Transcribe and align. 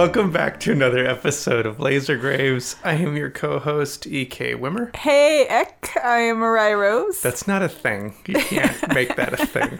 Welcome 0.00 0.32
back 0.32 0.58
to 0.60 0.72
another 0.72 1.04
episode 1.04 1.66
of 1.66 1.78
Laser 1.78 2.16
Graves. 2.16 2.76
I 2.82 2.94
am 2.94 3.18
your 3.18 3.28
co-host 3.28 4.06
E.K. 4.06 4.54
Wimmer. 4.54 4.96
Hey, 4.96 5.44
Eck, 5.44 5.94
I 6.02 6.20
am 6.20 6.38
Mariah 6.38 6.78
Rose. 6.78 7.20
That's 7.20 7.46
not 7.46 7.60
a 7.60 7.68
thing. 7.68 8.14
You 8.26 8.36
can't 8.36 8.88
make 8.94 9.14
that 9.16 9.38
a 9.38 9.46
thing. 9.46 9.78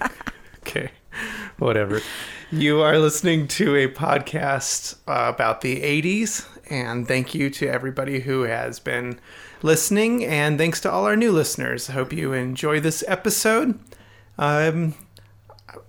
Okay, 0.59 0.91
whatever. 1.59 2.03
You 2.53 2.83
are 2.83 2.99
listening 2.99 3.49
to 3.49 3.75
a 3.77 3.89
podcast 3.89 4.97
uh, 5.09 5.33
about 5.33 5.63
the 5.63 5.81
80s, 5.81 6.47
and 6.69 7.09
thank 7.09 7.35
you 7.35 7.49
to 7.49 7.69
everybody 7.69 8.21
who 8.21 8.43
has 8.43 8.79
been 8.79 9.19
listening, 9.63 10.23
and 10.23 10.59
thanks 10.59 10.83
to 10.83 10.91
all 10.93 11.07
our 11.07 11.17
new 11.17 11.33
listeners. 11.33 11.89
I 11.89 11.95
hope 11.95 12.13
you 12.13 12.35
enjoy 12.35 12.79
this 12.79 13.03
episode. 13.09 13.79
Um, 14.37 14.95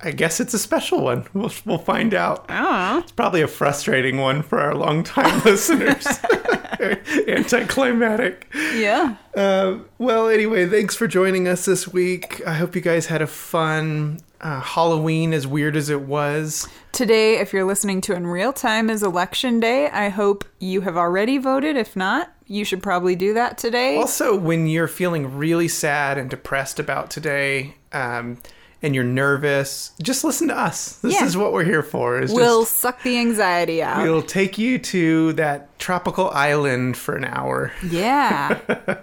I 0.04 0.12
guess 0.12 0.40
it's 0.40 0.54
a 0.54 0.60
special 0.60 1.02
one. 1.02 1.26
We'll, 1.34 1.52
we'll 1.66 1.78
find 1.78 2.14
out. 2.14 2.46
Oh, 2.50 3.00
It's 3.00 3.12
probably 3.12 3.42
a 3.42 3.48
frustrating 3.48 4.18
one 4.18 4.42
for 4.44 4.60
our 4.60 4.76
longtime 4.76 5.42
listeners. 5.46 6.06
Anticlimactic. 7.28 8.48
yeah. 8.76 9.16
Uh, 9.36 9.78
well, 9.98 10.28
anyway, 10.28 10.68
thanks 10.68 10.96
for 10.96 11.08
joining 11.08 11.48
us 11.48 11.66
this 11.66 11.88
week. 11.88 12.42
I 12.46 12.54
hope 12.56 12.76
you 12.76 12.82
guys 12.82 13.06
had 13.08 13.22
a 13.22 13.28
fun 13.28 14.20
uh, 14.42 14.60
Halloween, 14.60 15.34
as 15.34 15.46
weird 15.48 15.76
as 15.76 15.90
it 15.90 16.02
was. 16.02 16.68
Today, 16.92 17.38
if 17.40 17.54
you're 17.54 17.64
listening 17.66 18.02
to 18.02 18.14
in 18.14 18.28
real 18.28 18.52
time, 18.54 18.90
is 18.90 19.04
election 19.04 19.60
day. 19.60 19.88
I 19.90 20.10
hope 20.10 20.44
you 20.60 20.82
have 20.82 20.98
already 20.98 21.38
voted. 21.38 21.78
If 21.78 21.96
not, 21.96 22.32
you 22.48 22.66
should 22.66 22.82
probably 22.84 23.16
do 23.16 23.34
that 23.36 23.58
today. 23.58 23.98
Also, 23.98 24.36
when 24.36 24.68
you're 24.68 24.88
feeling 24.88 25.38
really 25.38 25.68
sad 25.68 26.18
and 26.18 26.30
depressed 26.30 26.80
about 26.80 27.10
today, 27.12 27.76
um, 27.94 28.40
and 28.84 28.96
you're 28.96 29.04
nervous, 29.04 29.92
just 30.02 30.24
listen 30.24 30.48
to 30.48 30.58
us. 30.58 30.94
This 30.98 31.14
Yeah. 31.20 31.26
is 31.26 31.38
what 31.38 31.54
we're 31.54 31.64
here 31.64 31.84
for. 31.84 32.20
Is 32.20 32.32
we'll 32.34 32.64
just 32.64 32.78
suck 32.78 33.04
the 33.04 33.18
anxiety 33.18 33.82
out. 33.84 34.02
we'll 34.04 34.22
take 34.24 34.58
you 34.58 34.80
to 34.80 35.34
that 35.34 35.78
tropical 35.80 36.30
island 36.32 36.98
for 36.98 37.16
an 37.16 37.26
hour. 37.26 37.72
yeah. 37.88 38.58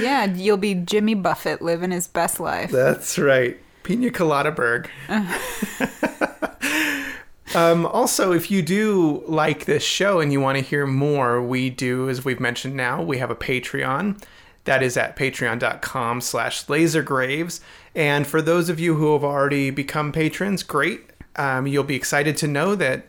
yeah, 0.00 0.24
you'll 0.24 0.56
be 0.56 0.74
Jimmy 0.74 1.14
Buffett 1.14 1.60
living 1.60 1.90
his 1.90 2.06
best 2.06 2.40
life. 2.40 2.70
That's 2.70 3.18
right. 3.18 3.58
Pina 3.82 4.10
Colada 4.10 4.50
Berg. 4.50 4.88
um, 7.54 7.86
also, 7.86 8.32
if 8.32 8.50
you 8.50 8.60
do 8.62 9.22
like 9.26 9.64
this 9.64 9.82
show 9.82 10.20
and 10.20 10.32
you 10.32 10.40
want 10.40 10.56
to 10.58 10.62
hear 10.64 10.86
more, 10.86 11.42
we 11.42 11.70
do, 11.70 12.08
as 12.08 12.24
we've 12.24 12.40
mentioned 12.40 12.76
now, 12.76 13.02
we 13.02 13.18
have 13.18 13.30
a 13.30 13.34
Patreon. 13.36 14.22
That 14.64 14.82
is 14.82 14.98
at 14.98 15.16
patreon.com 15.16 16.20
slash 16.20 16.64
lasergraves. 16.66 17.60
And 17.98 18.28
for 18.28 18.40
those 18.40 18.68
of 18.68 18.78
you 18.78 18.94
who 18.94 19.12
have 19.14 19.24
already 19.24 19.70
become 19.70 20.12
patrons, 20.12 20.62
great. 20.62 21.00
Um, 21.34 21.66
you'll 21.66 21.82
be 21.82 21.96
excited 21.96 22.36
to 22.36 22.46
know 22.46 22.76
that 22.76 23.06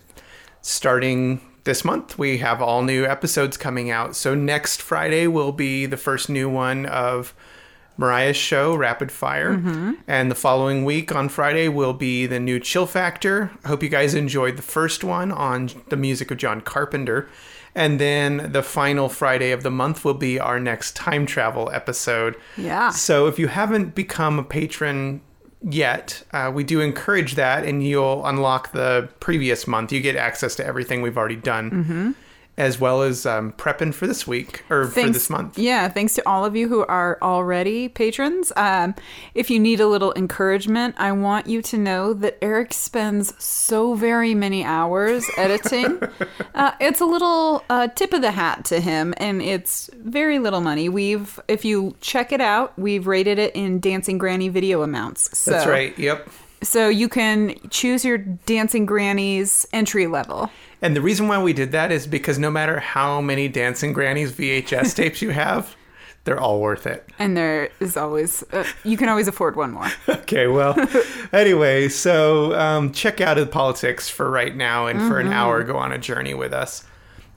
starting 0.62 1.42
this 1.64 1.86
month, 1.86 2.18
we 2.18 2.40
have 2.40 2.60
all 2.60 2.82
new 2.82 3.06
episodes 3.06 3.56
coming 3.56 3.92
out. 3.92 4.16
So 4.16 4.34
next 4.34 4.82
Friday 4.82 5.28
will 5.28 5.52
be 5.52 5.86
the 5.86 5.96
first 5.96 6.28
new 6.28 6.50
one 6.50 6.88
of 6.88 7.36
Mariah's 7.98 8.36
show, 8.36 8.74
Rapid 8.74 9.12
Fire. 9.12 9.52
And 10.08 10.32
the 10.32 10.36
following 10.36 10.84
week 10.86 11.14
on 11.14 11.30
Friday 11.30 11.68
will 11.68 11.94
be 11.94 12.26
the 12.26 12.40
new 12.40 12.60
Chill 12.60 12.88
Factor. 12.88 13.52
I 13.64 13.68
hope 13.68 13.84
you 13.84 13.90
guys 13.90 14.16
enjoyed 14.16 14.58
the 14.58 14.64
first 14.64 15.04
one 15.04 15.32
on 15.32 15.70
the 15.90 15.98
music 15.98 16.32
of 16.32 16.38
John 16.38 16.62
Carpenter. 16.62 17.30
And 17.76 18.00
then 18.00 18.52
the 18.52 18.64
final 18.64 19.10
Friday 19.10 19.52
of 19.52 19.64
the 19.64 19.72
month 19.72 20.04
will 20.04 20.14
be 20.16 20.40
our 20.40 20.60
next 20.60 20.96
time 20.96 21.26
travel 21.26 21.70
episode. 21.72 22.36
Yeah. 22.58 22.90
So 22.90 23.28
if 23.28 23.38
you 23.40 23.48
haven't 23.48 23.96
become 23.96 24.40
a 24.40 24.44
patron 24.44 25.22
yet, 25.62 26.24
uh, 26.32 26.52
we 26.54 26.64
do 26.64 26.80
encourage 26.82 27.36
that, 27.36 27.66
and 27.66 27.84
you'll 27.84 28.26
unlock 28.26 28.72
the 28.72 29.10
previous 29.20 29.68
month. 29.68 29.92
You 29.92 30.02
get 30.02 30.16
access 30.16 30.56
to 30.56 30.66
everything 30.66 31.02
we've 31.02 31.18
already 31.18 31.36
done, 31.36 31.72
Mm-hmm. 31.72 32.12
As 32.60 32.78
well 32.78 33.02
as 33.02 33.26
um, 33.26 33.54
prepping 33.54 33.94
for 33.94 34.06
this 34.06 34.28
week 34.28 34.66
or 34.70 34.86
for 34.86 35.10
this 35.10 35.30
month. 35.30 35.58
Yeah, 35.58 35.88
thanks 35.88 36.14
to 36.16 36.28
all 36.28 36.44
of 36.44 36.58
you 36.58 36.68
who 36.68 36.86
are 36.88 37.18
already 37.22 37.88
patrons. 37.88 38.52
Um, 38.58 38.96
if 39.34 39.50
you 39.50 39.60
need 39.60 39.80
a 39.80 39.88
little 39.88 40.14
encouragement, 40.16 40.96
I 40.98 41.14
want 41.14 41.48
you 41.48 41.62
to 41.62 41.78
know 41.78 42.14
that 42.14 42.38
Eric 42.42 42.74
spends 42.74 43.34
so 43.42 43.94
very 43.94 44.36
many 44.36 44.66
hours 44.66 45.26
editing. 45.38 46.02
uh, 46.54 46.74
it's 46.82 47.00
a 47.00 47.06
little 47.06 47.64
uh, 47.70 47.88
tip 47.88 48.12
of 48.12 48.22
the 48.22 48.32
hat 48.32 48.66
to 48.66 48.82
him, 48.82 49.14
and 49.18 49.42
it's 49.42 49.90
very 49.96 50.38
little 50.38 50.62
money. 50.62 50.90
We've, 50.90 51.40
if 51.48 51.64
you 51.64 51.96
check 52.02 52.34
it 52.34 52.42
out, 52.42 52.78
we've 52.78 53.08
rated 53.08 53.40
it 53.40 53.56
in 53.56 53.80
Dancing 53.80 54.18
Granny 54.18 54.50
video 54.50 54.82
amounts. 54.82 55.38
So, 55.38 55.52
That's 55.52 55.66
right. 55.66 55.98
Yep. 55.98 56.28
So 56.62 56.90
you 56.90 57.08
can 57.08 57.56
choose 57.70 58.04
your 58.04 58.18
Dancing 58.18 58.86
Granny's 58.86 59.66
entry 59.72 60.08
level. 60.08 60.52
And 60.82 60.96
the 60.96 61.02
reason 61.02 61.28
why 61.28 61.42
we 61.42 61.54
did 61.54 61.72
that 61.74 61.92
is 61.92 62.08
because 62.08 62.40
no 62.40 62.50
matter 62.50 62.80
how 62.80 63.20
many 63.22 63.48
Dancing 63.48 63.92
Grannies 63.94 64.32
VHS 64.32 64.96
tapes 64.96 65.22
you 65.22 65.32
have, 65.32 65.76
they're 66.24 66.40
all 66.40 66.60
worth 66.62 66.86
it. 66.88 67.08
And 67.18 67.36
there 67.36 67.70
is 67.80 67.98
always, 67.98 68.44
uh, 68.54 68.64
you 68.84 68.96
can 68.98 69.10
always 69.10 69.28
afford 69.28 69.56
one 69.56 69.72
more. 69.72 69.90
Okay, 70.10 70.48
well, 70.48 70.76
anyway, 71.34 71.90
so 71.90 72.54
um, 72.54 72.92
check 72.92 73.20
out 73.20 73.38
the 73.38 73.46
politics 73.48 74.08
for 74.10 74.30
right 74.30 74.56
now, 74.56 74.86
and 74.88 75.00
for 75.00 75.16
Mm-hmm. 75.16 75.28
an 75.28 75.34
hour, 75.34 75.64
go 75.64 75.76
on 75.78 75.92
a 75.92 75.98
journey 75.98 76.34
with 76.36 76.54
us. 76.54 76.84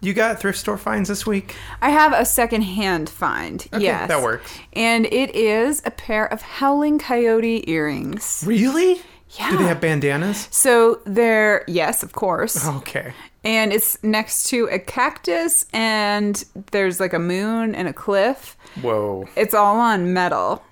You 0.03 0.13
got 0.15 0.39
thrift 0.41 0.59
store 0.59 0.77
finds 0.77 1.09
this 1.09 1.27
week? 1.27 1.55
I 1.81 1.91
have 1.91 2.13
a 2.13 2.25
secondhand 2.25 3.09
find. 3.09 3.67
Okay, 3.73 3.85
yes. 3.85 4.09
that 4.09 4.21
works. 4.21 4.53
And 4.75 5.07
it 5.07 5.35
is 5.35 5.81
a 5.87 5.91
pair 5.93 6.27
of 6.27 6.43
howling 6.43 6.99
coyote 6.99 7.65
earrings. 7.71 8.43
Really? 8.47 9.01
Yeah. 9.39 9.51
Do 9.53 9.59
they 9.59 9.65
have 9.65 9.81
bandanas? 9.81 10.49
So 10.51 11.01
they're, 11.07 11.65
yes, 11.67 12.03
of 12.03 12.13
course. 12.13 12.67
Okay. 12.67 13.15
And 13.45 13.73
it's 13.73 14.01
next 14.05 14.49
to 14.51 14.69
a 14.71 14.79
cactus, 14.79 15.67
and 15.73 16.45
there's 16.71 17.01
like 17.01 17.13
a 17.13 17.19
moon 17.19 17.75
and 17.75 17.89
a 17.89 17.93
cliff. 17.93 18.57
Whoa. 18.81 19.29
It's 19.37 19.53
all 19.53 19.79
on 19.81 20.13
metal. 20.13 20.63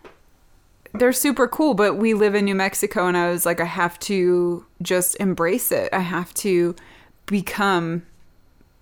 They're 0.95 1.13
super 1.13 1.49
cool, 1.49 1.75
but 1.75 1.97
we 1.97 2.15
live 2.15 2.35
in 2.35 2.45
New 2.45 2.55
Mexico, 2.55 3.07
and 3.07 3.17
I 3.17 3.31
was 3.31 3.45
like, 3.45 3.61
I 3.61 3.65
have 3.65 3.99
to 4.01 4.65
just 4.83 5.17
embrace 5.17 5.73
it. 5.73 5.89
I 5.93 6.01
have 6.01 6.33
to 6.35 6.75
become 7.27 8.07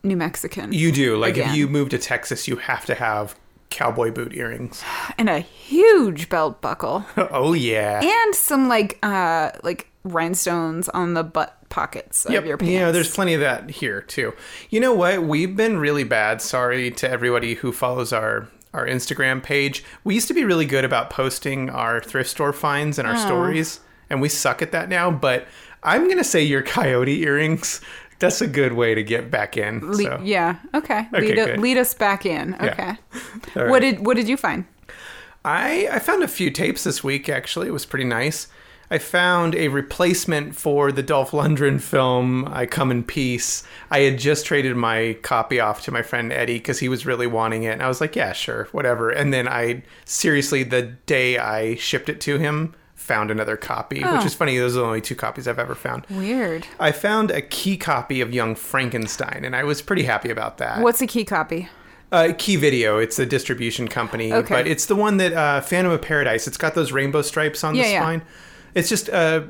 New 0.02 0.16
Mexican. 0.16 0.72
You 0.72 0.92
do. 0.92 1.16
Like, 1.16 1.36
if 1.36 1.54
you 1.54 1.68
move 1.68 1.90
to 1.90 1.98
Texas, 1.98 2.48
you 2.48 2.56
have 2.56 2.84
to 2.86 2.94
have 2.94 3.36
cowboy 3.70 4.10
boot 4.10 4.34
earrings. 4.34 4.82
and 5.18 5.28
a 5.28 5.40
huge 5.40 6.28
belt 6.28 6.60
buckle. 6.60 7.04
oh, 7.16 7.52
yeah. 7.52 8.00
and 8.02 8.34
some 8.34 8.68
like 8.68 8.98
uh 9.02 9.50
like 9.62 9.87
rhinestones 10.04 10.88
on 10.90 11.14
the 11.14 11.24
butt 11.24 11.56
pockets 11.68 12.24
of 12.24 12.46
your 12.46 12.56
pants. 12.56 12.72
Yeah, 12.72 12.90
there's 12.90 13.14
plenty 13.14 13.34
of 13.34 13.40
that 13.40 13.70
here 13.70 14.00
too. 14.00 14.34
You 14.70 14.80
know 14.80 14.94
what? 14.94 15.22
We've 15.22 15.54
been 15.54 15.78
really 15.78 16.04
bad. 16.04 16.40
Sorry 16.40 16.90
to 16.92 17.10
everybody 17.10 17.54
who 17.54 17.72
follows 17.72 18.12
our 18.12 18.48
our 18.74 18.86
Instagram 18.86 19.42
page. 19.42 19.84
We 20.04 20.14
used 20.14 20.28
to 20.28 20.34
be 20.34 20.44
really 20.44 20.66
good 20.66 20.84
about 20.84 21.10
posting 21.10 21.70
our 21.70 22.00
thrift 22.00 22.30
store 22.30 22.52
finds 22.52 22.98
and 22.98 23.08
our 23.08 23.14
oh. 23.14 23.18
stories, 23.18 23.80
and 24.10 24.20
we 24.20 24.28
suck 24.28 24.62
at 24.62 24.72
that 24.72 24.88
now. 24.88 25.10
But 25.10 25.46
I'm 25.82 26.08
gonna 26.08 26.24
say 26.24 26.42
your 26.42 26.62
coyote 26.62 27.22
earrings. 27.22 27.80
That's 28.18 28.40
a 28.40 28.48
good 28.48 28.72
way 28.72 28.96
to 28.96 29.02
get 29.04 29.30
back 29.30 29.56
in. 29.56 29.80
Le- 29.92 30.24
yeah. 30.24 30.56
Okay. 30.74 31.06
Okay, 31.14 31.20
lead, 31.20 31.34
good. 31.34 31.60
lead 31.60 31.76
us 31.76 31.94
back 31.94 32.26
in. 32.26 32.56
Yeah. 32.60 32.96
Okay. 33.54 33.68
What 33.68 33.80
did 33.80 34.04
What 34.04 34.16
did 34.16 34.28
you 34.28 34.36
find? 34.36 34.64
I 35.44 35.88
I 35.92 35.98
found 35.98 36.22
a 36.22 36.28
few 36.28 36.50
tapes 36.50 36.84
this 36.84 37.04
week. 37.04 37.28
Actually, 37.28 37.68
it 37.68 37.72
was 37.72 37.86
pretty 37.86 38.04
nice. 38.04 38.48
I 38.90 38.98
found 38.98 39.54
a 39.54 39.68
replacement 39.68 40.54
for 40.56 40.90
the 40.92 41.02
Dolph 41.02 41.32
Lundgren 41.32 41.80
film 41.80 42.46
"I 42.50 42.64
Come 42.66 42.90
in 42.90 43.02
Peace." 43.04 43.62
I 43.90 44.00
had 44.00 44.18
just 44.18 44.46
traded 44.46 44.76
my 44.76 45.16
copy 45.22 45.60
off 45.60 45.82
to 45.84 45.90
my 45.92 46.02
friend 46.02 46.32
Eddie 46.32 46.54
because 46.58 46.78
he 46.78 46.88
was 46.88 47.04
really 47.04 47.26
wanting 47.26 47.64
it, 47.64 47.72
and 47.72 47.82
I 47.82 47.88
was 47.88 48.00
like, 48.00 48.16
"Yeah, 48.16 48.32
sure, 48.32 48.68
whatever." 48.72 49.10
And 49.10 49.32
then 49.32 49.46
I 49.46 49.82
seriously, 50.06 50.62
the 50.62 50.82
day 50.82 51.38
I 51.38 51.74
shipped 51.74 52.08
it 52.08 52.20
to 52.22 52.38
him, 52.38 52.74
found 52.94 53.30
another 53.30 53.56
copy, 53.56 53.96
which 53.98 54.06
Oh. 54.06 54.24
is 54.24 54.34
funny. 54.34 54.56
Those 54.58 54.76
are 54.76 54.80
the 54.80 54.86
only 54.86 55.00
two 55.02 55.14
copies 55.14 55.46
I've 55.46 55.58
ever 55.58 55.74
found. 55.74 56.04
Weird. 56.10 56.66
I 56.80 56.92
found 56.92 57.30
a 57.30 57.42
key 57.42 57.76
copy 57.76 58.20
of 58.22 58.32
Young 58.32 58.54
Frankenstein, 58.54 59.42
and 59.44 59.54
I 59.54 59.64
was 59.64 59.82
pretty 59.82 60.04
happy 60.04 60.30
about 60.30 60.58
that. 60.58 60.80
What's 60.80 61.02
a 61.02 61.06
key 61.06 61.24
copy? 61.24 61.68
Uh, 62.10 62.32
Key 62.38 62.56
Video. 62.56 62.96
It's 62.98 63.18
a 63.18 63.26
distribution 63.26 63.86
company, 63.86 64.32
Okay. 64.32 64.54
but 64.54 64.66
it's 64.66 64.86
the 64.86 64.96
one 64.96 65.18
that 65.18 65.34
uh, 65.34 65.60
Phantom 65.60 65.92
of 65.92 66.00
Paradise. 66.00 66.46
It's 66.48 66.56
got 66.56 66.74
those 66.74 66.90
rainbow 66.90 67.20
stripes 67.20 67.62
on 67.62 67.74
the 67.74 67.82
spine. 67.84 68.20
yeah. 68.24 68.32
It's 68.78 68.88
just 68.88 69.08
uh, 69.10 69.42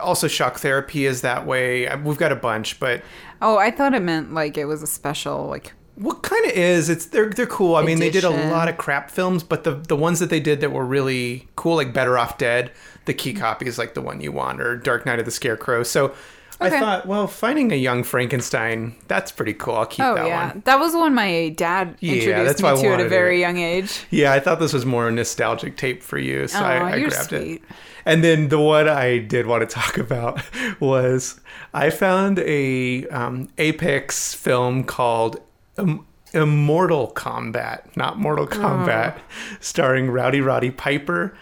also 0.00 0.28
shock 0.28 0.58
therapy 0.58 1.06
is 1.06 1.20
that 1.22 1.46
way. 1.46 1.88
We've 1.96 2.18
got 2.18 2.32
a 2.32 2.36
bunch, 2.36 2.78
but 2.80 3.02
Oh, 3.40 3.56
I 3.58 3.70
thought 3.70 3.94
it 3.94 4.02
meant 4.02 4.34
like 4.34 4.56
it 4.58 4.66
was 4.66 4.82
a 4.82 4.86
special 4.86 5.46
like. 5.46 5.72
what 5.96 6.22
kind 6.22 6.44
of 6.46 6.52
is? 6.52 6.88
It's 6.88 7.06
they're 7.06 7.30
they're 7.30 7.46
cool. 7.46 7.76
I 7.76 7.82
mean, 7.82 7.98
they 7.98 8.10
did 8.10 8.24
a 8.24 8.30
lot 8.50 8.68
of 8.68 8.76
crap 8.78 9.10
films, 9.10 9.42
but 9.42 9.64
the 9.64 9.72
the 9.74 9.96
ones 9.96 10.18
that 10.20 10.30
they 10.30 10.40
did 10.40 10.60
that 10.60 10.70
were 10.72 10.84
really 10.86 11.48
cool, 11.56 11.76
like 11.76 11.92
Better 11.92 12.18
Off 12.18 12.38
Dead, 12.38 12.70
the 13.04 13.14
key 13.14 13.32
copy 13.34 13.66
is 13.66 13.78
like 13.78 13.94
the 13.94 14.02
one 14.02 14.20
you 14.20 14.32
want, 14.32 14.60
or 14.60 14.76
Dark 14.76 15.06
Night 15.06 15.18
of 15.18 15.24
the 15.24 15.30
Scarecrow. 15.30 15.82
So 15.82 16.14
I 16.62 16.70
thought, 16.80 17.06
well, 17.06 17.26
finding 17.26 17.72
a 17.72 17.76
young 17.76 18.02
Frankenstein, 18.04 18.94
that's 19.08 19.30
pretty 19.32 19.54
cool. 19.54 19.74
I'll 19.74 19.86
keep 19.86 20.04
Oh 20.04 20.14
that 20.14 20.26
yeah, 20.26 20.48
one. 20.48 20.62
that 20.64 20.78
was 20.78 20.94
one 20.94 21.14
my 21.14 21.50
dad 21.50 21.96
Yeah, 22.00 22.14
introduced 22.14 22.46
that's 22.46 22.62
me 22.62 22.88
why 22.88 22.96
to 22.96 23.00
at 23.00 23.06
a 23.06 23.08
very 23.08 23.38
it. 23.38 23.40
young 23.40 23.58
age. 23.58 24.04
Yeah, 24.10 24.32
I 24.32 24.40
thought 24.40 24.60
this 24.60 24.72
was 24.72 24.84
more 24.86 25.08
a 25.08 25.12
nostalgic 25.12 25.76
tape 25.76 26.02
for 26.02 26.18
you, 26.18 26.48
so 26.48 26.58
I, 26.60 26.92
I 26.92 26.96
you're 26.96 27.08
grabbed 27.10 27.32
it. 27.32 27.62
And 28.04 28.24
then 28.24 28.48
the 28.48 28.58
one 28.58 28.88
I 28.88 29.18
did 29.18 29.46
want 29.46 29.68
to 29.68 29.74
talk 29.80 29.96
about 29.98 30.42
was 30.80 31.40
I 31.72 31.90
found 31.90 32.38
a 32.40 33.06
um, 33.08 33.48
Apex 33.58 34.34
film 34.34 34.84
called 34.84 35.40
um, 35.78 36.06
Immortal 36.34 37.08
Combat, 37.08 37.94
not 37.96 38.18
Mortal 38.18 38.46
Kombat, 38.46 39.18
starring 39.60 40.10
Rowdy 40.10 40.40
Roddy 40.40 40.70
Piper. 40.70 41.36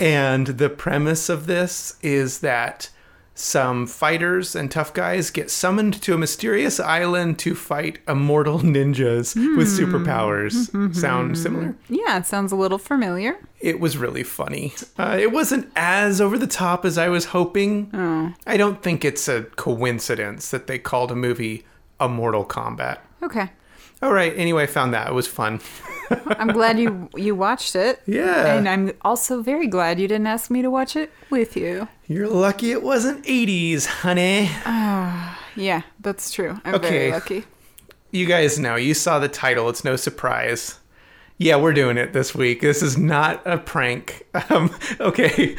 And 0.00 0.48
the 0.48 0.68
premise 0.68 1.28
of 1.28 1.46
this 1.46 1.96
is 2.02 2.40
that 2.40 2.90
some 3.36 3.86
fighters 3.86 4.54
and 4.54 4.70
tough 4.70 4.94
guys 4.94 5.30
get 5.30 5.50
summoned 5.50 6.00
to 6.02 6.14
a 6.14 6.18
mysterious 6.18 6.78
island 6.78 7.38
to 7.40 7.54
fight 7.54 7.98
immortal 8.06 8.60
ninjas 8.60 9.34
with 9.56 9.66
superpowers. 9.68 10.94
Sound 10.94 11.36
similar? 11.36 11.74
Yeah, 11.88 12.18
it 12.18 12.26
sounds 12.26 12.52
a 12.52 12.56
little 12.56 12.78
familiar. 12.78 13.36
it 13.60 13.80
was 13.80 13.96
really 13.98 14.22
funny. 14.22 14.72
Uh, 14.98 15.16
it 15.20 15.32
wasn't 15.32 15.68
as 15.74 16.20
over 16.20 16.38
the 16.38 16.46
top 16.46 16.84
as 16.84 16.96
I 16.96 17.08
was 17.08 17.26
hoping. 17.26 17.90
Oh. 17.92 18.32
I 18.46 18.56
don't 18.56 18.82
think 18.82 19.04
it's 19.04 19.26
a 19.26 19.42
coincidence 19.56 20.50
that 20.50 20.66
they 20.68 20.78
called 20.78 21.10
a 21.10 21.16
movie 21.16 21.64
a 21.98 22.08
Mortal 22.08 22.44
Kombat. 22.44 22.98
Okay, 23.22 23.50
All 24.02 24.12
right. 24.12 24.32
Anyway, 24.36 24.64
I 24.64 24.66
found 24.66 24.92
that 24.94 25.08
it 25.08 25.14
was 25.14 25.26
fun. 25.26 25.60
I'm 26.10 26.48
glad 26.48 26.78
you 26.78 27.08
you 27.16 27.34
watched 27.34 27.74
it. 27.76 28.00
Yeah. 28.06 28.54
and 28.56 28.68
I'm 28.68 28.92
also 29.02 29.42
very 29.42 29.66
glad 29.66 29.98
you 30.00 30.08
didn't 30.08 30.26
ask 30.26 30.50
me 30.50 30.62
to 30.62 30.70
watch 30.70 30.96
it 30.96 31.10
with 31.30 31.56
you. 31.56 31.88
You're 32.06 32.28
lucky 32.28 32.70
it 32.72 32.82
wasn't 32.82 33.24
80s, 33.24 33.86
honey. 33.86 34.50
Yeah, 35.56 35.82
that's 36.00 36.32
true. 36.32 36.60
I'm 36.64 36.74
Okay. 36.76 36.88
very 36.90 37.12
lucky. 37.12 37.44
You 38.10 38.26
guys 38.26 38.58
know. 38.58 38.76
You 38.76 38.94
saw 38.94 39.18
the 39.18 39.28
title. 39.28 39.68
It's 39.68 39.84
no 39.84 39.96
surprise. 39.96 40.78
Yeah, 41.38 41.56
we're 41.56 41.72
doing 41.72 41.96
it 41.98 42.12
this 42.12 42.34
week. 42.34 42.60
This 42.60 42.82
is 42.82 42.96
not 42.98 43.42
a 43.46 43.58
prank. 43.58 44.26
Um, 44.50 44.70
okay. 45.00 45.54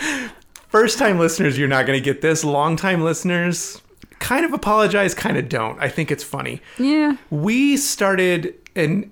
First 0.70 1.00
time 1.00 1.18
listeners, 1.20 1.58
you're 1.58 1.68
not 1.70 1.86
going 1.86 1.98
to 1.98 2.04
get 2.04 2.22
this. 2.22 2.44
Long 2.44 2.76
time 2.76 3.02
listeners, 3.04 3.82
kind 4.20 4.46
of 4.46 4.52
apologize, 4.54 5.14
kind 5.14 5.38
of 5.38 5.48
don't. 5.50 5.80
I 5.82 5.88
think 5.90 6.12
it's 6.12 6.24
funny. 6.24 6.62
Yeah. 6.78 7.16
we 7.30 7.78
started 7.78 8.54
and 8.76 9.10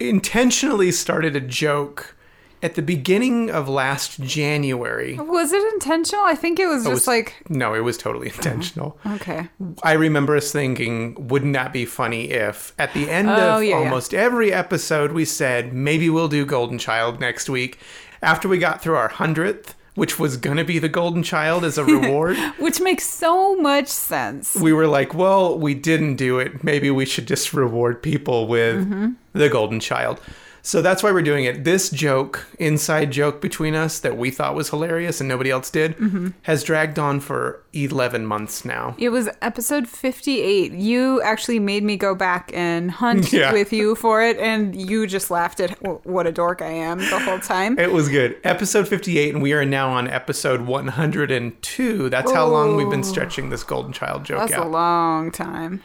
intentionally 0.00 0.90
started 0.92 1.36
a 1.36 1.40
joke 1.40 2.16
at 2.62 2.74
the 2.74 2.82
beginning 2.82 3.50
of 3.50 3.68
last 3.70 4.20
January. 4.20 5.18
Was 5.18 5.50
it 5.52 5.62
intentional? 5.72 6.22
I 6.24 6.34
think 6.34 6.58
it 6.60 6.66
was 6.66 6.82
just 6.84 6.90
was- 6.92 7.06
like 7.06 7.36
No, 7.48 7.72
it 7.74 7.80
was 7.80 7.96
totally 7.96 8.28
intentional. 8.28 8.98
okay. 9.06 9.48
I 9.82 9.92
remember 9.92 10.36
us 10.36 10.52
thinking, 10.52 11.28
wouldn't 11.28 11.54
that 11.54 11.72
be 11.72 11.86
funny 11.86 12.30
if 12.30 12.74
at 12.78 12.92
the 12.92 13.08
end 13.08 13.28
Oh, 13.30 13.32
of 13.58 13.62
yeah, 13.62 13.70
yeah. 13.70 13.76
almost 13.76 14.12
every 14.12 14.52
episode 14.52 15.12
we 15.12 15.24
said, 15.24 15.72
maybe 15.72 16.10
we'll 16.10 16.28
do 16.28 16.44
Golden 16.44 16.78
Child 16.78 17.18
next 17.18 17.48
week. 17.48 17.78
After 18.22 18.46
we 18.48 18.58
got 18.58 18.82
through 18.82 18.96
our 18.96 19.08
hundredth, 19.08 19.74
which 20.00 20.18
was 20.18 20.36
gonna 20.38 20.64
be 20.64 20.78
the 20.78 20.88
Golden 20.88 21.22
Child 21.22 21.62
as 21.64 21.76
a 21.76 21.84
reward, 21.96 22.36
Which 22.58 22.80
makes 22.80 23.06
so 23.06 23.54
much 23.56 23.86
sense. 23.86 24.56
we 24.56 24.72
were 24.72 24.86
like, 24.86 25.12
well, 25.14 25.58
we 25.58 25.74
didn't 25.74 26.16
do 26.16 26.38
it. 26.38 26.64
Maybe 26.64 26.90
we 26.90 27.04
should 27.04 27.26
just 27.28 27.52
reward 27.52 28.02
people 28.02 28.46
with 28.46 28.76
Mm-hmm. 28.80 29.08
the 29.34 29.48
Golden 29.50 29.78
Child. 29.78 30.18
So 30.62 30.82
that's 30.82 31.02
why 31.02 31.10
we're 31.12 31.22
doing 31.22 31.44
it. 31.44 31.64
This 31.64 31.88
joke, 31.90 32.46
inside 32.58 33.10
joke 33.10 33.40
between 33.40 33.74
us 33.74 33.98
that 34.00 34.16
we 34.16 34.30
thought 34.30 34.54
was 34.54 34.70
hilarious 34.70 35.20
and 35.20 35.28
nobody 35.28 35.50
else 35.50 35.70
did, 35.70 35.96
Mm-hmm. 35.96 36.28
has 36.42 36.62
dragged 36.62 36.98
on 36.98 37.20
for 37.20 37.62
11 37.72 38.26
months 38.26 38.64
now. 38.64 38.94
It 38.98 39.08
was 39.10 39.28
episode 39.40 39.88
58. 39.88 40.72
You 40.72 41.22
actually 41.22 41.58
made 41.60 41.82
me 41.84 41.96
go 41.96 42.14
back 42.14 42.50
and 42.54 42.90
hunt 42.90 43.32
Yeah. 43.32 43.52
with 43.52 43.72
you 43.72 43.94
for 43.94 44.22
it, 44.22 44.36
and 44.38 44.74
you 44.74 45.06
just 45.06 45.30
laughed 45.30 45.60
at 45.60 45.70
what 46.06 46.26
a 46.26 46.32
dork 46.32 46.60
I 46.62 46.70
am 46.70 46.98
the 46.98 47.18
whole 47.20 47.38
time. 47.38 47.78
It 47.78 47.92
was 47.92 48.08
good. 48.08 48.36
Episode 48.44 48.86
58, 48.88 49.34
and 49.34 49.42
we 49.42 49.52
are 49.52 49.64
now 49.64 49.90
on 49.90 50.08
episode 50.08 50.62
102. 50.62 52.08
That's 52.10 52.32
how 52.32 52.46
long 52.46 52.76
we've 52.76 52.90
been 52.90 53.04
stretching 53.04 53.50
this 53.50 53.62
Golden 53.64 53.92
Child 53.92 54.24
joke 54.24 54.48
That's 54.48 54.60
a 54.60 54.64
long 54.68 55.30
time. 55.30 55.82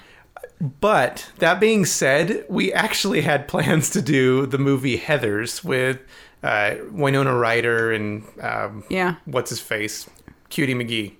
But 0.62 1.32
that 1.40 1.60
being 1.60 1.86
said, 1.86 2.46
we 2.50 2.72
actually 2.74 3.22
had 3.22 3.48
plans 3.48 3.90
to 3.92 4.02
do 4.02 4.46
the 4.46 4.58
movie 4.58 4.98
Heathers 4.98 5.64
with 5.64 6.00
uh, 6.44 6.76
Winona 6.92 7.36
Ryder 7.36 7.92
and 7.92 8.24
um, 8.42 8.84
Yeah. 8.90 9.16
what's 9.26 9.50
his 9.50 9.60
face, 9.60 10.10
Cutie 10.50 10.76
McGee. 10.76 11.14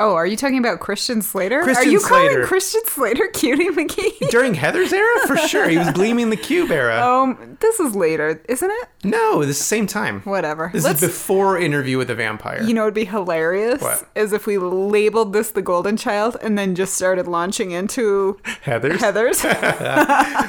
Oh, 0.00 0.14
are 0.14 0.26
you 0.26 0.36
talking 0.36 0.58
about 0.58 0.80
Christian 0.80 1.20
Slater? 1.22 1.62
Christian 1.62 1.88
are 1.88 1.90
you 1.92 2.00
Slater. 2.00 2.30
calling 2.34 2.46
Christian 2.46 2.80
Slater 2.86 3.26
Cutie 3.34 3.68
McGee? 3.68 4.30
During 4.30 4.54
Heathers 4.54 4.92
era, 4.92 5.26
for 5.26 5.36
sure, 5.36 5.68
he 5.68 5.76
was 5.78 5.90
gleaming 5.94 6.30
the 6.30 6.36
cube 6.36 6.70
era. 6.70 7.00
um, 7.06 7.58
this 7.60 7.78
is 7.78 7.94
later, 7.94 8.42
isn't 8.48 8.70
it? 8.70 8.88
No, 9.04 9.40
this 9.40 9.50
is 9.50 9.58
the 9.58 9.64
same 9.64 9.86
time. 9.86 10.20
Whatever. 10.22 10.70
This 10.72 10.84
Let's. 10.84 11.02
is 11.02 11.10
before 11.10 11.58
Interview 11.58 11.98
with 11.98 12.08
the 12.08 12.14
Vampire. 12.14 12.62
you 12.62 12.72
know, 12.72 12.82
it'd 12.84 12.94
be 12.94 13.04
hilarious 13.04 13.82
What? 13.82 14.08
is 14.14 14.32
if 14.32 14.46
we 14.46 14.56
labeled 14.58 15.32
this 15.34 15.50
the 15.50 15.62
Golden 15.62 15.96
Child 15.98 16.36
and 16.42 16.56
then 16.56 16.74
just 16.74 16.94
started 16.94 17.28
launching 17.28 17.70
into 17.72 18.38
Heathers. 18.64 18.98
Heathers. 18.98 19.40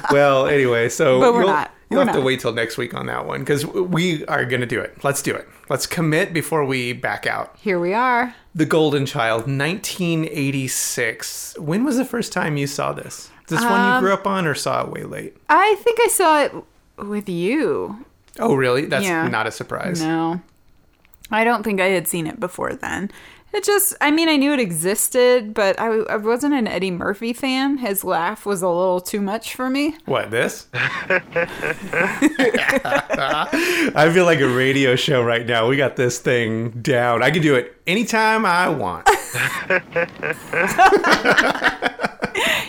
Well, 0.11 0.47
anyway, 0.47 0.89
so 0.89 1.19
But 1.19 1.33
we're 1.33 1.43
not. 1.45 1.71
You'll 1.91 2.05
have 2.05 2.15
to 2.15 2.21
wait 2.21 2.39
till 2.39 2.53
next 2.53 2.77
week 2.77 2.93
on 2.93 3.07
that 3.07 3.25
one 3.25 3.41
because 3.41 3.65
we 3.65 4.25
are 4.25 4.45
going 4.45 4.61
to 4.61 4.67
do 4.67 4.79
it. 4.79 5.03
Let's 5.03 5.21
do 5.21 5.35
it. 5.35 5.47
Let's 5.69 5.85
commit 5.85 6.33
before 6.33 6.63
we 6.65 6.93
back 6.93 7.27
out. 7.27 7.55
Here 7.59 7.79
we 7.79 7.93
are. 7.93 8.33
The 8.55 8.65
Golden 8.65 9.05
Child, 9.05 9.41
1986. 9.41 11.57
When 11.59 11.83
was 11.83 11.97
the 11.97 12.05
first 12.05 12.31
time 12.31 12.55
you 12.57 12.65
saw 12.67 12.93
this? 12.93 13.29
Is 13.43 13.57
this 13.57 13.63
one 13.63 13.79
Um, 13.81 13.95
you 13.95 13.99
grew 13.99 14.13
up 14.13 14.25
on 14.25 14.47
or 14.47 14.55
saw 14.55 14.85
it 14.85 14.91
way 14.91 15.03
late? 15.03 15.35
I 15.49 15.75
think 15.79 15.99
I 16.01 16.07
saw 16.07 16.43
it 16.43 16.53
with 16.97 17.27
you. 17.27 18.05
Oh, 18.39 18.55
really? 18.55 18.85
That's 18.85 19.05
yeah. 19.05 19.27
not 19.27 19.47
a 19.47 19.51
surprise. 19.51 20.01
No. 20.01 20.39
I 21.29 21.43
don't 21.43 21.63
think 21.63 21.81
I 21.81 21.87
had 21.87 22.07
seen 22.07 22.25
it 22.27 22.39
before 22.39 22.73
then. 22.73 23.11
It 23.53 23.65
just, 23.65 23.93
I 23.99 24.11
mean, 24.11 24.29
I 24.29 24.37
knew 24.37 24.53
it 24.53 24.61
existed, 24.61 25.53
but 25.53 25.77
I, 25.77 25.87
I 25.87 26.15
wasn't 26.15 26.53
an 26.53 26.67
Eddie 26.67 26.89
Murphy 26.89 27.33
fan. 27.33 27.79
His 27.79 28.05
laugh 28.05 28.45
was 28.45 28.61
a 28.61 28.69
little 28.69 29.01
too 29.01 29.19
much 29.19 29.55
for 29.55 29.69
me. 29.69 29.97
What, 30.05 30.31
this? 30.31 30.67
I 30.73 31.19
feel 34.13 34.23
like 34.23 34.39
a 34.39 34.47
radio 34.47 34.95
show 34.95 35.21
right 35.21 35.45
now. 35.45 35.67
We 35.67 35.75
got 35.75 35.97
this 35.97 36.19
thing 36.19 36.69
down. 36.81 37.23
I 37.23 37.29
can 37.29 37.41
do 37.41 37.55
it 37.55 37.75
anytime 37.85 38.45
I 38.45 38.69
want. 38.69 39.05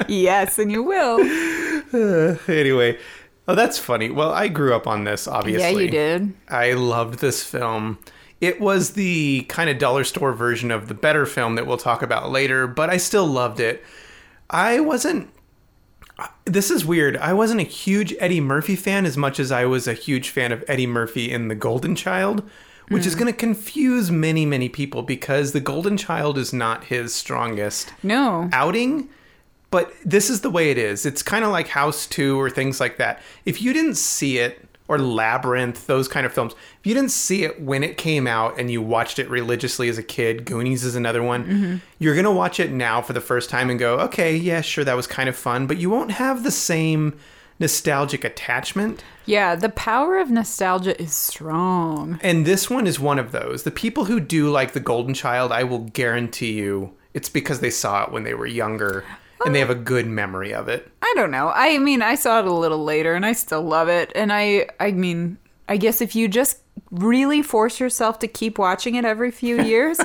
yes, 0.09 0.59
and 0.59 0.73
you 0.73 0.83
will. 0.83 1.21
anyway, 2.49 2.99
oh, 3.47 3.55
that's 3.55 3.79
funny. 3.79 4.11
Well, 4.11 4.33
I 4.33 4.49
grew 4.49 4.75
up 4.75 4.89
on 4.89 5.05
this, 5.05 5.29
obviously. 5.29 5.63
Yeah, 5.63 5.79
you 5.79 5.91
did. 5.91 6.35
I 6.49 6.73
loved 6.73 7.21
this 7.21 7.45
film. 7.45 7.99
It 8.43 8.61
was 8.61 8.91
the 8.91 9.43
kind 9.43 9.71
of 9.71 9.79
dollar 9.79 10.03
store 10.03 10.33
version 10.33 10.73
of 10.73 10.89
the 10.89 10.95
better 10.95 11.27
film 11.27 11.55
that 11.55 11.65
we'll 11.65 11.77
talk 11.77 12.03
about 12.03 12.33
later, 12.33 12.67
but 12.67 12.91
I 12.91 12.97
still 12.97 13.25
loved 13.25 13.61
it. 13.61 13.85
I 14.51 14.81
wasn't. 14.81 15.31
This 16.45 16.69
is 16.69 16.85
weird. 16.85 17.17
I 17.17 17.35
wasn't 17.35 17.61
a 17.61 17.65
huge 17.65 18.13
Eddie 18.19 18.41
Murphy 18.41 18.75
fan 18.75 19.07
as 19.07 19.17
much 19.17 19.39
as 19.39 19.53
I 19.53 19.65
was 19.65 19.87
a 19.87 19.95
huge 19.95 20.31
fan 20.31 20.51
of 20.51 20.65
Eddie 20.67 20.89
Murphy 20.89 21.31
in 21.31 21.47
The 21.47 21.55
Golden 21.55 21.95
Child, 21.95 22.43
which 22.89 23.07
is 23.07 23.15
mm. 23.15 23.21
going 23.21 23.33
to 23.33 23.39
confuse 23.39 24.11
many, 24.11 24.45
many 24.45 24.69
people 24.69 25.05
because 25.05 25.53
The 25.53 25.61
Golden 25.61 25.97
Child 25.97 26.37
is 26.37 26.53
not 26.53 26.85
his 26.85 27.15
strongest 27.15 27.93
No. 28.03 28.51
outing, 28.53 29.09
but 29.71 29.93
this 30.05 30.29
is 30.29 30.41
the 30.41 30.51
way 30.51 30.73
it 30.73 30.79
is. 30.79 31.07
It's 31.07 31.23
kind 31.23 31.45
of 31.45 31.53
like 31.53 31.69
House 31.69 32.09
2 32.09 32.41
or 32.41 32.51
things 32.51 32.81
like 32.81 32.99
that. 32.99 33.23
If 33.47 33.63
you 33.63 33.73
didn't 33.73 33.97
see 33.97 34.39
it, 34.39 34.69
or 34.93 34.99
Labyrinth, 34.99 35.87
those 35.87 36.07
kind 36.07 36.27
of 36.27 36.33
films, 36.33 36.53
if 36.53 36.87
you 36.87 36.93
didn't 36.93 37.11
see 37.11 37.45
it 37.45 37.63
when 37.63 37.83
it 37.83 37.97
came 37.97 38.27
out 38.27 38.59
and 38.59 38.71
you 38.71 38.83
watched 38.83 39.19
it 39.19 39.29
religiously 39.31 39.89
as 39.89 39.97
a 39.97 40.03
kid, 40.03 40.45
Goonies 40.45 40.85
is 40.85 40.95
another 40.95 41.23
one, 41.23 41.81
you're 41.99 42.15
going 42.15 42.25
to 42.25 42.31
watch 42.31 42.61
it 42.61 42.71
now 42.71 43.01
for 43.01 43.15
the 43.15 43.21
first 43.21 43.49
time 43.49 43.71
and 43.71 43.79
go, 43.79 43.99
okay, 44.01 44.37
yeah, 44.37 44.61
sure, 44.61 44.85
that 44.85 44.97
was 44.97 45.07
kind 45.07 45.29
of 45.29 45.37
fun, 45.37 45.67
but 45.67 45.79
you 45.79 45.89
won't 45.89 46.11
have 46.11 46.43
the 46.43 46.51
same 46.51 47.19
nostalgic 47.59 48.25
attachment. 48.25 49.03
Yeah, 49.25 49.55
the 49.55 49.69
power 49.71 50.19
of 50.19 50.31
nostalgia 50.31 51.01
is 51.01 51.15
strong. 51.15 52.19
And 52.23 52.45
this 52.45 52.69
one 52.69 52.87
is 52.87 53.01
one 53.01 53.19
of 53.19 53.33
those. 53.33 53.63
The 53.63 53.71
people 53.71 54.07
who 54.07 54.21
do 54.21 54.51
like 54.51 54.73
The 54.73 54.81
Golden 54.81 55.15
Child, 55.15 55.53
I 55.53 55.63
will 55.63 55.79
guarantee 55.79 56.53
you 56.53 56.93
it's 57.15 57.29
because 57.29 57.61
they 57.61 57.71
saw 57.71 58.05
it 58.05 58.13
when 58.13 58.25
they 58.25 58.35
were 58.35 58.47
younger 58.47 59.05
and 59.45 59.55
they 59.55 59.61
have 59.61 59.71
a 59.71 59.75
good 59.75 60.07
memory 60.07 60.53
of 60.55 60.69
it. 60.69 60.91
I 61.03 61.13
don't 61.17 61.31
know. 61.31 61.53
I 61.55 61.79
mean, 61.79 62.03
I 62.03 62.15
saw 62.15 62.39
it 62.41 62.47
a 62.47 62.53
little 62.53 62.85
later 62.85 63.15
and 63.15 63.27
I 63.27 63.33
still 63.33 63.63
love 63.63 63.89
it. 63.89 64.13
And 64.15 64.33
I 64.33 64.69
I 64.81 64.93
mean, 64.93 65.39
I 65.69 65.77
guess 65.77 66.01
if 66.01 66.15
you 66.15 66.29
just 66.29 66.59
really 66.91 67.43
force 67.43 67.81
yourself 67.81 68.19
to 68.21 68.29
keep 68.29 68.59
watching 68.59 68.95
it 68.95 69.05
every 69.05 69.31
few 69.31 69.63
years, 69.63 70.01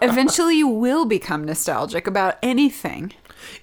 eventually 0.00 0.56
you 0.56 0.68
will 0.68 1.04
become 1.04 1.44
nostalgic 1.44 2.06
about 2.06 2.38
anything. 2.42 3.12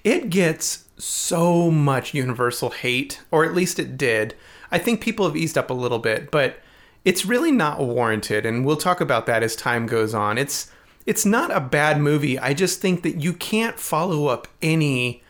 It 0.04 0.30
gets 0.30 0.84
so 0.98 1.70
much 1.70 2.14
universal 2.14 2.70
hate, 2.70 3.22
or 3.30 3.44
at 3.44 3.54
least 3.54 3.78
it 3.78 3.96
did. 3.96 4.34
I 4.70 4.78
think 4.78 5.00
people 5.00 5.26
have 5.26 5.36
eased 5.36 5.58
up 5.58 5.70
a 5.70 5.74
little 5.74 5.98
bit, 5.98 6.30
but 6.30 6.60
it's 7.04 7.24
really 7.24 7.50
not 7.50 7.80
warranted, 7.80 8.44
and 8.44 8.64
we'll 8.64 8.76
talk 8.76 9.00
about 9.00 9.26
that 9.26 9.42
as 9.42 9.56
time 9.56 9.86
goes 9.86 10.14
on. 10.14 10.36
It's 10.36 10.70
it's 11.10 11.26
not 11.26 11.50
a 11.50 11.60
bad 11.60 12.00
movie. 12.00 12.38
I 12.38 12.54
just 12.54 12.80
think 12.80 13.02
that 13.02 13.16
you 13.20 13.32
can't 13.32 13.78
follow 13.78 14.26
up 14.28 14.46
any 14.62 15.22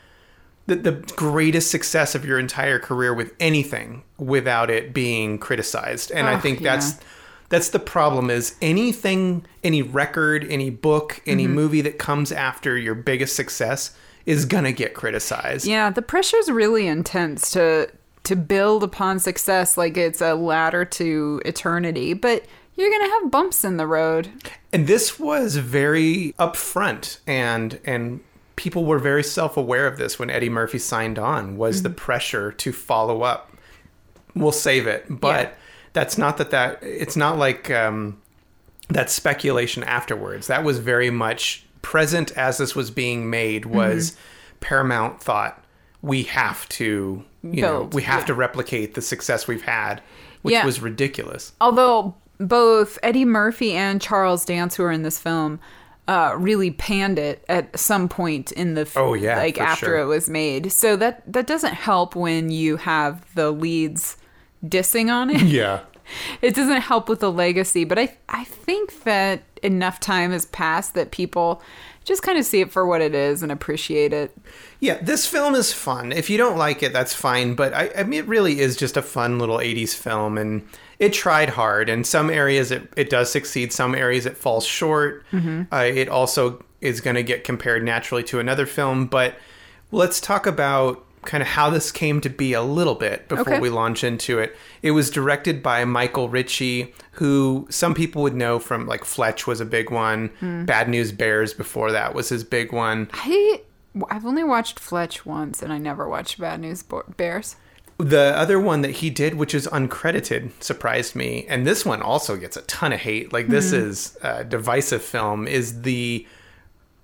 the, 0.66 0.76
the 0.76 0.92
greatest 1.16 1.70
success 1.70 2.14
of 2.14 2.24
your 2.24 2.38
entire 2.38 2.78
career 2.78 3.12
with 3.12 3.32
anything 3.40 4.02
without 4.18 4.70
it 4.70 4.92
being 4.94 5.38
criticized. 5.38 6.12
And 6.12 6.28
I 6.28 6.34
Oh, 6.34 6.38
think 6.38 6.60
yeah. 6.60 6.76
that's 6.76 6.98
that's 7.48 7.70
the 7.70 7.80
problem 7.80 8.30
is 8.30 8.54
anything 8.62 9.44
any 9.64 9.82
record, 9.82 10.46
any 10.48 10.70
book, 10.70 11.20
any 11.26 11.44
Mm-hmm. 11.46 11.54
movie 11.54 11.80
that 11.80 11.98
comes 11.98 12.30
after 12.30 12.76
your 12.78 12.94
biggest 12.94 13.34
success 13.34 13.96
is 14.26 14.44
going 14.44 14.64
to 14.64 14.72
get 14.72 14.94
criticized. 14.94 15.66
Yeah, 15.66 15.90
the 15.90 16.02
pressure's 16.02 16.48
really 16.50 16.86
intense 16.86 17.50
to 17.52 17.88
to 18.22 18.36
build 18.36 18.84
upon 18.84 19.18
success 19.18 19.76
like 19.78 19.96
it's 19.96 20.20
a 20.20 20.34
ladder 20.34 20.84
to 20.84 21.40
eternity, 21.46 22.12
but 22.12 22.44
you're 22.80 22.90
going 22.90 23.04
to 23.08 23.10
have 23.20 23.30
bumps 23.30 23.64
in 23.64 23.76
the 23.76 23.86
road. 23.86 24.30
And 24.72 24.86
this 24.86 25.18
was 25.18 25.56
very 25.56 26.34
upfront 26.38 27.18
and 27.26 27.78
and 27.84 28.20
people 28.56 28.84
were 28.84 28.98
very 28.98 29.22
self-aware 29.22 29.86
of 29.86 29.96
this 29.96 30.18
when 30.18 30.28
Eddie 30.30 30.48
Murphy 30.50 30.78
signed 30.78 31.18
on 31.18 31.56
was 31.56 31.82
the 31.82 31.90
pressure 31.90 32.52
to 32.52 32.72
follow 32.72 33.22
up. 33.22 33.50
We'll 34.34 34.52
save 34.52 34.86
it, 34.86 35.06
but 35.08 35.48
Yeah. 35.48 35.52
that's 35.92 36.16
not 36.18 36.36
that 36.38 36.50
that 36.50 36.78
it's 36.82 37.16
not 37.16 37.38
like 37.38 37.70
um 37.70 38.18
that 38.88 39.10
speculation 39.10 39.82
afterwards. 39.84 40.46
That 40.48 40.64
was 40.64 40.78
very 40.78 41.10
much 41.10 41.64
present 41.82 42.32
as 42.32 42.58
this 42.58 42.74
was 42.74 42.90
being 42.90 43.30
made 43.30 43.64
was 43.66 44.16
Paramount 44.60 45.22
thought 45.22 45.64
we 46.02 46.24
have 46.24 46.68
to 46.70 47.24
you 47.42 47.62
know, 47.62 47.88
we 47.92 48.02
have 48.02 48.20
yeah. 48.20 48.26
to 48.26 48.34
replicate 48.34 48.92
the 48.94 49.00
success 49.00 49.48
we've 49.48 49.62
had, 49.64 50.02
which 50.42 50.52
Yeah. 50.52 50.66
was 50.66 50.82
ridiculous. 50.82 51.52
Although 51.58 52.14
both 52.40 52.98
Eddie 53.02 53.24
Murphy 53.24 53.72
and 53.72 54.00
Charles 54.00 54.44
Dance, 54.44 54.74
who 54.74 54.82
are 54.82 54.90
in 54.90 55.02
this 55.02 55.18
film, 55.18 55.60
uh, 56.08 56.34
really 56.36 56.70
panned 56.72 57.18
it 57.18 57.44
at 57.48 57.78
some 57.78 58.08
point 58.08 58.50
in 58.52 58.74
the 58.74 58.80
f- 58.80 58.96
Oh, 58.96 59.14
yeah, 59.14 59.36
like 59.36 59.60
after 59.60 59.86
sure. 59.86 59.98
it 59.98 60.06
was 60.06 60.28
made. 60.28 60.72
So 60.72 60.96
that 60.96 61.22
that 61.32 61.46
doesn't 61.46 61.74
help 61.74 62.16
when 62.16 62.50
you 62.50 62.78
have 62.78 63.32
the 63.34 63.52
leads 63.52 64.16
dissing 64.64 65.12
on 65.12 65.30
it. 65.30 65.42
Yeah. 65.42 65.80
it 66.42 66.54
doesn't 66.54 66.80
help 66.80 67.08
with 67.08 67.20
the 67.20 67.30
legacy, 67.30 67.84
but 67.84 67.98
I 67.98 68.16
I 68.28 68.44
think 68.44 69.04
that 69.04 69.42
enough 69.62 70.00
time 70.00 70.32
has 70.32 70.46
passed 70.46 70.94
that 70.94 71.10
people 71.12 71.62
just 72.04 72.22
kind 72.22 72.38
of 72.38 72.44
see 72.44 72.60
it 72.60 72.72
for 72.72 72.86
what 72.86 73.02
it 73.02 73.14
is 73.14 73.42
and 73.42 73.52
appreciate 73.52 74.12
it. 74.12 74.36
Yeah, 74.80 74.98
this 75.02 75.26
film 75.26 75.54
is 75.54 75.72
fun. 75.72 76.12
If 76.12 76.30
you 76.30 76.38
don't 76.38 76.56
like 76.56 76.82
it, 76.82 76.92
that's 76.92 77.14
fine. 77.14 77.54
But 77.54 77.74
I, 77.74 77.90
I 77.98 78.02
mean, 78.04 78.20
it 78.20 78.26
really 78.26 78.58
is 78.60 78.76
just 78.76 78.96
a 78.96 79.02
fun 79.02 79.38
little 79.38 79.58
80s 79.58 79.94
film. 79.94 80.38
And 80.38 80.66
it 81.00 81.12
tried 81.12 81.48
hard. 81.50 81.88
In 81.88 82.04
some 82.04 82.30
areas, 82.30 82.70
it, 82.70 82.92
it 82.96 83.10
does 83.10 83.32
succeed. 83.32 83.72
Some 83.72 83.94
areas, 83.96 84.24
it 84.26 84.36
falls 84.36 84.64
short. 84.64 85.24
Uh, 85.32 85.76
it 85.78 86.08
also 86.08 86.62
is 86.80 87.00
going 87.00 87.16
to 87.16 87.22
get 87.24 87.42
compared 87.42 87.82
naturally 87.82 88.22
to 88.24 88.38
another 88.38 88.66
film. 88.66 89.06
But 89.06 89.34
let's 89.90 90.20
talk 90.20 90.46
about 90.46 91.04
kind 91.22 91.42
of 91.42 91.48
how 91.48 91.68
this 91.68 91.92
came 91.92 92.18
to 92.22 92.30
be 92.30 92.54
a 92.54 92.62
little 92.62 92.94
bit 92.94 93.28
before 93.28 93.42
Okay. 93.54 93.60
we 93.60 93.68
launch 93.68 94.02
into 94.04 94.38
it. 94.38 94.56
It 94.82 94.92
was 94.92 95.10
directed 95.10 95.62
by 95.62 95.84
Michael 95.84 96.28
Ritchie, 96.30 96.94
who 97.12 97.66
some 97.68 97.92
people 97.92 98.22
would 98.22 98.34
know 98.34 98.58
from 98.58 98.86
like 98.86 99.04
Fletch 99.04 99.46
was 99.46 99.60
a 99.60 99.66
big 99.66 99.90
one. 99.90 100.30
Bad 100.66 100.88
News 100.88 101.12
Bears 101.12 101.52
before 101.52 101.92
that 101.92 102.14
was 102.14 102.30
his 102.30 102.44
big 102.44 102.72
one. 102.72 103.10
I 103.12 103.60
I've 104.08 104.24
only 104.24 104.44
watched 104.44 104.78
Fletch 104.78 105.26
once, 105.26 105.62
and 105.62 105.72
I 105.72 105.78
never 105.78 106.08
watched 106.08 106.38
Bad 106.38 106.60
News 106.60 106.84
Bears. 107.16 107.56
The 108.00 108.34
other 108.34 108.58
one 108.58 108.80
that 108.80 108.92
he 108.92 109.10
did, 109.10 109.34
which 109.34 109.54
is 109.54 109.66
uncredited, 109.66 110.50
surprised 110.60 111.14
me. 111.14 111.44
And 111.48 111.66
this 111.66 111.84
one 111.84 112.00
also 112.00 112.36
gets 112.36 112.56
a 112.56 112.62
ton 112.62 112.92
of 112.94 113.00
hate. 113.00 113.32
Like, 113.32 113.48
this 113.48 113.72
mm-hmm. 113.72 113.88
is 113.88 114.16
a 114.22 114.42
divisive 114.42 115.02
film, 115.02 115.46
is 115.46 115.82
the 115.82 116.26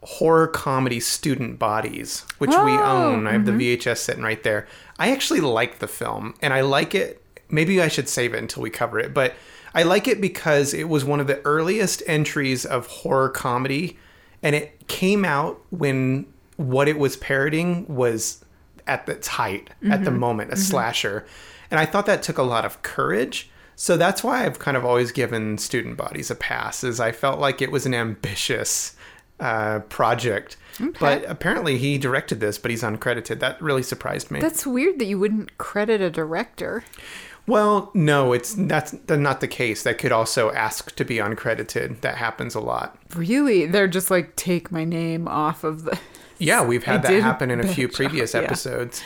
horror 0.02 0.46
comedy 0.46 1.00
Student 1.00 1.58
Bodies, 1.58 2.24
which 2.38 2.50
we 2.50 2.56
Oh, 2.56 3.12
own. 3.12 3.26
I 3.26 3.32
have 3.32 3.44
the 3.44 3.52
mm-hmm. 3.52 3.80
VHS 3.80 3.98
sitting 3.98 4.22
right 4.22 4.42
there. 4.42 4.66
I 4.98 5.10
actually 5.10 5.40
like 5.40 5.80
the 5.80 5.88
film, 5.88 6.34
and 6.40 6.54
I 6.54 6.62
like 6.62 6.94
it. 6.94 7.22
Maybe 7.50 7.82
I 7.82 7.88
should 7.88 8.08
save 8.08 8.32
it 8.32 8.38
until 8.38 8.62
we 8.62 8.70
cover 8.70 8.98
it, 8.98 9.12
but 9.12 9.34
I 9.74 9.82
like 9.82 10.08
it 10.08 10.20
because 10.20 10.72
it 10.72 10.88
was 10.88 11.04
one 11.04 11.20
of 11.20 11.26
the 11.26 11.44
earliest 11.44 12.02
entries 12.06 12.64
of 12.64 12.86
horror 12.86 13.28
comedy, 13.28 13.98
and 14.42 14.54
it 14.56 14.88
came 14.88 15.24
out 15.24 15.60
when 15.70 16.26
what 16.56 16.88
it 16.88 16.98
was 16.98 17.16
parodying 17.18 17.84
was 17.86 18.42
at 18.86 19.08
its 19.08 19.28
height 19.28 19.70
at 19.90 20.04
the 20.04 20.10
moment, 20.10 20.52
a 20.52 20.56
slasher. 20.56 21.26
And 21.70 21.80
I 21.80 21.86
thought 21.86 22.06
that 22.06 22.22
took 22.22 22.38
a 22.38 22.42
lot 22.42 22.64
of 22.64 22.82
courage. 22.82 23.50
So 23.74 23.96
that's 23.96 24.24
why 24.24 24.46
I've 24.46 24.58
kind 24.58 24.76
of 24.76 24.84
always 24.84 25.12
given 25.12 25.58
student 25.58 25.96
bodies 25.96 26.30
a 26.30 26.34
pass, 26.34 26.82
is 26.84 26.98
I 27.00 27.12
felt 27.12 27.38
like 27.40 27.60
it 27.60 27.70
was 27.70 27.84
an 27.84 27.94
ambitious 27.94 28.96
uh, 29.40 29.80
project. 29.80 30.56
But 31.00 31.24
apparently 31.26 31.78
he 31.78 31.98
directed 31.98 32.40
this, 32.40 32.58
but 32.58 32.70
he's 32.70 32.82
uncredited. 32.82 33.40
That 33.40 33.60
really 33.60 33.82
surprised 33.82 34.30
me. 34.30 34.40
That's 34.40 34.66
weird 34.66 34.98
that 34.98 35.06
you 35.06 35.18
wouldn't 35.18 35.56
credit 35.58 36.00
a 36.00 36.10
director. 36.10 36.84
well, 37.46 37.90
no, 37.94 38.32
it's 38.32 38.54
that's 38.54 38.94
not 39.08 39.40
the 39.40 39.48
case. 39.48 39.82
That 39.84 39.98
could 39.98 40.12
also 40.12 40.52
ask 40.52 40.94
to 40.96 41.04
be 41.04 41.16
uncredited. 41.16 42.00
That 42.02 42.16
happens 42.16 42.54
a 42.54 42.60
lot. 42.60 42.98
Really, 43.14 43.66
they're 43.66 43.88
just 43.88 44.10
like 44.10 44.36
take 44.36 44.70
my 44.70 44.84
name 44.84 45.28
off 45.28 45.64
of 45.64 45.84
the. 45.84 45.98
Yeah, 46.38 46.64
we've 46.64 46.84
had 46.84 47.04
I 47.06 47.12
that 47.12 47.22
happen 47.22 47.50
in 47.50 47.60
a 47.60 47.66
few 47.68 47.88
previous 47.88 48.34
yeah. 48.34 48.40
episodes. 48.40 49.02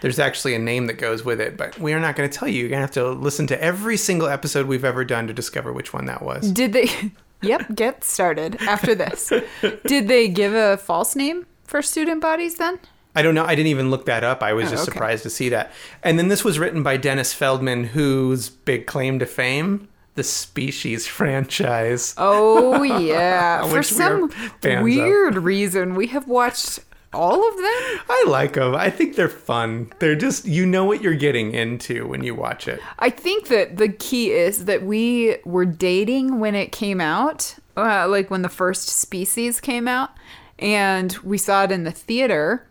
There's 0.00 0.18
actually 0.18 0.54
a 0.54 0.58
name 0.58 0.86
that 0.88 0.94
goes 0.94 1.24
with 1.24 1.40
it, 1.40 1.56
but 1.56 1.78
we 1.78 1.92
are 1.94 2.00
not 2.00 2.14
going 2.14 2.28
to 2.28 2.38
tell 2.38 2.46
you. 2.46 2.60
You're 2.60 2.68
going 2.68 2.78
to 2.80 2.82
have 2.82 2.90
to 2.92 3.08
listen 3.10 3.46
to 3.46 3.62
every 3.62 3.96
single 3.96 4.28
episode 4.28 4.66
we've 4.66 4.84
ever 4.84 5.04
done 5.04 5.26
to 5.28 5.32
discover 5.32 5.72
which 5.72 5.92
one 5.94 6.04
that 6.06 6.20
was. 6.22 6.50
Did 6.52 6.74
they? 6.74 6.90
yep, 7.42 7.74
get 7.74 8.04
started 8.04 8.56
after 8.62 8.94
this. 8.94 9.32
Did 9.86 10.08
they 10.08 10.28
give 10.28 10.52
a 10.52 10.76
false 10.76 11.16
name 11.16 11.46
for 11.64 11.80
student 11.80 12.20
bodies 12.20 12.56
then? 12.56 12.78
I 13.16 13.22
don't 13.22 13.34
know. 13.34 13.44
I 13.44 13.54
didn't 13.54 13.68
even 13.68 13.90
look 13.90 14.06
that 14.06 14.24
up. 14.24 14.42
I 14.42 14.52
was 14.52 14.66
Oh, 14.68 14.70
just 14.72 14.82
okay. 14.88 14.92
surprised 14.92 15.22
to 15.22 15.30
see 15.30 15.48
that. 15.50 15.70
And 16.02 16.18
then 16.18 16.28
this 16.28 16.44
was 16.44 16.58
written 16.58 16.82
by 16.82 16.96
Dennis 16.96 17.32
Feldman, 17.32 17.84
whose 17.84 18.50
big 18.50 18.86
claim 18.86 19.18
to 19.20 19.26
fame, 19.26 19.88
the 20.14 20.24
Species 20.24 21.06
franchise. 21.18 22.14
Oh 22.16 22.82
yeah, 23.00 23.66
for 23.68 23.82
some 23.82 24.28
fans 24.28 24.78
of. 24.78 24.84
weird 24.84 25.36
reason, 25.36 25.94
we 25.94 26.08
have 26.08 26.28
watched 26.28 26.80
all 27.14 27.48
of 27.48 27.56
them. 27.56 28.00
I 28.08 28.24
like 28.26 28.54
them. 28.54 28.74
I 28.74 28.90
think 28.90 29.16
they're 29.16 29.28
fun. 29.28 29.92
They're 30.00 30.16
just, 30.16 30.46
you 30.46 30.66
know 30.66 30.84
what 30.84 31.00
you're 31.00 31.14
getting 31.14 31.54
into 31.54 32.06
when 32.08 32.24
you 32.24 32.34
watch 32.34 32.68
it. 32.68 32.80
I 32.98 33.10
think 33.10 33.48
that 33.48 33.76
the 33.76 33.88
key 33.88 34.32
is 34.32 34.64
that 34.64 34.82
we 34.82 35.36
were 35.44 35.64
dating 35.64 36.40
when 36.40 36.54
it 36.54 36.72
came 36.72 37.00
out, 37.00 37.54
uh, 37.76 38.08
like 38.08 38.30
when 38.30 38.42
the 38.42 38.48
first 38.48 38.88
Species 38.88 39.60
came 39.60 39.88
out, 39.88 40.10
and 40.58 41.12
we 41.18 41.38
saw 41.38 41.64
it 41.64 41.72
in 41.72 41.84
the 41.84 41.92
theater. 41.92 42.66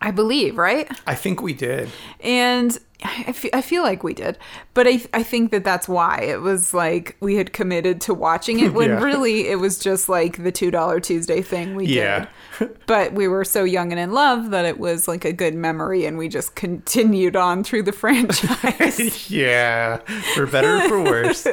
I 0.00 0.10
believe, 0.10 0.56
right? 0.56 0.90
I 1.06 1.14
think 1.14 1.42
we 1.42 1.52
did. 1.52 1.90
And 2.20 2.78
I 3.04 3.34
I 3.52 3.60
feel 3.62 3.82
like 3.82 4.02
we 4.02 4.14
did, 4.14 4.38
but 4.74 4.86
I, 4.86 5.02
I 5.12 5.22
think 5.22 5.50
that 5.52 5.64
that's 5.64 5.88
why 5.88 6.18
it 6.22 6.40
was 6.40 6.72
like 6.74 7.16
we 7.20 7.36
had 7.36 7.52
committed 7.52 8.00
to 8.02 8.14
watching 8.14 8.60
it 8.60 8.72
when 8.74 8.88
Yeah. 8.98 9.02
really 9.02 9.48
it 9.48 9.56
was 9.58 9.78
just 9.78 10.08
like 10.08 10.42
the 10.42 10.52
$2 10.52 11.02
Tuesday 11.02 11.42
thing 11.42 11.74
we 11.74 11.86
Yeah. 11.86 12.26
did. 12.58 12.76
But 12.86 13.14
we 13.14 13.26
were 13.26 13.44
so 13.44 13.64
young 13.64 13.90
and 13.92 13.98
in 14.00 14.12
love 14.12 14.50
that 14.50 14.66
it 14.66 14.78
was 14.78 15.08
like 15.08 15.24
a 15.24 15.32
good 15.32 15.54
memory 15.54 16.04
and 16.04 16.18
we 16.18 16.28
just 16.28 16.54
continued 16.56 17.34
on 17.36 17.64
through 17.64 17.84
the 17.84 17.92
franchise. 18.02 19.30
yeah, 19.30 19.98
for 20.34 20.46
better 20.46 20.76
or 20.76 20.88
for 20.88 21.02
worse. 21.02 21.46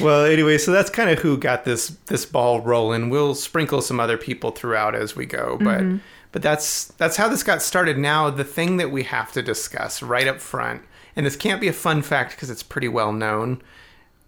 well, 0.00 0.24
anyway, 0.24 0.58
so 0.58 0.72
that's 0.72 0.90
kind 0.90 1.10
of 1.10 1.18
who 1.20 1.36
got 1.38 1.64
this 1.64 1.96
this 2.06 2.26
ball 2.26 2.60
rolling. 2.60 3.08
We'll 3.10 3.34
sprinkle 3.36 3.80
some 3.82 4.00
other 4.00 4.18
people 4.18 4.50
throughout 4.50 4.94
as 4.96 5.14
we 5.14 5.26
go, 5.26 5.58
but 5.60 5.80
mm-hmm. 5.80 5.98
But 6.36 6.42
that's 6.42 6.88
that's 6.98 7.16
how 7.16 7.30
this 7.30 7.42
got 7.42 7.62
started. 7.62 7.96
Now, 7.96 8.28
the 8.28 8.44
thing 8.44 8.76
that 8.76 8.90
we 8.90 9.04
have 9.04 9.32
to 9.32 9.40
discuss 9.40 10.02
right 10.02 10.28
up 10.28 10.38
front, 10.38 10.82
and 11.16 11.24
this 11.24 11.34
can't 11.34 11.62
be 11.62 11.68
a 11.68 11.72
fun 11.72 12.02
fact 12.02 12.32
because 12.32 12.50
it's 12.50 12.62
pretty 12.62 12.88
well 12.88 13.10
known. 13.10 13.62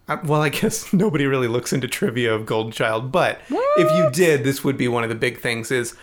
Uh, 0.08 0.16
well, 0.24 0.40
I 0.40 0.48
guess 0.48 0.90
nobody 0.94 1.26
really 1.26 1.48
looks 1.48 1.70
into 1.70 1.86
trivia 1.86 2.34
of 2.34 2.46
Golden 2.46 2.72
Child, 2.72 3.12
but 3.12 3.42
if 3.76 3.92
you 3.94 4.08
did, 4.10 4.42
this 4.42 4.64
would 4.64 4.78
be 4.78 4.88
one 4.88 5.02
of 5.02 5.10
the 5.10 5.14
big 5.14 5.40
things. 5.40 5.70
Is 5.70 5.96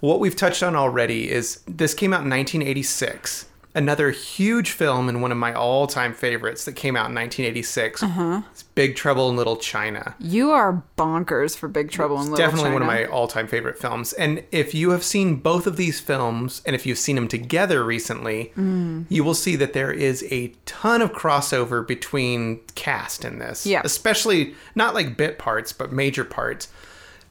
what 0.00 0.18
we've 0.18 0.34
touched 0.34 0.64
on 0.64 0.74
already 0.74 1.30
is 1.30 1.60
this 1.68 1.94
came 1.94 2.12
out 2.12 2.24
in 2.24 2.30
1986. 2.30 3.46
Another 3.76 4.10
huge 4.10 4.70
film 4.70 5.08
and 5.08 5.20
one 5.20 5.30
of 5.30 5.36
my 5.38 5.52
all-time 5.52 6.14
favorites 6.14 6.64
that 6.64 6.72
came 6.72 6.96
out 6.96 7.10
in 7.10 7.14
1986. 7.14 8.02
Uh-huh. 8.02 8.40
It's 8.50 8.62
Big 8.62 8.96
Trouble 8.96 9.28
in 9.28 9.36
Little 9.36 9.56
China. 9.56 10.16
you 10.18 10.50
are 10.50 10.82
bonkers 10.96 11.56
for 11.56 11.68
Big 11.68 11.90
Trouble 11.90 12.16
in 12.16 12.22
Little 12.30 12.38
Definitely 12.38 12.72
one 12.72 12.80
of 12.80 12.88
my 12.88 13.04
all-time 13.04 13.46
favorite 13.46 13.78
films. 13.78 14.14
And 14.14 14.42
if 14.50 14.74
you 14.74 14.90
have 14.92 15.04
seen 15.04 15.36
both 15.36 15.66
of 15.66 15.76
these 15.76 16.00
films, 16.00 16.62
and 16.64 16.74
if 16.74 16.86
you've 16.86 16.96
seen 16.98 17.16
them 17.16 17.28
together 17.28 17.84
recently, 17.84 18.52
Mm. 18.56 19.04
you 19.10 19.22
will 19.22 19.34
see 19.34 19.56
that 19.56 19.74
there 19.74 19.92
is 19.92 20.24
a 20.30 20.54
ton 20.64 21.02
of 21.02 21.12
crossover 21.12 21.86
between 21.86 22.60
cast 22.76 23.26
in 23.26 23.38
this. 23.38 23.66
Yeah. 23.66 23.82
Especially 23.84 24.54
not 24.74 24.94
like 24.94 25.18
bit 25.18 25.36
parts, 25.38 25.74
but 25.74 25.92
major 25.92 26.24
parts, 26.24 26.68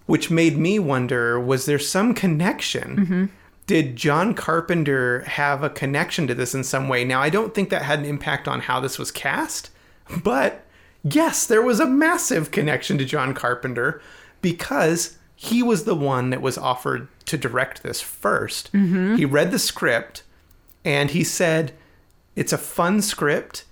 which 0.05 0.29
made 0.29 0.57
me 0.59 0.77
wonder: 0.77 1.39
was 1.39 1.65
there 1.65 1.79
some 1.79 2.13
connection? 2.13 2.95
Mm-hmm. 2.97 3.25
Did 3.67 3.95
John 3.95 4.33
Carpenter 4.35 5.21
have 5.21 5.63
a 5.63 5.69
connection 5.69 6.27
to 6.27 6.35
this 6.35 6.53
in 6.53 6.63
some 6.63 6.87
way? 6.87 7.03
Now, 7.03 7.21
I 7.21 7.29
don't 7.29 7.53
think 7.53 7.69
that 7.69 7.81
had 7.81 7.99
an 7.99 8.05
impact 8.05 8.47
on 8.47 8.61
how 8.61 8.79
this 8.79 8.99
was 8.99 9.11
cast, 9.11 9.71
but 10.23 10.65
yes, 11.03 11.47
there 11.47 11.63
was 11.63 11.79
a 11.79 11.87
massive 11.87 12.51
connection 12.51 12.97
to 12.99 13.05
John 13.05 13.33
Carpenter 13.33 14.01
because 14.41 15.17
he 15.35 15.63
was 15.63 15.83
the 15.83 15.95
one 15.95 16.29
that 16.29 16.41
was 16.41 16.57
offered 16.57 17.07
to 17.25 17.37
direct 17.37 17.81
this 17.81 18.01
1st 18.03 19.17
He 19.17 19.25
read 19.25 19.51
the 19.51 19.59
script 19.59 20.23
and 20.83 21.09
he 21.11 21.23
said, 21.23 21.73
It's 22.35 22.53
a 22.53 22.57
fun 22.57 23.01
script. 23.01 23.65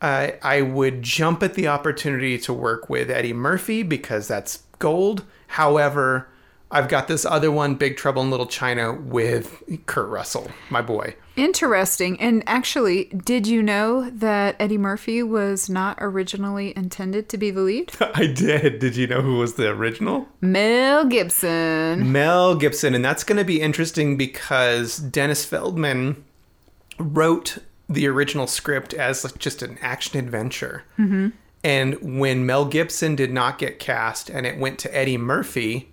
Uh, 0.00 0.32
I 0.42 0.62
would 0.62 1.02
jump 1.02 1.42
at 1.42 1.54
the 1.54 1.66
opportunity 1.66 2.38
to 2.38 2.52
work 2.52 2.88
with 2.88 3.10
Eddie 3.10 3.32
Murphy 3.32 3.82
because 3.82 4.28
that's 4.28 4.62
gold. 4.78 5.24
However, 5.48 6.28
I've 6.70 6.88
got 6.88 7.08
this 7.08 7.24
other 7.24 7.50
one, 7.50 7.76
Big 7.76 7.96
Trouble 7.96 8.22
in 8.22 8.30
Little 8.30 8.46
China, 8.46 8.92
with 8.92 9.62
Kurt 9.86 10.08
Russell, 10.08 10.50
my 10.68 10.82
boy. 10.82 11.14
Interesting. 11.36 12.20
And 12.20 12.42
actually, 12.46 13.04
did 13.04 13.46
you 13.46 13.62
know 13.62 14.10
that 14.10 14.56
Eddie 14.58 14.76
Murphy 14.76 15.22
was 15.22 15.70
not 15.70 15.96
originally 16.00 16.76
intended 16.76 17.28
to 17.30 17.38
be 17.38 17.50
the 17.50 17.62
lead? 17.62 17.92
I 18.00 18.26
did. 18.26 18.80
Did 18.80 18.96
you 18.96 19.06
know 19.06 19.22
who 19.22 19.38
was 19.38 19.54
the 19.54 19.68
original? 19.70 20.28
Mel 20.40 21.06
Gibson. 21.06 22.12
Mel 22.12 22.54
Gibson. 22.54 22.94
And 22.94 23.04
that's 23.04 23.24
going 23.24 23.38
to 23.38 23.44
be 23.44 23.60
interesting 23.60 24.16
because 24.16 24.98
Dennis 24.98 25.44
Feldman 25.44 26.22
wrote 26.98 27.58
the 27.88 28.06
original 28.06 28.46
script 28.46 28.92
as 28.92 29.30
just 29.38 29.62
an 29.62 29.78
action 29.80 30.18
adventure. 30.18 30.84
Mm-hmm. 30.98 31.28
And 31.64 32.18
when 32.20 32.46
Mel 32.46 32.64
Gibson 32.64 33.16
did 33.16 33.32
not 33.32 33.58
get 33.58 33.78
cast 33.80 34.30
and 34.30 34.46
it 34.46 34.58
went 34.58 34.78
to 34.80 34.96
Eddie 34.96 35.18
Murphy, 35.18 35.88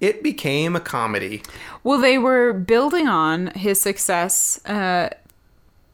it 0.00 0.22
became 0.22 0.74
a 0.74 0.80
comedy. 0.80 1.42
Well, 1.84 2.00
they 2.00 2.16
were 2.18 2.52
building 2.54 3.06
on 3.06 3.48
his 3.48 3.78
success 3.80 4.64
uh, 4.66 5.10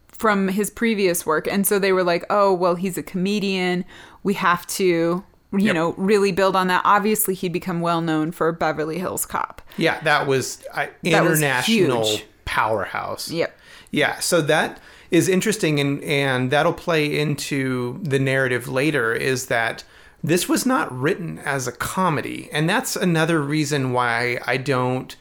from 0.08 0.48
his 0.48 0.70
previous 0.70 1.26
work. 1.26 1.46
And 1.48 1.66
so 1.66 1.78
they 1.78 1.92
were 1.92 2.04
like, 2.04 2.24
oh, 2.30 2.52
well, 2.54 2.76
he's 2.76 2.96
a 2.96 3.02
comedian. 3.02 3.84
We 4.22 4.34
have 4.34 4.66
to, 4.68 4.84
you 4.84 5.24
Yep. 5.52 5.74
know, 5.74 5.94
really 5.96 6.30
build 6.32 6.54
on 6.56 6.68
that. 6.68 6.82
Obviously, 6.84 7.34
he'd 7.34 7.52
become 7.52 7.80
well 7.80 8.00
known 8.00 8.30
for 8.32 8.50
Beverly 8.52 8.98
Hills 8.98 9.26
Cop. 9.26 9.62
Yeah, 9.76 10.00
that 10.02 10.26
was 10.26 10.62
uh, 10.74 10.86
That 11.02 11.24
was 11.24 11.38
international 11.40 12.06
huge. 12.06 12.24
powerhouse. 12.44 13.30
Yep. 13.30 13.58
Yeah, 13.90 14.18
so 14.20 14.42
that 14.42 14.80
is 15.10 15.28
interesting 15.28 15.80
and 15.80 16.02
and 16.02 16.50
that'll 16.50 16.72
play 16.72 17.18
into 17.18 17.98
the 18.02 18.18
narrative 18.18 18.68
later 18.68 19.14
is 19.14 19.46
that 19.46 19.84
this 20.22 20.48
was 20.48 20.66
not 20.66 20.96
written 20.96 21.38
as 21.40 21.66
a 21.66 21.72
comedy. 21.72 22.48
And 22.52 22.68
that's 22.68 22.96
another 22.96 23.40
reason 23.40 23.92
why 23.92 24.40
I 24.46 24.56
don't 24.56 25.14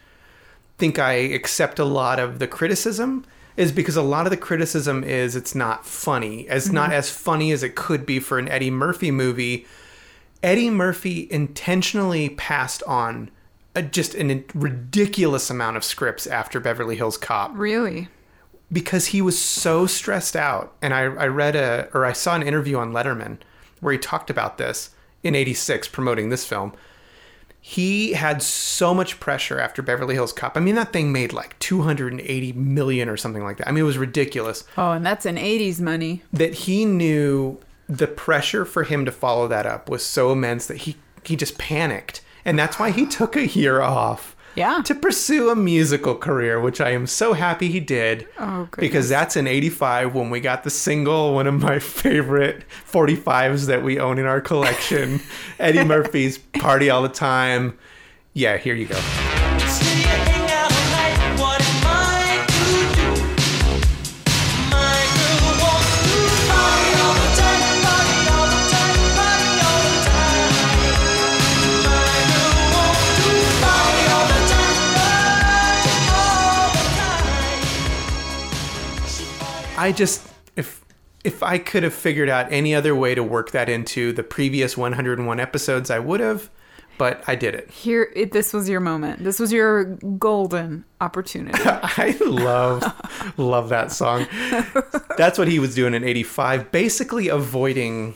think 0.77 1.00
I 1.00 1.13
accept 1.13 1.79
a 1.79 1.86
lot 1.86 2.20
of 2.20 2.39
the 2.39 2.48
criticism 2.48 3.25
is 3.56 3.72
because 3.72 3.96
a 3.96 4.03
lot 4.03 4.25
of 4.25 4.32
the 4.32 4.38
criticism 4.38 5.03
is 5.03 5.36
it's 5.36 5.56
not 5.56 5.86
funny. 5.86 6.41
It's 6.41 6.65
mm-hmm. 6.65 6.75
not 6.75 6.91
as 6.91 7.10
funny 7.10 7.51
as 7.51 7.63
it 7.63 7.75
could 7.75 8.06
be 8.06 8.20
for 8.20 8.38
an 8.38 8.48
Eddie 8.48 8.72
Murphy 8.72 9.12
movie. 9.12 9.65
Eddie 10.44 10.70
Murphy 10.70 11.27
intentionally 11.32 12.29
passed 12.29 12.84
on 12.84 13.32
a, 13.75 13.82
just 13.82 14.13
an 14.15 14.44
ridiculous 14.53 15.50
amount 15.50 15.77
of 15.77 15.84
scripts 15.84 16.27
after 16.27 16.60
Beverly 16.60 16.96
Hills 16.96 17.17
Cop 17.17 17.51
Really? 17.56 18.10
Because 18.71 19.07
he 19.07 19.21
was 19.21 19.38
so 19.41 19.86
stressed 19.86 20.36
out. 20.36 20.74
And 20.81 20.93
I, 20.93 21.01
I 21.03 21.27
read 21.27 21.55
a, 21.55 21.89
or 21.93 22.05
I 22.05 22.13
saw 22.13 22.36
an 22.36 22.43
interview 22.43 22.77
on 22.77 22.91
Letterman 22.91 23.38
where 23.79 23.93
he 23.93 24.00
talked 24.00 24.29
about 24.29 24.57
this 24.57 24.89
in 25.24 25.36
86 25.36 25.88
promoting 25.89 26.29
this 26.29 26.45
film. 26.45 26.74
He 27.59 28.13
had 28.13 28.41
so 28.41 28.93
much 28.93 29.19
pressure 29.19 29.59
after 29.59 29.81
Beverly 29.81 30.15
Hills 30.15 30.31
Cop. 30.31 30.55
I 30.55 30.62
mean, 30.62 30.75
that 30.75 30.93
thing 30.93 31.12
made 31.12 31.33
like 31.33 31.57
280 31.59 32.53
million 32.53 33.09
or 33.09 33.18
something 33.18 33.44
like 33.44 33.57
that. 33.57 33.68
I 33.68 33.72
mean, 33.72 33.83
it 33.83 33.87
was 33.87 33.98
ridiculous 33.98 34.63
Oh, 34.77 34.92
and 34.92 35.05
that's 35.05 35.25
an 35.25 35.35
80s 35.35 35.81
money. 35.81 36.22
that 36.31 36.53
he 36.53 36.85
knew 36.85 37.59
the 37.89 38.07
pressure 38.07 38.63
for 38.63 38.83
him 38.83 39.03
to 39.05 39.11
follow 39.11 39.48
that 39.50 39.65
up 39.65 39.89
was 39.89 40.05
so 40.05 40.31
immense 40.31 40.65
that 40.68 40.77
he, 40.77 40.96
he 41.24 41.35
just 41.35 41.57
panicked. 41.57 42.22
And 42.46 42.57
that's 42.57 42.79
why 42.79 42.92
he 42.92 43.05
took 43.05 43.35
a 43.35 43.48
year 43.48 43.81
off 43.81 44.35
Yeah. 44.57 44.81
to 44.85 44.96
pursue 44.96 45.50
a 45.50 45.55
musical 45.55 46.15
career, 46.15 46.59
which 46.59 46.81
I 46.81 46.89
am 46.89 47.05
so 47.07 47.33
happy 47.33 47.70
he 47.70 47.79
did. 47.79 48.27
Oh, 48.39 48.67
because 48.77 49.07
that's 49.07 49.35
in 49.35 49.46
85 49.48 50.15
when 50.15 50.29
we 50.29 50.39
got 50.39 50.63
the 50.63 50.70
single, 50.72 51.33
one 51.33 51.46
of 51.48 51.61
my 51.61 51.79
favorite 52.03 52.63
45s 52.91 53.67
that 53.67 53.83
we 53.83 54.00
own 54.00 54.17
in 54.17 54.25
our 54.25 54.41
collection 54.41 55.22
Eddie 55.59 55.83
Murphy's 55.85 56.39
Party 56.39 56.89
All 56.89 57.03
the 57.03 57.09
Time. 57.09 57.77
Yeah, 58.33 58.57
here 58.57 58.75
you 58.75 58.87
go. 58.87 59.47
I 79.77 79.92
just, 79.92 80.27
if. 80.55 80.83
If 81.24 81.44
I 81.44 81.57
could 81.57 81.83
have 81.83 81.96
figured 81.96 82.29
out 82.29 82.50
any 82.53 82.74
other 82.74 82.96
way 82.96 83.13
to 83.13 83.22
work 83.22 83.51
that 83.51 83.68
into 83.68 84.13
the 84.13 84.24
previous 84.24 84.77
101 84.77 85.40
episodes, 85.42 85.90
I 85.92 86.00
would 86.00 86.22
have, 86.22 86.50
but 86.98 87.22
I 87.27 87.35
did 87.35 87.53
it. 87.53 87.70
Here, 87.70 88.13
it, 88.16 88.31
this 88.31 88.53
was 88.53 88.70
your 88.70 88.79
moment. 88.79 89.22
This 89.25 89.37
was 89.37 89.51
your 89.51 89.83
golden 90.20 90.85
opportunity. 91.01 91.59
I 91.66 92.16
love 92.22 92.83
love 93.37 93.68
that 93.70 93.92
song. 93.92 94.25
That's 95.18 95.37
what 95.37 95.50
he 95.50 95.59
was 95.59 95.75
doing 95.75 95.94
in 95.94 96.03
85, 96.05 96.72
basically 96.72 97.27
avoiding 97.27 98.16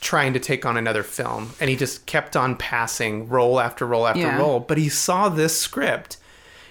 trying 0.00 0.32
to 0.34 0.38
take 0.38 0.64
on 0.64 0.76
another 0.76 1.02
film 1.02 1.50
and 1.60 1.68
he 1.68 1.74
just 1.74 2.06
kept 2.06 2.36
on 2.36 2.54
passing 2.56 3.28
role 3.28 3.58
after 3.58 3.84
role 3.84 4.06
after 4.06 4.20
Yeah. 4.20 4.38
role, 4.38 4.60
but 4.60 4.78
he 4.78 4.88
saw 4.88 5.28
this 5.28 5.58
script 5.58 6.17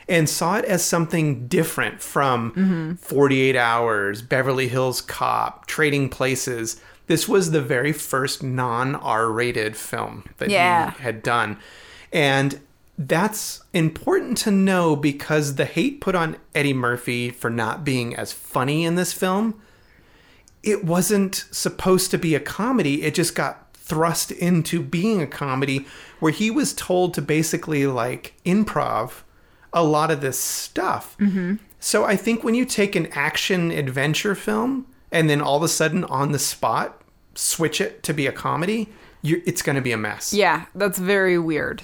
and 0.10 0.30
saw 0.30 0.56
it 0.58 0.66
as 0.66 0.84
something 0.86 1.48
different 1.48 2.02
from 2.02 2.98
48 3.02 3.56
Hours, 3.56 4.22
Beverly 4.22 4.68
Hills 4.68 5.02
Cop, 5.02 5.66
Trading 5.68 6.10
Places. 6.10 6.80
This 7.08 7.28
was 7.28 7.52
the 7.52 7.62
very 7.62 7.92
first 7.94 8.42
non 8.44 8.96
R 8.96 9.30
rated 9.32 9.76
film 9.78 10.24
that 10.38 10.50
Yeah. 10.50 10.92
he 10.92 11.04
had 11.04 11.24
done. 11.24 11.58
And 12.14 12.60
that's 12.98 13.62
important 13.74 14.38
to 14.40 14.52
know 14.52 14.96
because 14.96 15.56
the 15.56 15.66
hate 15.66 16.02
put 16.02 16.16
on 16.16 16.38
Eddie 16.56 16.74
Murphy 16.74 17.30
for 17.30 17.50
not 17.50 17.84
being 17.84 18.16
as 18.16 18.32
funny 18.34 18.86
in 18.86 18.96
this 18.96 19.14
film, 19.14 19.54
it 20.64 20.84
wasn't 20.84 21.46
supposed 21.52 22.12
to 22.12 22.18
be 22.18 22.34
a 22.34 22.40
comedy. 22.40 23.04
It 23.04 23.14
just 23.14 23.36
got 23.36 23.74
thrust 23.74 24.32
into 24.32 24.82
being 24.82 25.22
a 25.22 25.28
comedy 25.28 25.86
where 26.20 26.32
he 26.34 26.50
was 26.52 26.74
told 26.74 27.14
to 27.14 27.22
basically 27.22 27.86
like 27.88 28.34
improv 28.46 29.22
a 29.78 29.84
lot 29.84 30.12
of 30.12 30.22
this 30.22 30.40
stuff. 30.40 31.18
Mm-hmm. 31.20 31.56
So 31.80 32.06
I 32.06 32.16
think 32.16 32.44
when 32.44 32.56
you 32.56 32.66
take 32.66 32.96
an 32.96 33.08
action 33.12 33.72
adventure 33.72 34.36
film 34.36 34.88
and 35.12 35.30
then 35.30 35.42
all 35.42 35.58
of 35.58 35.64
a 35.64 35.68
sudden 35.68 36.04
on 36.06 36.32
the 36.32 36.40
spot 36.40 37.02
switch 37.36 37.80
it 37.80 38.04
to 38.04 38.14
be 38.14 38.28
a 38.28 38.32
comedy, 38.32 38.90
it's 39.24 39.62
going 39.62 39.76
to 39.76 39.82
be 39.82 39.92
a 39.92 39.98
mess. 39.98 40.34
Yeah, 40.34 40.66
that's 40.74 40.98
very 40.98 41.38
weird. 41.38 41.84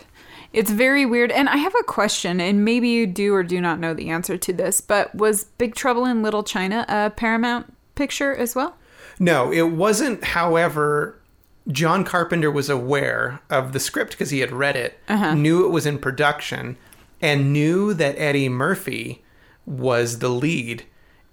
It's 0.51 0.71
very 0.71 1.05
weird. 1.05 1.31
And 1.31 1.49
I 1.49 1.57
have 1.57 1.73
a 1.79 1.83
question, 1.83 2.39
and 2.39 2.63
maybe 2.63 2.89
you 2.89 3.07
do 3.07 3.33
or 3.33 3.43
do 3.43 3.59
not 3.59 3.79
know 3.79 3.93
the 3.93 4.09
answer 4.09 4.37
to 4.37 4.53
this, 4.53 4.81
but 4.81 5.13
was 5.15 5.45
Big 5.57 5.73
Trouble 5.75 6.05
in 6.05 6.21
Little 6.21 6.43
China 6.43 6.85
a 6.87 7.09
Paramount 7.09 7.73
picture 7.95 8.35
as 8.35 8.55
well? 8.55 8.75
No, 9.19 9.51
it 9.51 9.71
wasn't. 9.71 10.23
However, 10.23 11.19
John 11.67 12.03
Carpenter 12.03 12.51
was 12.51 12.69
aware 12.69 13.41
of 13.49 13.73
the 13.73 13.79
script 13.79 14.11
because 14.11 14.29
he 14.29 14.39
had 14.39 14.51
read 14.51 14.75
it, 14.75 14.99
uh-huh. 15.07 15.33
knew 15.35 15.65
it 15.65 15.69
was 15.69 15.85
in 15.85 15.97
production, 15.97 16.77
and 17.23 17.53
knew 17.53 17.93
that 17.93 18.19
Eddie 18.19 18.49
Murphy 18.49 19.23
was 19.65 20.19
the 20.19 20.27
lead, 20.27 20.83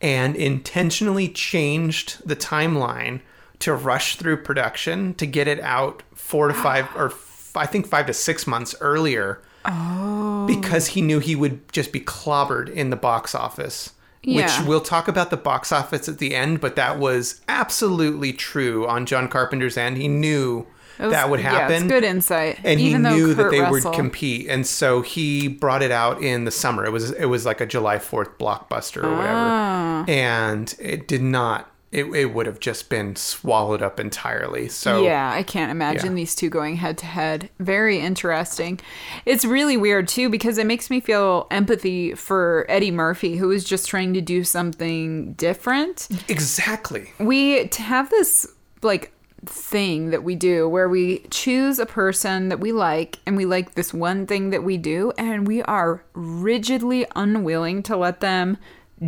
and 0.00 0.36
intentionally 0.36 1.28
changed 1.28 2.26
the 2.26 2.36
timeline 2.36 3.20
to 3.58 3.74
rush 3.74 4.14
through 4.14 4.42
production 4.42 5.12
to 5.14 5.26
get 5.26 5.48
it 5.48 5.60
out 5.60 6.04
four 6.14 6.46
to 6.46 6.54
five 6.54 6.86
or 6.94 7.06
f- 7.06 7.52
I 7.56 7.66
think 7.66 7.88
five 7.88 8.06
to 8.06 8.14
six 8.14 8.46
months 8.46 8.74
earlier. 8.80 9.42
Oh. 9.64 10.46
Because 10.46 10.86
he 10.86 11.02
knew 11.02 11.18
he 11.18 11.34
would 11.34 11.70
just 11.72 11.92
be 11.92 12.00
clobbered 12.00 12.70
in 12.70 12.90
the 12.90 12.96
box 12.96 13.34
office. 13.34 13.92
Yeah. 14.22 14.42
Which 14.42 14.68
we'll 14.68 14.80
talk 14.80 15.08
about 15.08 15.30
the 15.30 15.36
box 15.36 15.72
office 15.72 16.08
at 16.08 16.18
the 16.18 16.34
end, 16.34 16.60
but 16.60 16.76
that 16.76 16.98
was 16.98 17.40
absolutely 17.48 18.32
true 18.32 18.86
on 18.86 19.06
John 19.06 19.28
Carpenter's 19.28 19.76
end. 19.76 19.96
He 19.96 20.08
knew 20.08 20.66
was- 21.02 21.12
that 21.12 21.30
would 21.30 21.40
Yeah, 21.40 21.50
happen. 21.50 21.74
it's 21.76 21.84
good 21.84 22.04
insight. 22.04 22.58
And 22.64 22.80
Even 22.80 23.04
he 23.04 23.10
knew 23.12 23.34
that 23.34 23.50
they 23.50 23.60
Russell- 23.60 23.90
would 23.90 23.96
compete, 23.96 24.46
and 24.48 24.66
so 24.66 25.02
he 25.02 25.48
brought 25.48 25.82
it 25.82 25.90
out 25.90 26.22
in 26.22 26.44
the 26.44 26.50
summer. 26.50 26.84
It 26.84 26.92
was 26.92 27.10
it 27.12 27.26
was 27.26 27.44
like 27.46 27.60
a 27.60 27.66
July 27.66 27.98
Fourth 27.98 28.38
blockbuster 28.38 29.02
or 29.04 29.10
whatever, 29.16 29.32
Ah. 29.36 30.04
and 30.06 30.74
it 30.78 31.06
did 31.08 31.22
not. 31.22 31.66
It, 31.92 32.04
it 32.14 32.26
would 32.26 32.46
have 32.46 32.60
just 32.60 32.88
been 32.88 33.16
swallowed 33.16 33.82
up 33.82 33.98
entirely. 33.98 34.68
So 34.68 35.02
yeah, 35.02 35.32
I 35.34 35.42
can't 35.42 35.72
imagine 35.72 36.10
Yeah. 36.12 36.16
these 36.22 36.36
two 36.36 36.48
going 36.48 36.76
head 36.76 36.96
to 36.98 37.06
head. 37.06 37.50
Very 37.58 37.98
interesting. 37.98 38.78
It's 39.26 39.44
really 39.44 39.76
weird 39.76 40.06
too 40.06 40.28
because 40.28 40.56
it 40.56 40.66
makes 40.66 40.88
me 40.88 41.00
feel 41.00 41.48
empathy 41.50 42.14
for 42.14 42.64
Eddie 42.68 42.92
Murphy, 42.92 43.38
who 43.38 43.50
is 43.50 43.64
just 43.64 43.88
trying 43.88 44.14
to 44.14 44.20
do 44.20 44.44
something 44.44 45.32
different. 45.32 46.06
exactly. 46.28 47.10
We 47.18 47.66
to 47.66 47.82
have 47.82 48.08
this 48.10 48.46
like 48.82 49.10
thing 49.46 50.10
that 50.10 50.22
we 50.22 50.34
do 50.34 50.68
where 50.68 50.88
we 50.88 51.20
choose 51.30 51.78
a 51.78 51.86
person 51.86 52.48
that 52.50 52.60
we 52.60 52.72
like 52.72 53.18
and 53.26 53.36
we 53.36 53.46
like 53.46 53.74
this 53.74 53.94
one 53.94 54.26
thing 54.26 54.50
that 54.50 54.62
we 54.62 54.76
do 54.76 55.12
and 55.16 55.46
we 55.46 55.62
are 55.62 56.04
rigidly 56.12 57.06
unwilling 57.16 57.82
to 57.82 57.96
let 57.96 58.20
them 58.20 58.58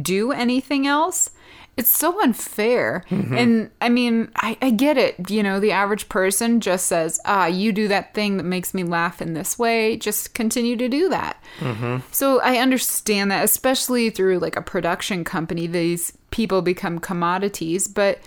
do 0.00 0.32
anything 0.32 0.86
else 0.86 1.30
it's 1.74 1.88
so 1.88 2.22
unfair. 2.22 3.02
And 3.08 3.70
i 3.80 3.88
mean 3.88 4.30
I, 4.36 4.58
I 4.60 4.70
get 4.70 4.98
it. 4.98 5.30
You 5.30 5.42
know 5.42 5.58
the 5.58 5.72
average 5.72 6.08
person 6.10 6.60
just 6.60 6.86
says 6.86 7.18
ah 7.24 7.46
you 7.46 7.72
do 7.72 7.88
that 7.88 8.12
thing 8.12 8.36
that 8.36 8.42
makes 8.42 8.74
me 8.74 8.84
laugh 8.84 9.22
in 9.22 9.32
this 9.32 9.58
way 9.58 9.96
just 9.96 10.34
continue 10.34 10.76
to 10.76 10.88
do 10.88 11.08
that. 11.08 11.42
So 12.10 12.40
i 12.40 12.56
understand 12.58 13.30
that 13.30 13.44
especially 13.44 14.10
through 14.10 14.38
like 14.38 14.56
a 14.56 14.62
production 14.62 15.24
company 15.24 15.66
these 15.66 16.12
people 16.30 16.60
become 16.62 16.98
commodities 16.98 17.88
but 17.88 18.18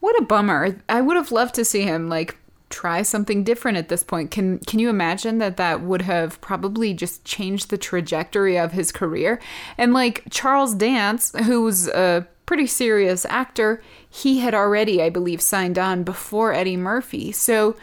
what 0.00 0.18
a 0.20 0.24
bummer. 0.24 0.80
I 0.88 1.00
would 1.00 1.16
have 1.16 1.32
loved 1.32 1.54
to 1.56 1.64
see 1.64 1.82
him 1.82 2.08
like 2.08 2.36
try 2.70 3.00
something 3.02 3.44
different 3.44 3.78
at 3.78 3.88
this 3.88 4.02
point. 4.02 4.30
Can 4.30 4.58
can 4.60 4.78
you 4.78 4.88
imagine 4.90 5.38
that 5.38 5.56
that 5.56 5.80
would 5.82 6.02
have 6.02 6.40
probably 6.40 6.92
just 6.94 7.24
changed 7.24 7.70
the 7.70 7.78
trajectory 7.78 8.58
of 8.58 8.72
his 8.72 8.92
career? 8.92 9.40
And 9.78 9.92
like 9.94 10.22
charles 10.30 10.74
dance 10.74 11.32
who's 11.44 11.88
a 11.88 12.26
pretty 12.46 12.66
serious 12.66 13.26
actor 13.26 13.82
he 14.08 14.38
had 14.38 14.54
already 14.54 15.02
i 15.02 15.10
believe 15.10 15.38
signed 15.40 15.78
on 15.78 16.02
before 16.02 16.52
eddie 16.52 16.76
murphy. 16.76 17.32
So 17.32 17.74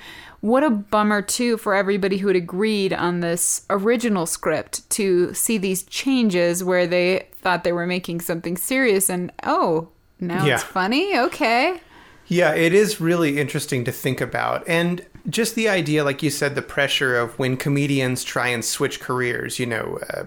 what 0.42 0.64
a 0.64 0.70
bummer 0.70 1.24
too 1.24 1.58
for 1.58 1.74
everybody 1.74 2.18
who 2.18 2.28
had 2.28 2.36
agreed 2.36 2.94
on 2.94 3.20
this 3.22 3.66
original 3.72 4.28
script 4.28 4.88
to 4.92 5.34
see 5.34 5.58
these 5.58 5.82
changes 5.84 6.64
where 6.64 6.86
they 6.86 7.28
thought 7.34 7.64
they 7.64 7.72
were 7.72 7.88
making 7.88 8.22
something 8.22 8.56
serious 8.56 9.10
and 9.10 9.32
oh 9.44 9.90
now 10.20 10.46
Yeah. 10.46 10.56
it's 10.56 10.64
funny? 10.64 11.18
Okay 11.18 11.80
Yeah, 12.28 12.54
it 12.54 12.74
is 12.74 13.00
really 13.00 13.40
interesting 13.40 13.84
to 13.86 13.92
think 13.92 14.20
about. 14.20 14.68
And 14.68 15.06
just 15.30 15.56
the 15.56 15.70
idea, 15.70 16.04
like 16.04 16.24
you 16.24 16.30
said, 16.30 16.56
the 16.56 16.62
pressure 16.62 17.18
of 17.18 17.38
when 17.38 17.58
comedians 17.58 18.24
try 18.24 18.48
and 18.48 18.66
switch 18.66 19.00
careers, 19.00 19.60
you 19.60 19.66
know, 19.66 20.00
uh, 20.10 20.24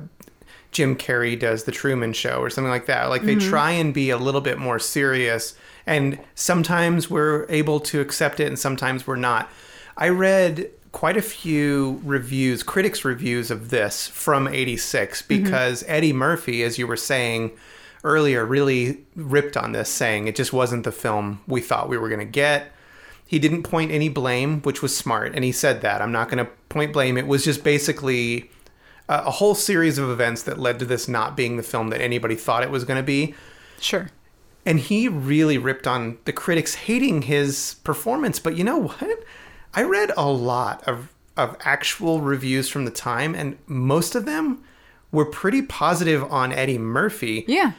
Jim 0.70 0.96
Carrey 0.96 1.38
does 1.38 1.64
The 1.64 1.72
Truman 1.72 2.12
Show 2.12 2.40
or 2.40 2.50
something 2.50 2.70
like 2.70 2.86
that. 2.86 3.06
Like 3.06 3.22
they 3.22 3.36
try 3.36 3.70
and 3.70 3.94
be 3.94 4.10
a 4.10 4.18
little 4.18 4.40
bit 4.40 4.58
more 4.58 4.78
serious. 4.78 5.56
And 5.86 6.20
sometimes 6.34 7.08
we're 7.08 7.46
able 7.48 7.80
to 7.80 8.00
accept 8.00 8.38
it 8.38 8.46
and 8.46 8.58
sometimes 8.58 9.06
we're 9.06 9.16
not. 9.16 9.50
I 9.96 10.10
read 10.10 10.70
quite 10.92 11.16
a 11.16 11.22
few 11.22 12.00
reviews, 12.04 12.62
critics' 12.62 13.04
reviews 13.04 13.50
of 13.50 13.70
this 13.70 14.06
from 14.08 14.46
86 14.46 15.22
because 15.22 15.84
Eddie 15.86 16.12
Murphy, 16.12 16.62
as 16.62 16.78
you 16.78 16.86
were 16.86 16.96
saying, 16.96 17.52
earlier 18.08 18.44
really 18.44 19.04
ripped 19.14 19.56
on 19.56 19.72
this, 19.72 19.90
saying 19.90 20.26
it 20.26 20.34
just 20.34 20.52
wasn't 20.52 20.84
the 20.84 20.92
film 20.92 21.40
we 21.46 21.60
thought 21.60 21.88
we 21.88 21.98
were 21.98 22.08
going 22.08 22.18
to 22.18 22.24
get. 22.24 22.72
He 23.26 23.38
didn't 23.38 23.62
point 23.62 23.92
any 23.92 24.08
blame, 24.08 24.62
which 24.62 24.80
was 24.80 24.96
smart, 24.96 25.34
and 25.34 25.44
he 25.44 25.52
said 25.52 25.82
that 25.82 26.00
I'm 26.00 26.10
not 26.10 26.30
going 26.30 26.44
to 26.44 26.50
point 26.70 26.94
blame. 26.94 27.18
It 27.18 27.26
was 27.26 27.44
just 27.44 27.62
basically 27.62 28.50
a, 29.08 29.24
a 29.26 29.30
whole 29.30 29.54
series 29.54 29.98
of 29.98 30.08
events 30.08 30.42
that 30.44 30.58
led 30.58 30.78
to 30.78 30.86
this 30.86 31.06
not 31.06 31.36
being 31.36 31.58
the 31.58 31.62
film 31.62 31.90
that 31.90 32.00
anybody 32.00 32.34
thought 32.34 32.62
it 32.62 32.70
was 32.70 32.84
going 32.84 32.96
to 32.96 33.06
be. 33.06 33.34
sure 33.78 34.08
And 34.64 34.80
he 34.80 35.08
really 35.08 35.58
ripped 35.58 35.86
on 35.86 36.16
the 36.24 36.32
critics 36.32 36.74
hating 36.74 37.22
his 37.22 37.76
performance. 37.84 38.38
But 38.38 38.56
you 38.56 38.64
know 38.64 38.78
what? 38.78 39.24
I 39.74 39.82
read 39.82 40.10
a 40.16 40.30
lot 40.30 40.82
of, 40.88 41.12
of 41.36 41.54
actual 41.60 42.22
reviews 42.22 42.70
from 42.70 42.86
the 42.86 42.90
time, 42.90 43.34
and 43.34 43.58
most 43.66 44.14
of 44.14 44.24
them 44.24 44.64
were 45.12 45.26
pretty 45.26 45.62
positive 45.62 46.24
on 46.32 46.52
Eddie 46.52 46.78
Murphy. 46.78 47.44
yeah 47.46 47.72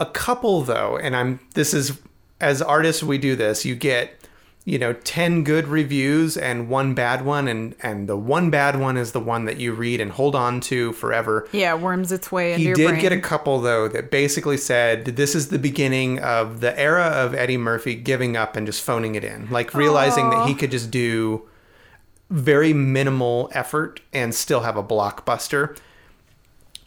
A 0.00 0.06
couple 0.06 0.62
though, 0.62 0.96
and 0.96 1.14
I'm 1.14 1.40
this 1.54 1.72
is 1.72 1.98
as 2.40 2.60
artists 2.60 3.02
we 3.02 3.18
do 3.18 3.36
this, 3.36 3.64
you 3.64 3.74
get 3.74 4.18
you 4.66 4.78
know 4.78 4.94
10 4.94 5.44
good 5.44 5.68
reviews 5.68 6.38
and 6.38 6.70
one 6.70 6.94
bad 6.94 7.22
one 7.24 7.46
and 7.48 7.74
and 7.82 8.08
the 8.08 8.16
one 8.16 8.48
bad 8.48 8.80
one 8.80 8.96
is 8.96 9.12
the 9.12 9.20
one 9.20 9.44
that 9.44 9.58
you 9.58 9.74
read 9.74 10.00
and 10.00 10.12
hold 10.12 10.34
on 10.34 10.60
to 10.62 10.92
forever. 10.94 11.46
Yeah, 11.52 11.74
worms 11.74 12.10
its 12.10 12.32
way 12.32 12.54
into 12.54 12.68
He 12.68 12.72
did 12.72 12.88
brain. 12.88 13.00
get 13.00 13.12
a 13.12 13.20
couple 13.20 13.60
though 13.60 13.88
that 13.88 14.10
basically 14.10 14.56
said 14.56 15.04
this 15.04 15.34
is 15.34 15.48
the 15.48 15.58
beginning 15.58 16.18
of 16.18 16.60
the 16.60 16.78
era 16.78 17.04
of 17.04 17.34
Eddie 17.34 17.58
Murphy 17.58 17.94
giving 17.94 18.36
up 18.36 18.56
and 18.56 18.66
just 18.66 18.82
phoning 18.82 19.14
it 19.14 19.22
in, 19.24 19.50
like 19.50 19.74
realizing 19.74 20.30
that 20.30 20.48
he 20.48 20.54
could 20.54 20.70
just 20.70 20.90
do 20.90 21.46
very 22.30 22.72
minimal 22.72 23.50
effort 23.52 24.00
and 24.12 24.34
still 24.34 24.60
have 24.60 24.76
a 24.76 24.82
blockbuster. 24.82 25.76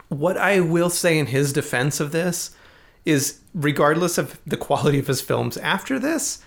What 0.08 0.36
I 0.36 0.60
will 0.60 0.90
say 0.90 1.16
in 1.18 1.26
his 1.26 1.52
defense 1.52 2.00
of 2.00 2.12
this 2.12 2.50
is 3.04 3.38
regardless 3.54 4.18
of 4.18 4.38
the 4.46 4.56
quality 4.56 4.98
of 4.98 5.06
his 5.06 5.20
films 5.20 5.56
after 5.58 5.98
this, 5.98 6.42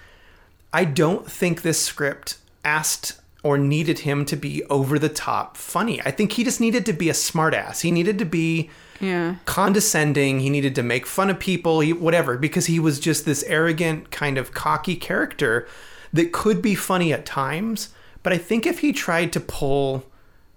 I 0.74 0.86
don't 0.86 1.30
think 1.30 1.62
this 1.62 1.82
script 1.84 2.38
asked 2.64 3.20
or 3.44 3.58
needed 3.58 4.00
him 4.00 4.24
to 4.26 4.36
be 4.36 4.64
over 4.66 5.00
the 5.00 5.10
top 5.10 5.58
funny. 5.58 6.00
I 6.04 6.12
think 6.12 6.34
he 6.34 6.44
just 6.44 6.62
needed 6.62 6.86
to 6.86 6.94
be 6.94 7.10
a 7.10 7.14
smartass. 7.14 7.82
He 7.82 7.90
needed 7.92 8.20
to 8.20 8.26
be 8.26 8.70
Yeah. 9.00 9.36
condescending. 9.46 10.42
He 10.42 10.50
needed 10.52 10.76
to 10.76 10.84
make 10.84 11.08
fun 11.08 11.32
of 11.32 11.40
people, 11.40 11.80
he, 11.80 11.92
whatever, 11.92 12.38
because 12.38 12.68
he 12.68 12.80
was 12.80 13.00
just 13.00 13.26
this 13.26 13.44
arrogant, 13.48 14.12
kind 14.12 14.38
of 14.38 14.54
cocky 14.54 14.96
character 14.96 15.68
that 16.14 16.32
could 16.32 16.62
be 16.62 16.76
funny 16.76 17.12
at 17.12 17.26
times. 17.26 17.90
But 18.22 18.32
I 18.32 18.38
think 18.38 18.68
if 18.68 18.80
he 18.80 18.94
tried 18.94 19.34
to 19.34 19.40
pull, 19.40 20.06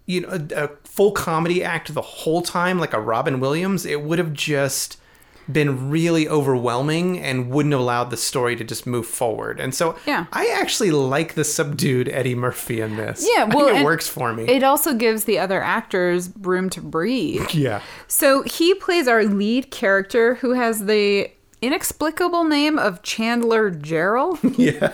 you 0.05 0.21
know, 0.21 0.29
a, 0.29 0.65
a 0.65 0.69
full 0.85 1.13
comedy 1.13 1.65
act 1.65 1.95
the 1.95 2.03
whole 2.03 2.43
time, 2.43 2.79
like 2.79 2.93
a 2.93 3.01
Robin 3.01 3.41
Williams, 3.41 3.87
it 3.87 4.03
would 4.03 4.19
have 4.19 4.35
just 4.35 4.99
been 5.51 5.91
really 5.91 6.29
overwhelming 6.29 7.19
and 7.19 7.51
wouldn't 7.51 7.73
have 7.73 7.81
allowed 7.81 8.11
the 8.11 8.17
story 8.17 8.57
to 8.57 8.65
just 8.65 8.87
move 8.87 9.07
forward. 9.07 9.61
And 9.61 9.75
so 9.75 9.97
Yeah. 10.07 10.27
I 10.33 10.47
actually 10.55 10.91
like 10.91 11.35
the 11.35 11.45
subdued 11.45 12.09
Eddie 12.09 12.35
Murphy 12.35 12.81
in 12.81 12.97
this. 12.97 13.27
Yeah, 13.37 13.45
well, 13.45 13.69
it 13.69 13.85
works 13.85 14.09
for 14.09 14.33
me. 14.33 14.45
It 14.45 14.63
also 14.63 14.95
gives 14.95 15.25
the 15.25 15.39
other 15.39 15.63
actors 15.63 16.31
room 16.41 16.71
to 16.71 16.81
breathe. 16.81 17.51
yeah. 17.53 17.81
So 18.09 18.43
he 18.43 18.75
plays 18.75 19.07
our 19.09 19.25
lead 19.25 19.71
character 19.71 20.37
who 20.37 20.53
has 20.53 20.87
the 20.87 21.31
inexplicable 21.63 22.45
name 22.45 22.79
of 22.79 23.03
Chandler 23.03 23.71
Jarrell. 23.71 24.39
Yeah. 24.59 24.93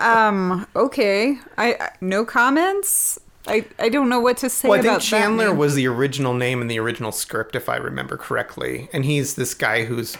um, 0.00 0.66
okay. 0.76 1.38
I, 1.56 1.74
I 1.74 1.90
no 2.00 2.24
comments. 2.24 3.18
I, 3.46 3.66
I 3.78 3.88
don't 3.88 4.08
know 4.08 4.20
what 4.20 4.38
to 4.38 4.48
say 4.48 4.68
Well, 4.68 4.78
I 4.78 4.80
about 4.80 5.02
think 5.02 5.10
Chandler 5.10 5.54
was 5.54 5.74
the 5.74 5.86
original 5.86 6.34
name 6.34 6.60
in 6.60 6.68
the 6.68 6.78
original 6.78 7.12
script, 7.12 7.54
if 7.54 7.68
I 7.68 7.76
remember 7.76 8.16
correctly. 8.16 8.88
And 8.92 9.04
he's 9.04 9.34
this 9.34 9.54
guy 9.54 9.84
whose 9.84 10.16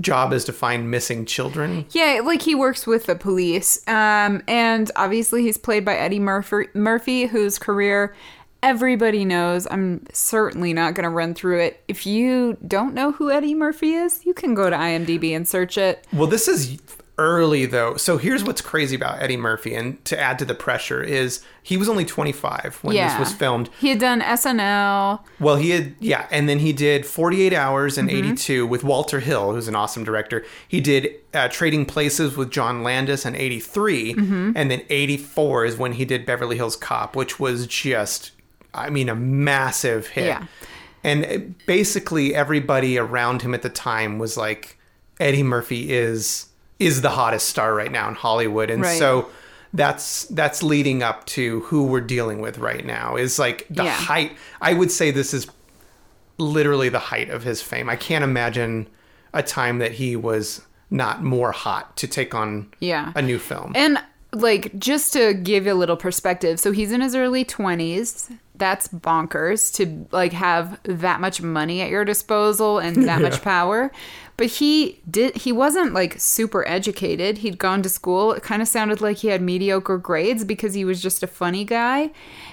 job 0.00 0.32
is 0.32 0.44
to 0.46 0.52
find 0.52 0.90
missing 0.90 1.26
children. 1.26 1.86
Yeah, 1.90 2.20
like 2.24 2.42
he 2.42 2.54
works 2.54 2.86
with 2.86 3.06
the 3.06 3.14
police. 3.14 3.86
Um, 3.86 4.42
and 4.48 4.90
obviously 4.96 5.42
he's 5.42 5.58
played 5.58 5.84
by 5.84 5.96
Eddie 5.96 6.18
Murphy, 6.18 6.68
Murphy 6.74 7.26
whose 7.26 7.58
career 7.58 8.14
everybody 8.62 9.24
knows. 9.24 9.66
I'm 9.70 10.06
certainly 10.12 10.72
not 10.72 10.94
going 10.94 11.04
to 11.04 11.10
run 11.10 11.34
through 11.34 11.60
it. 11.60 11.82
If 11.88 12.06
you 12.06 12.56
don't 12.66 12.94
know 12.94 13.12
who 13.12 13.30
Eddie 13.30 13.54
Murphy 13.54 13.94
is, 13.94 14.24
you 14.24 14.34
can 14.34 14.54
go 14.54 14.70
to 14.70 14.76
IMDb 14.76 15.34
and 15.34 15.46
search 15.46 15.76
it. 15.76 16.06
Well, 16.12 16.28
this 16.28 16.48
is 16.48 16.78
early 17.22 17.66
though. 17.66 17.96
So 17.96 18.18
here's 18.18 18.44
what's 18.44 18.60
crazy 18.60 18.96
about 18.96 19.22
Eddie 19.22 19.36
Murphy, 19.36 19.74
and 19.74 20.04
to 20.04 20.18
add 20.18 20.38
to 20.40 20.44
the 20.44 20.54
pressure 20.54 21.02
is 21.02 21.42
he 21.62 21.76
was 21.76 21.88
only 21.88 22.04
25 22.04 22.78
when 22.82 22.96
yeah. 22.96 23.08
this 23.08 23.18
was 23.28 23.32
filmed. 23.36 23.70
He 23.78 23.88
had 23.88 23.98
done 23.98 24.20
SNL. 24.20 25.20
Well, 25.40 25.56
he 25.56 25.70
had 25.70 25.94
yeah, 26.00 26.26
and 26.30 26.48
then 26.48 26.58
he 26.58 26.72
did 26.72 27.06
48 27.06 27.52
Hours 27.52 27.96
in 27.98 28.06
Mm-hmm. 28.06 28.16
82 28.32 28.66
with 28.66 28.84
Walter 28.84 29.20
Hill, 29.20 29.52
who's 29.52 29.68
an 29.68 29.74
awesome 29.76 30.04
director. 30.04 30.44
He 30.68 30.80
did 30.80 31.08
uh, 31.34 31.48
Trading 31.48 31.86
Places 31.86 32.36
with 32.36 32.50
John 32.50 32.82
Landis 32.82 33.24
in 33.24 33.34
83, 33.36 34.14
Mm-hmm. 34.14 34.52
and 34.56 34.70
then 34.70 34.82
84 34.90 35.64
is 35.66 35.76
when 35.78 35.92
he 35.92 36.04
did 36.04 36.26
Beverly 36.26 36.56
Hills 36.56 36.76
Cop, 36.76 37.14
which 37.16 37.38
was 37.40 37.66
just 37.66 38.32
I 38.74 38.90
mean 38.90 39.08
a 39.08 39.14
massive 39.14 40.08
hit. 40.08 40.26
Yeah. 40.26 40.46
And 41.04 41.54
basically 41.66 42.34
everybody 42.34 42.96
around 42.96 43.42
him 43.42 43.54
at 43.54 43.62
the 43.62 43.68
time 43.68 44.18
was 44.20 44.36
like 44.36 44.78
Eddie 45.18 45.42
Murphy 45.42 45.92
is 45.92 46.46
is 46.78 47.00
the 47.02 47.10
hottest 47.10 47.48
star 47.48 47.74
right 47.74 47.92
now 47.92 48.08
in 48.08 48.14
Hollywood. 48.14 48.70
And 48.70 48.82
Right. 48.82 48.98
so 48.98 49.28
that's 49.74 50.24
that's 50.26 50.62
leading 50.62 51.02
up 51.02 51.24
to 51.26 51.60
who 51.60 51.84
we're 51.84 52.00
dealing 52.00 52.40
with 52.40 52.58
right 52.58 52.84
now 52.84 53.16
is 53.16 53.38
like 53.38 53.66
the 53.70 53.84
Yeah. 53.84 53.90
height 53.94 54.32
I 54.60 54.74
would 54.74 54.90
say 54.90 55.10
this 55.10 55.32
is 55.32 55.46
literally 56.38 56.88
the 56.88 56.98
height 56.98 57.30
of 57.30 57.42
his 57.44 57.62
fame. 57.62 57.88
I 57.88 57.96
can't 57.96 58.24
imagine 58.24 58.88
a 59.32 59.42
time 59.42 59.78
that 59.78 59.92
he 59.92 60.16
was 60.16 60.62
not 60.90 61.22
more 61.22 61.52
hot 61.52 61.96
to 61.98 62.06
take 62.06 62.34
on 62.34 62.66
Yeah. 62.80 63.12
a 63.14 63.22
new 63.22 63.38
film. 63.38 63.72
And 63.74 63.98
like 64.34 64.78
just 64.78 65.12
to 65.14 65.34
give 65.34 65.66
you 65.66 65.72
a 65.72 65.74
little 65.74 65.96
perspective, 65.96 66.58
so 66.60 66.72
he's 66.72 66.92
in 66.92 67.00
his 67.00 67.14
early 67.14 67.44
20s. 67.44 68.30
That's 68.54 68.88
bonkers 68.88 69.74
to 69.76 70.06
like 70.12 70.32
have 70.32 70.80
that 70.84 71.20
much 71.20 71.40
money 71.40 71.80
at 71.80 71.90
your 71.90 72.04
disposal 72.04 72.78
and 72.78 73.08
that 73.08 73.22
much 73.22 73.42
power. 73.42 73.90
But 74.36 74.46
he 74.46 75.00
did 75.10 75.36
he 75.36 75.52
wasn't 75.52 75.94
like 75.94 76.20
super 76.20 76.66
educated. 76.68 77.38
He'd 77.38 77.58
gone 77.58 77.82
to 77.82 77.88
school. 77.88 78.32
It 78.32 78.42
kind 78.42 78.62
of 78.62 78.68
sounded 78.68 79.00
like 79.00 79.18
he 79.18 79.28
had 79.28 79.42
mediocre 79.42 79.98
grades 79.98 80.44
because 80.44 80.74
he 80.74 80.84
was 80.84 81.02
just 81.02 81.22
a 81.22 81.26
funny 81.26 81.64
guy. 81.64 82.10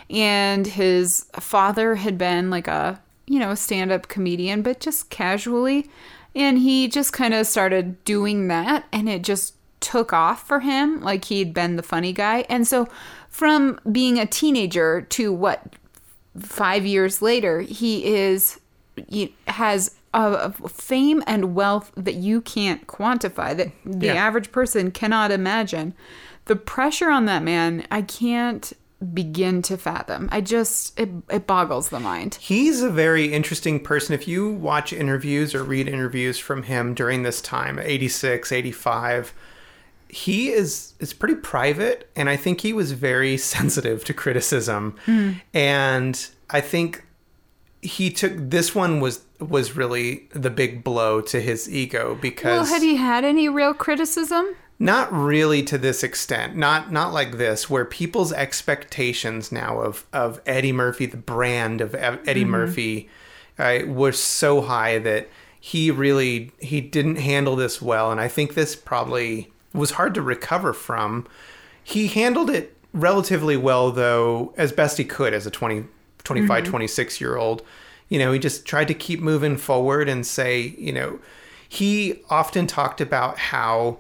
And 0.10 0.66
his 0.66 1.26
father 1.34 1.96
had 1.96 2.18
been 2.18 2.50
like 2.50 2.68
a, 2.68 3.02
you 3.28 3.40
know, 3.40 3.52
a 3.52 3.56
stand-up 3.56 4.08
comedian, 4.08 4.62
but 4.62 4.80
just 4.80 5.10
casually. 5.10 5.90
And 6.36 6.60
he 6.60 6.88
just 6.88 7.14
kind 7.14 7.34
of 7.34 7.48
started 7.48 8.04
doing 8.04 8.48
that 8.48 8.86
and 8.92 9.10
it 9.10 9.24
just 9.24 9.56
took 9.80 10.14
off 10.14 10.46
for 10.48 10.60
him, 10.60 11.02
like 11.02 11.26
he'd 11.26 11.54
been 11.54 11.76
the 11.76 11.84
funny 11.84 12.14
guy. 12.14 12.46
And 12.50 12.68
so 12.68 12.88
from 13.30 13.80
being 13.92 14.20
a 14.20 14.26
teenager 14.26 15.02
to 15.02 15.32
what 15.32 15.76
five 16.38 16.86
years 16.86 17.22
later, 17.22 17.62
he 17.62 18.06
is 18.06 18.60
he 19.08 19.34
has 19.48 19.96
a, 20.14 20.52
fame 20.68 21.24
and 21.28 21.56
wealth 21.56 21.92
that 21.96 22.16
you 22.16 22.42
can't 22.42 22.86
quantify, 22.88 23.56
that 23.56 23.72
the 23.86 24.08
Yeah. 24.08 24.16
average 24.16 24.52
person 24.52 24.92
cannot 24.92 25.32
imagine. 25.32 25.94
The 26.46 26.56
pressure 26.58 27.10
on 27.10 27.26
that 27.26 27.44
man, 27.44 27.86
I 27.92 28.02
can't 28.02 28.74
begin 29.14 29.62
to 29.62 29.78
fathom. 29.78 30.28
I 30.32 30.42
just 30.42 31.00
it, 31.00 31.10
it 31.30 31.48
boggles 31.48 31.88
the 31.90 32.00
mind. 32.02 32.38
He's 32.42 32.82
a 32.82 32.90
very 32.90 33.32
interesting 33.32 33.80
person. 33.80 34.14
If 34.14 34.28
you 34.28 34.50
watch 34.52 34.92
interviews 34.92 35.56
or 35.56 35.64
read 35.64 35.88
interviews 35.88 36.38
from 36.38 36.64
him 36.64 36.94
during 36.94 37.24
this 37.24 37.40
time, 37.42 37.80
86, 37.80 38.52
85, 38.52 39.34
he 40.10 40.50
is 40.50 40.94
is 41.00 41.14
pretty 41.14 41.36
private 41.36 42.10
and 42.16 42.30
I 42.30 42.36
think 42.36 42.62
he 42.62 42.74
was 42.74 42.92
very 42.94 43.38
sensitive 43.56 44.04
to 44.06 44.14
criticism. 44.14 44.96
And 45.54 46.28
I 46.50 46.62
think 46.62 47.06
he 47.82 48.10
took 48.12 48.34
this 48.36 48.76
one 48.76 49.00
was 49.00 49.22
was 49.40 49.76
really 49.76 50.28
the 50.34 50.50
big 50.50 50.84
blow 50.84 51.22
to 51.22 51.40
his 51.40 51.70
ego 51.70 52.18
because 52.22 52.46
Well, 52.46 52.66
had 52.66 52.82
he 52.82 52.98
had 52.98 53.24
any 53.24 53.48
real 53.48 53.74
criticism? 53.74 54.56
not 54.82 55.12
really 55.12 55.62
to 55.62 55.78
this 55.78 56.04
extent 56.04 56.56
not 56.56 56.90
not 56.90 57.12
like 57.12 57.38
this 57.38 57.70
where 57.70 57.84
people's 57.84 58.32
expectations 58.32 59.52
now 59.52 59.78
of 59.80 60.06
of 60.14 60.40
eddie 60.46 60.72
murphy 60.72 61.06
the 61.06 61.18
brand 61.18 61.82
of 61.82 61.94
Ed- 61.94 62.22
eddie 62.26 62.46
murphy 62.46 63.10
uh, 63.58 63.80
were 63.86 64.14
so 64.14 64.62
high 64.62 64.98
that 64.98 65.28
he 65.60 65.92
really 65.92 66.54
he 66.60 66.80
didn't 66.80 67.18
handle 67.18 67.58
this 67.58 67.82
well 67.82 68.10
and 68.10 68.22
i 68.22 68.30
think 68.30 68.54
this 68.54 68.74
probably 68.74 69.52
was 69.74 69.92
hard 69.92 70.14
to 70.16 70.22
recover 70.22 70.74
from. 70.74 71.28
He 71.84 72.08
handled 72.08 72.50
it 72.50 72.76
relatively 72.92 73.56
well 73.56 73.92
though 73.92 74.54
as 74.58 74.72
best 74.72 74.98
he 74.98 75.06
could 75.06 75.32
as 75.32 75.46
a 75.46 75.52
20 75.52 75.86
25 76.24 76.64
mm-hmm. 76.64 76.72
26 76.72 77.22
year 77.22 77.38
old 77.38 77.62
you 78.08 78.18
know 78.18 78.32
he 78.32 78.40
just 78.40 78.66
tried 78.66 78.88
to 78.88 78.96
keep 78.96 79.20
moving 79.20 79.56
forward 79.56 80.10
and 80.10 80.26
say 80.26 80.74
you 80.76 80.92
know 80.92 81.20
he 81.68 82.20
often 82.32 82.66
talked 82.66 83.00
about 83.00 83.38
how 83.38 84.00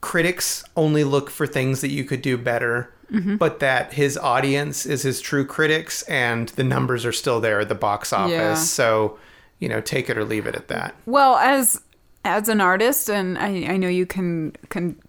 critics 0.00 0.64
only 0.76 1.04
look 1.04 1.30
for 1.30 1.46
things 1.46 1.80
that 1.80 1.90
you 1.90 2.02
could 2.02 2.20
do 2.20 2.36
better 2.36 2.92
mm-hmm. 3.10 3.36
but 3.36 3.60
that 3.60 3.92
his 3.92 4.18
audience 4.18 4.86
is 4.86 5.02
his 5.02 5.20
true 5.20 5.46
critics 5.46 6.02
and 6.02 6.48
the 6.50 6.64
numbers 6.64 7.04
are 7.04 7.12
still 7.12 7.40
there 7.40 7.60
at 7.60 7.68
the 7.68 7.74
box 7.74 8.12
office. 8.12 8.32
Yeah. 8.32 8.54
so 8.54 9.18
you 9.58 9.68
know 9.68 9.80
take 9.80 10.10
it 10.10 10.18
or 10.18 10.24
leave 10.24 10.46
it 10.46 10.54
at 10.54 10.68
that. 10.68 10.94
Well, 11.06 11.36
as 11.36 11.80
as 12.24 12.48
an 12.48 12.60
artist, 12.60 13.10
and 13.10 13.38
I, 13.38 13.72
I 13.72 13.76
know 13.76 13.88
you 13.88 14.06
can 14.06 14.52
can 14.68 15.00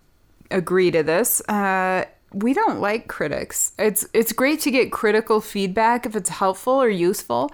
agree 0.56 0.90
to 0.92 1.04
this. 1.04 1.42
Uh, 1.48 2.06
we 2.34 2.54
don't 2.54 2.80
like 2.80 3.08
critics. 3.08 3.74
It's 3.78 4.06
it's 4.14 4.34
great 4.34 4.60
to 4.62 4.72
get 4.72 4.92
critical 4.92 5.42
feedback 5.42 6.06
if 6.06 6.16
it's 6.16 6.30
helpful 6.30 6.74
or 6.74 6.90
useful, 6.90 7.52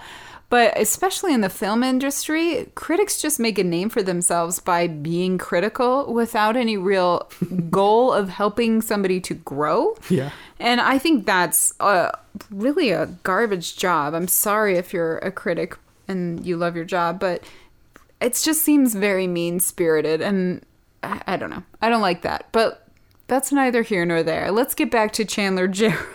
but 0.49 0.77
especially 0.77 1.33
in 1.33 1.41
the 1.41 1.49
film 1.49 1.83
industry, 1.83 2.69
critics 2.75 3.21
just 3.21 3.39
make 3.39 3.59
a 3.59 3.63
name 3.63 3.89
for 3.89 4.01
themselves 4.01 4.59
by 4.59 4.87
being 4.87 5.37
critical 5.37 6.11
without 6.11 6.57
any 6.57 6.77
real 6.77 7.29
goal 7.69 8.11
of 8.11 8.29
helping 8.29 8.81
somebody 8.81 9.19
to 9.21 9.33
grow. 9.33 9.95
Yeah. 10.09 10.31
And 10.59 10.81
I 10.81 10.97
think 10.97 11.25
that's 11.25 11.73
uh, 11.79 12.11
really 12.49 12.91
a 12.91 13.05
garbage 13.23 13.77
job. 13.77 14.13
I'm 14.13 14.27
sorry 14.27 14.77
if 14.77 14.93
you're 14.93 15.19
a 15.19 15.31
critic 15.31 15.77
and 16.07 16.45
you 16.45 16.57
love 16.57 16.75
your 16.75 16.85
job, 16.85 17.19
but 17.19 17.43
it 18.19 18.33
just 18.43 18.61
seems 18.61 18.93
very 18.93 19.27
mean 19.27 19.59
spirited. 19.59 20.21
And 20.21 20.65
I, 21.03 21.21
I 21.27 21.37
don't 21.37 21.49
know. 21.49 21.63
I 21.81 21.89
don't 21.89 22.01
like 22.01 22.23
that. 22.23 22.47
But 22.51 22.80
that's 23.31 23.51
neither 23.51 23.81
here 23.81 24.05
nor 24.05 24.21
there. 24.23 24.51
Let's 24.51 24.75
get 24.75 24.91
back 24.91 25.13
to 25.13 25.23
Chandler 25.25 25.67
Jarrell. 25.69 26.05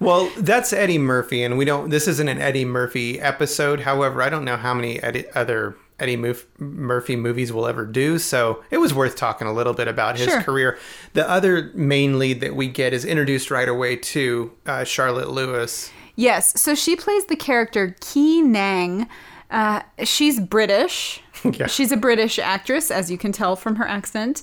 Well, 0.00 0.32
that's 0.38 0.72
Eddie 0.72 0.98
Murphy, 0.98 1.44
and 1.44 1.56
we 1.56 1.64
don't. 1.64 1.90
This 1.90 2.08
isn't 2.08 2.26
an 2.28 2.40
Eddie 2.40 2.64
Murphy 2.64 3.20
episode. 3.20 3.80
However, 3.80 4.20
I 4.20 4.30
don't 4.30 4.44
know 4.44 4.56
how 4.56 4.74
many 4.74 5.00
Eddie, 5.00 5.30
other 5.30 5.76
Eddie 6.00 6.16
Murf- 6.16 6.46
Murphy 6.58 7.14
movies 7.14 7.52
we'll 7.52 7.68
ever 7.68 7.86
do, 7.86 8.18
so 8.18 8.64
it 8.72 8.78
was 8.78 8.92
worth 8.92 9.14
talking 9.14 9.46
a 9.46 9.52
little 9.52 9.74
bit 9.74 9.86
about 9.86 10.16
his 10.18 10.26
Sure. 10.28 10.42
career. 10.42 10.78
The 11.12 11.28
other 11.30 11.70
main 11.74 12.18
lead 12.18 12.40
that 12.40 12.56
we 12.56 12.66
get 12.66 12.92
is 12.92 13.04
introduced 13.04 13.50
right 13.52 13.68
away 13.68 13.94
to 13.96 14.50
uh, 14.66 14.82
Charlotte 14.84 15.30
Lewis. 15.30 15.92
Yes. 16.16 16.60
So 16.60 16.74
she 16.74 16.96
plays 16.96 17.26
the 17.26 17.36
character 17.36 17.94
Kee 18.00 18.40
Nang. 18.42 19.06
Uh, 19.52 19.82
she's 20.04 20.40
British. 20.40 21.20
Yeah. 21.44 21.66
She's 21.66 21.90
a 21.90 21.96
British 21.96 22.38
actress, 22.38 22.90
as 22.92 23.10
you 23.10 23.18
can 23.18 23.32
tell 23.32 23.56
from 23.56 23.74
her 23.76 23.84
accent. 23.86 24.42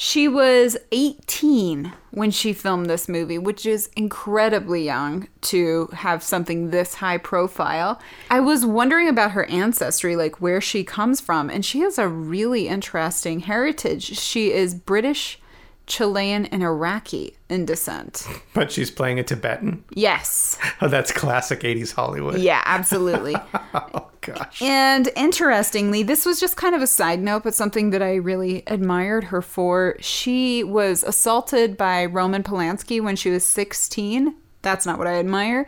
She 0.00 0.28
was 0.28 0.76
18 0.92 1.92
when 2.12 2.30
she 2.30 2.52
filmed 2.52 2.86
this 2.86 3.08
movie, 3.08 3.36
which 3.36 3.66
is 3.66 3.90
incredibly 3.96 4.84
young 4.84 5.26
to 5.40 5.88
have 5.92 6.22
something 6.22 6.70
this 6.70 6.94
high 6.94 7.18
profile. 7.18 8.00
I 8.30 8.38
was 8.38 8.64
wondering 8.64 9.08
about 9.08 9.32
her 9.32 9.46
ancestry, 9.46 10.14
like 10.14 10.40
where 10.40 10.60
she 10.60 10.84
comes 10.84 11.20
from, 11.20 11.50
and 11.50 11.64
she 11.64 11.80
has 11.80 11.98
a 11.98 12.06
really 12.06 12.68
interesting 12.68 13.40
heritage. 13.40 14.16
She 14.16 14.52
is 14.52 14.72
British, 14.72 15.40
Chilean, 15.88 16.46
and 16.46 16.62
Iraqi 16.62 17.36
in 17.48 17.64
descent. 17.64 18.26
But 18.54 18.72
she's 18.72 18.90
playing 18.90 19.18
a 19.18 19.22
Tibetan. 19.24 19.84
Yes. 19.90 20.58
Oh, 20.80 20.86
that's 20.88 21.10
classic 21.10 21.60
80s 21.60 21.92
Hollywood. 21.92 22.38
Yeah, 22.38 22.62
absolutely. 22.64 23.34
Oh, 23.74 24.08
gosh. 24.20 24.62
And 24.62 25.08
interestingly, 25.16 26.02
this 26.02 26.24
was 26.24 26.40
just 26.40 26.56
kind 26.56 26.74
of 26.74 26.82
a 26.82 26.86
side 26.86 27.20
note, 27.20 27.42
but 27.44 27.54
something 27.54 27.90
that 27.90 28.02
I 28.02 28.14
really 28.14 28.62
admired 28.66 29.24
her 29.24 29.42
for. 29.42 29.96
She 30.00 30.62
was 30.64 31.02
assaulted 31.02 31.76
by 31.76 32.04
Roman 32.06 32.42
Polanski 32.42 33.00
when 33.02 33.16
she 33.16 33.30
was 33.30 33.44
16. 33.44 34.34
That's 34.62 34.86
not 34.86 34.98
what 34.98 35.06
I 35.06 35.14
admire. 35.14 35.66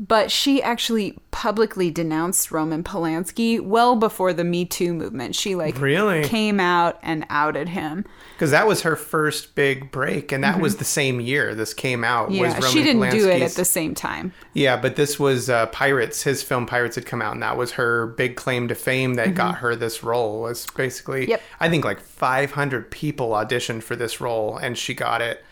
But 0.00 0.30
she 0.30 0.62
actually 0.62 1.18
publicly 1.32 1.90
denounced 1.90 2.52
Roman 2.52 2.84
Polanski 2.84 3.60
well 3.60 3.96
before 3.96 4.32
the 4.32 4.44
Me 4.44 4.64
Too 4.64 4.94
movement. 4.94 5.34
She 5.34 5.56
like 5.56 5.80
Really? 5.80 6.22
came 6.22 6.60
out 6.60 7.00
and 7.02 7.26
outed 7.28 7.70
him. 7.70 8.04
Because 8.34 8.52
that 8.52 8.68
was 8.68 8.82
her 8.82 8.94
first 8.94 9.56
big 9.56 9.90
break, 9.90 10.30
and 10.30 10.44
that 10.44 10.60
was 10.60 10.76
the 10.76 10.84
same 10.84 11.20
year 11.20 11.52
this 11.52 11.74
came 11.74 12.04
out. 12.04 12.28
was 12.28 12.38
Mm-hmm. 12.38 12.62
Yeah, 12.62 12.68
she 12.68 12.84
didn't 12.84 13.10
do 13.10 13.28
it 13.28 13.42
at 13.42 13.52
the 13.52 13.64
same 13.64 13.96
time. 13.96 14.32
Yeah, 14.52 14.76
but 14.76 14.94
this 14.94 15.18
was 15.18 15.50
uh, 15.50 15.66
Pirates. 15.66 16.22
His 16.22 16.44
film 16.44 16.64
Pirates 16.64 16.94
had 16.94 17.04
come 17.04 17.20
out, 17.20 17.32
and 17.34 17.42
that 17.42 17.56
was 17.56 17.72
her 17.72 18.06
big 18.06 18.36
claim 18.36 18.68
to 18.68 18.76
fame 18.76 19.14
that 19.14 19.34
got 19.34 19.56
her 19.56 19.74
this 19.74 20.04
role. 20.04 20.42
Was 20.42 20.66
basically, 20.76 21.22
Mm-hmm. 21.22 21.30
Yep. 21.32 21.42
I 21.58 21.68
think 21.68 21.84
like 21.84 21.98
500 21.98 22.92
people 22.92 23.30
auditioned 23.30 23.82
for 23.82 23.96
this 23.96 24.20
role, 24.20 24.56
and 24.58 24.78
she 24.78 24.94
got 24.94 25.20
it. 25.22 25.44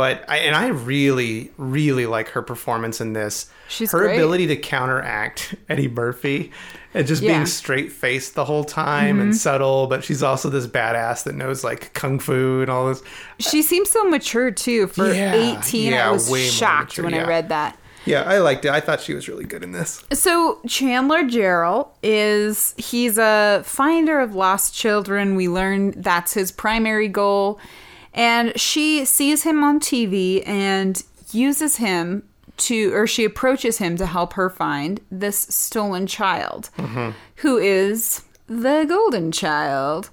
But 0.00 0.24
I 0.28 0.38
and 0.38 0.56
I 0.56 0.68
really, 0.68 1.50
really 1.58 2.06
like 2.06 2.28
her 2.30 2.40
performance 2.40 3.00
in 3.02 3.12
this. 3.12 3.50
She's 3.68 3.92
her 3.92 3.98
great. 4.00 4.14
ability 4.16 4.46
to 4.46 4.56
counteract 4.56 5.54
Eddie 5.68 5.88
Murphy 5.88 6.52
and 6.94 7.06
just 7.06 7.22
Yeah. 7.22 7.30
Mm-hmm. 7.32 7.38
being 7.40 7.46
straight 7.46 7.92
faced 7.92 8.34
the 8.34 8.46
whole 8.46 8.64
time 8.64 9.20
and 9.20 9.36
subtle. 9.36 9.86
But 9.88 10.02
she's 10.02 10.22
also 10.22 10.48
this 10.48 10.66
badass 10.66 11.24
that 11.24 11.34
knows 11.34 11.62
like 11.62 11.92
kung 11.92 12.18
fu 12.18 12.62
and 12.62 12.70
all 12.70 12.88
this. 12.88 13.02
She 13.38 13.60
seems 13.62 13.90
so 13.90 14.04
mature 14.04 14.50
too. 14.50 14.86
For 14.86 15.12
Yeah, 15.12 15.34
18, 15.58 15.92
yeah, 15.92 16.08
I 16.08 16.12
was 16.12 16.28
shocked 16.50 16.96
mature, 16.98 17.04
when. 17.04 17.14
I 17.14 17.26
read 17.28 17.50
that. 17.50 17.76
Yeah, 18.06 18.22
I 18.22 18.38
liked 18.38 18.64
it. 18.64 18.70
I 18.70 18.80
thought 18.80 19.02
she 19.02 19.12
was 19.12 19.28
really 19.28 19.44
good 19.44 19.62
in 19.62 19.72
this. 19.72 20.02
So 20.14 20.60
Chandler 20.66 21.24
Jarrell 21.24 21.88
is 22.02 22.74
he's 22.78 23.18
a 23.18 23.60
finder 23.66 24.18
of 24.20 24.34
lost 24.34 24.74
children. 24.74 25.36
We 25.36 25.48
learn 25.48 25.90
that's 25.90 26.32
his 26.32 26.50
primary 26.50 27.08
goal. 27.08 27.60
And 28.12 28.58
she 28.58 29.04
sees 29.04 29.44
him 29.44 29.62
on 29.62 29.80
TV 29.80 30.46
and 30.46 31.02
uses 31.32 31.76
him 31.76 32.24
to 32.56 32.92
or 32.92 33.06
she 33.06 33.24
approaches 33.24 33.78
him 33.78 33.96
to 33.96 34.06
help 34.06 34.34
her 34.34 34.50
find 34.50 35.00
this 35.10 35.38
stolen 35.38 36.06
child 36.06 36.70
mm-hmm. 36.76 37.10
who 37.36 37.56
is 37.56 38.22
the 38.46 38.84
golden 38.86 39.32
child. 39.32 40.10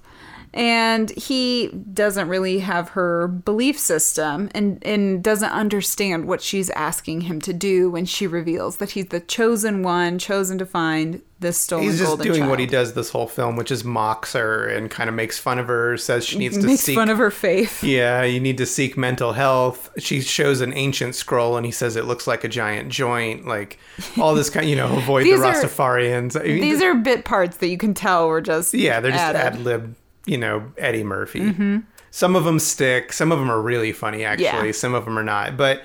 And 0.58 1.10
he 1.10 1.68
doesn't 1.68 2.28
really 2.28 2.58
have 2.58 2.88
her 2.90 3.28
belief 3.28 3.78
system 3.78 4.50
and, 4.56 4.84
and 4.84 5.22
doesn't 5.22 5.50
understand 5.52 6.26
what 6.26 6.42
she's 6.42 6.68
asking 6.70 7.22
him 7.22 7.40
to 7.42 7.52
do 7.52 7.88
when 7.90 8.04
she 8.06 8.26
reveals 8.26 8.78
that 8.78 8.90
he's 8.90 9.06
the 9.06 9.20
chosen 9.20 9.84
one, 9.84 10.18
chosen 10.18 10.58
to 10.58 10.66
find 10.66 11.22
this 11.38 11.56
stolen 11.58 11.84
He's 11.84 12.00
just 12.00 12.18
doing 12.20 12.40
child. 12.40 12.50
what 12.50 12.58
he 12.58 12.66
does 12.66 12.94
this 12.94 13.10
whole 13.10 13.28
film, 13.28 13.54
which 13.54 13.70
is 13.70 13.84
mocks 13.84 14.32
her 14.32 14.66
and 14.66 14.90
kind 14.90 15.08
of 15.08 15.14
makes 15.14 15.38
fun 15.38 15.60
of 15.60 15.68
her, 15.68 15.96
says 15.96 16.26
she 16.26 16.36
needs 16.38 16.58
to 16.58 16.66
Makes 16.66 16.80
seek 16.82 16.96
fun 16.96 17.08
of 17.08 17.18
her 17.18 17.30
faith. 17.30 17.84
Yeah, 17.88 18.24
you 18.24 18.40
need 18.40 18.58
to 18.58 18.66
seek 18.66 18.96
mental 18.96 19.34
health. 19.34 19.90
She 19.98 20.20
shows 20.22 20.60
an 20.60 20.72
ancient 20.74 21.14
scroll 21.14 21.56
and 21.56 21.64
he 21.64 21.70
says 21.70 21.94
it 21.94 22.06
looks 22.06 22.26
like 22.26 22.42
a 22.42 22.48
giant 22.48 22.88
joint, 22.88 23.46
like 23.46 23.78
all 24.18 24.34
this 24.34 24.50
kind, 24.50 24.68
you 24.68 24.74
know, 24.74 24.96
avoid 24.96 25.24
the 25.24 25.30
These 25.30 25.40
are- 25.40 25.54
Rastafarians. 25.54 26.38
I 26.38 26.42
mean, 26.42 26.60
These 26.60 26.82
are 26.82 26.94
bit 26.96 27.24
parts 27.24 27.58
that 27.58 27.68
you 27.68 27.78
can 27.78 27.94
tell 27.94 28.26
were 28.26 28.40
just 28.40 28.74
yeah, 28.74 28.98
they're 28.98 29.12
just 29.12 29.22
ad 29.22 29.60
lib, 29.60 29.94
you 30.28 30.36
know, 30.36 30.70
Eddie 30.76 31.04
Murphy. 31.04 31.40
Mm-hmm. 31.40 31.78
Some 32.10 32.36
of 32.36 32.44
them 32.44 32.58
stick, 32.58 33.12
some 33.12 33.32
of 33.32 33.38
them 33.38 33.50
are 33.50 33.60
really 33.60 33.92
funny 33.92 34.24
actually, 34.24 34.66
Yeah. 34.68 34.72
some 34.72 34.94
of 34.94 35.04
them 35.04 35.18
are 35.18 35.24
not. 35.24 35.56
But 35.56 35.82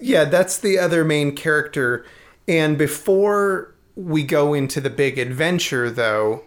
yeah, 0.00 0.24
that's 0.24 0.58
the 0.58 0.78
other 0.78 1.04
main 1.04 1.34
character. 1.36 2.04
And 2.48 2.78
before 2.78 3.74
we 3.94 4.22
go 4.22 4.54
into 4.54 4.80
the 4.80 4.90
big 4.90 5.18
adventure 5.18 5.90
though, 5.90 6.44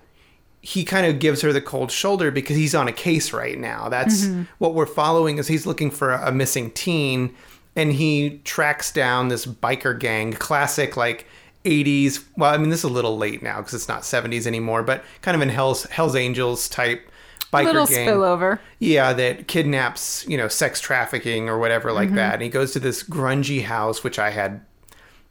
he 0.62 0.84
kind 0.84 1.06
of 1.06 1.20
gives 1.20 1.42
her 1.42 1.54
the 1.54 1.62
cold 1.62 1.92
shoulder 1.92 2.32
because 2.32 2.58
he's 2.58 2.76
on 2.76 2.88
a 2.88 2.92
case 2.92 3.32
right 3.32 3.58
now. 3.58 3.90
That's 3.90 4.26
mm-hmm. 4.26 4.44
what 4.58 4.74
we're 4.74 4.86
following 4.86 5.38
is 5.38 5.48
he's 5.48 5.66
looking 5.66 5.90
for 5.92 6.12
a, 6.12 6.30
a 6.30 6.32
missing 6.32 6.72
teen 6.72 7.36
and 7.76 7.94
he 7.94 8.42
tracks 8.44 8.92
down 8.92 9.28
this 9.28 9.46
biker 9.46 9.98
gang, 9.98 10.34
classic 10.34 10.98
like 10.98 11.28
80s. 11.64 12.26
Well, 12.36 12.54
I 12.54 12.58
mean 12.58 12.70
this 12.70 12.80
is 12.80 12.86
a 12.86 12.94
little 12.94 13.18
late 13.18 13.42
now 13.42 13.58
because 13.58 13.74
it's 13.74 13.88
not 13.88 14.02
70s 14.02 14.48
anymore, 14.48 14.84
but 14.84 15.04
kind 15.22 15.36
of 15.36 15.42
in 15.42 15.50
Hell's 15.50 15.84
Hell's 15.86 16.16
Angels 16.16 16.68
type 16.68 17.09
biker 17.52 17.66
Little 17.66 17.86
gang. 17.88 18.08
spillover. 18.08 18.60
Yeah, 18.80 19.14
that 19.14 19.48
kidnaps, 19.48 20.26
you 20.28 20.38
know, 20.38 20.48
sex 20.48 20.80
trafficking 20.80 21.50
or 21.50 21.58
whatever 21.58 21.92
like 21.92 22.08
mm-hmm. 22.08 22.16
that. 22.18 22.34
And 22.36 22.44
he 22.44 22.50
goes 22.50 22.72
to 22.74 22.80
this 22.80 23.04
grungy 23.04 23.64
house, 23.64 24.04
which 24.04 24.20
I 24.20 24.30
had. 24.32 24.62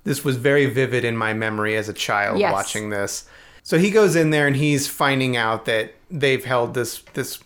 This 0.04 0.24
was 0.24 0.37
very 0.37 0.66
vivid 0.66 1.04
in 1.04 1.16
my 1.16 1.35
memory 1.35 1.76
as 1.76 1.88
a 1.88 1.92
child 1.92 2.38
Yes. 2.38 2.52
watching 2.52 2.88
this. 2.90 3.28
So 3.62 3.78
he 3.78 3.90
goes 3.90 4.16
in 4.16 4.31
there 4.31 4.46
and 4.46 4.57
he's 4.57 4.87
finding 4.88 5.37
out 5.37 5.66
that 5.66 5.94
they've 6.11 6.44
held 6.44 6.72
this 6.74 7.02
this 7.14 7.38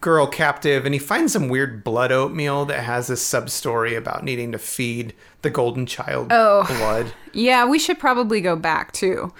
girl 0.00 0.26
captive, 0.26 0.86
and 0.86 0.94
he 0.94 0.98
finds 0.98 1.32
some 1.34 1.48
weird 1.48 1.84
blood 1.84 2.10
oatmeal 2.10 2.64
that 2.64 2.82
has 2.84 3.08
this 3.08 3.20
sub 3.20 3.50
story 3.50 3.94
about 3.94 4.24
needing 4.24 4.50
to 4.52 4.58
feed 4.58 5.12
the 5.42 5.50
golden 5.50 5.84
child 5.86 6.28
Oh. 6.30 6.64
blood. 6.66 7.12
Yeah, 7.34 7.66
we 7.66 7.78
should 7.78 7.98
probably 7.98 8.40
go 8.40 8.56
back 8.56 8.92
too, 8.92 9.32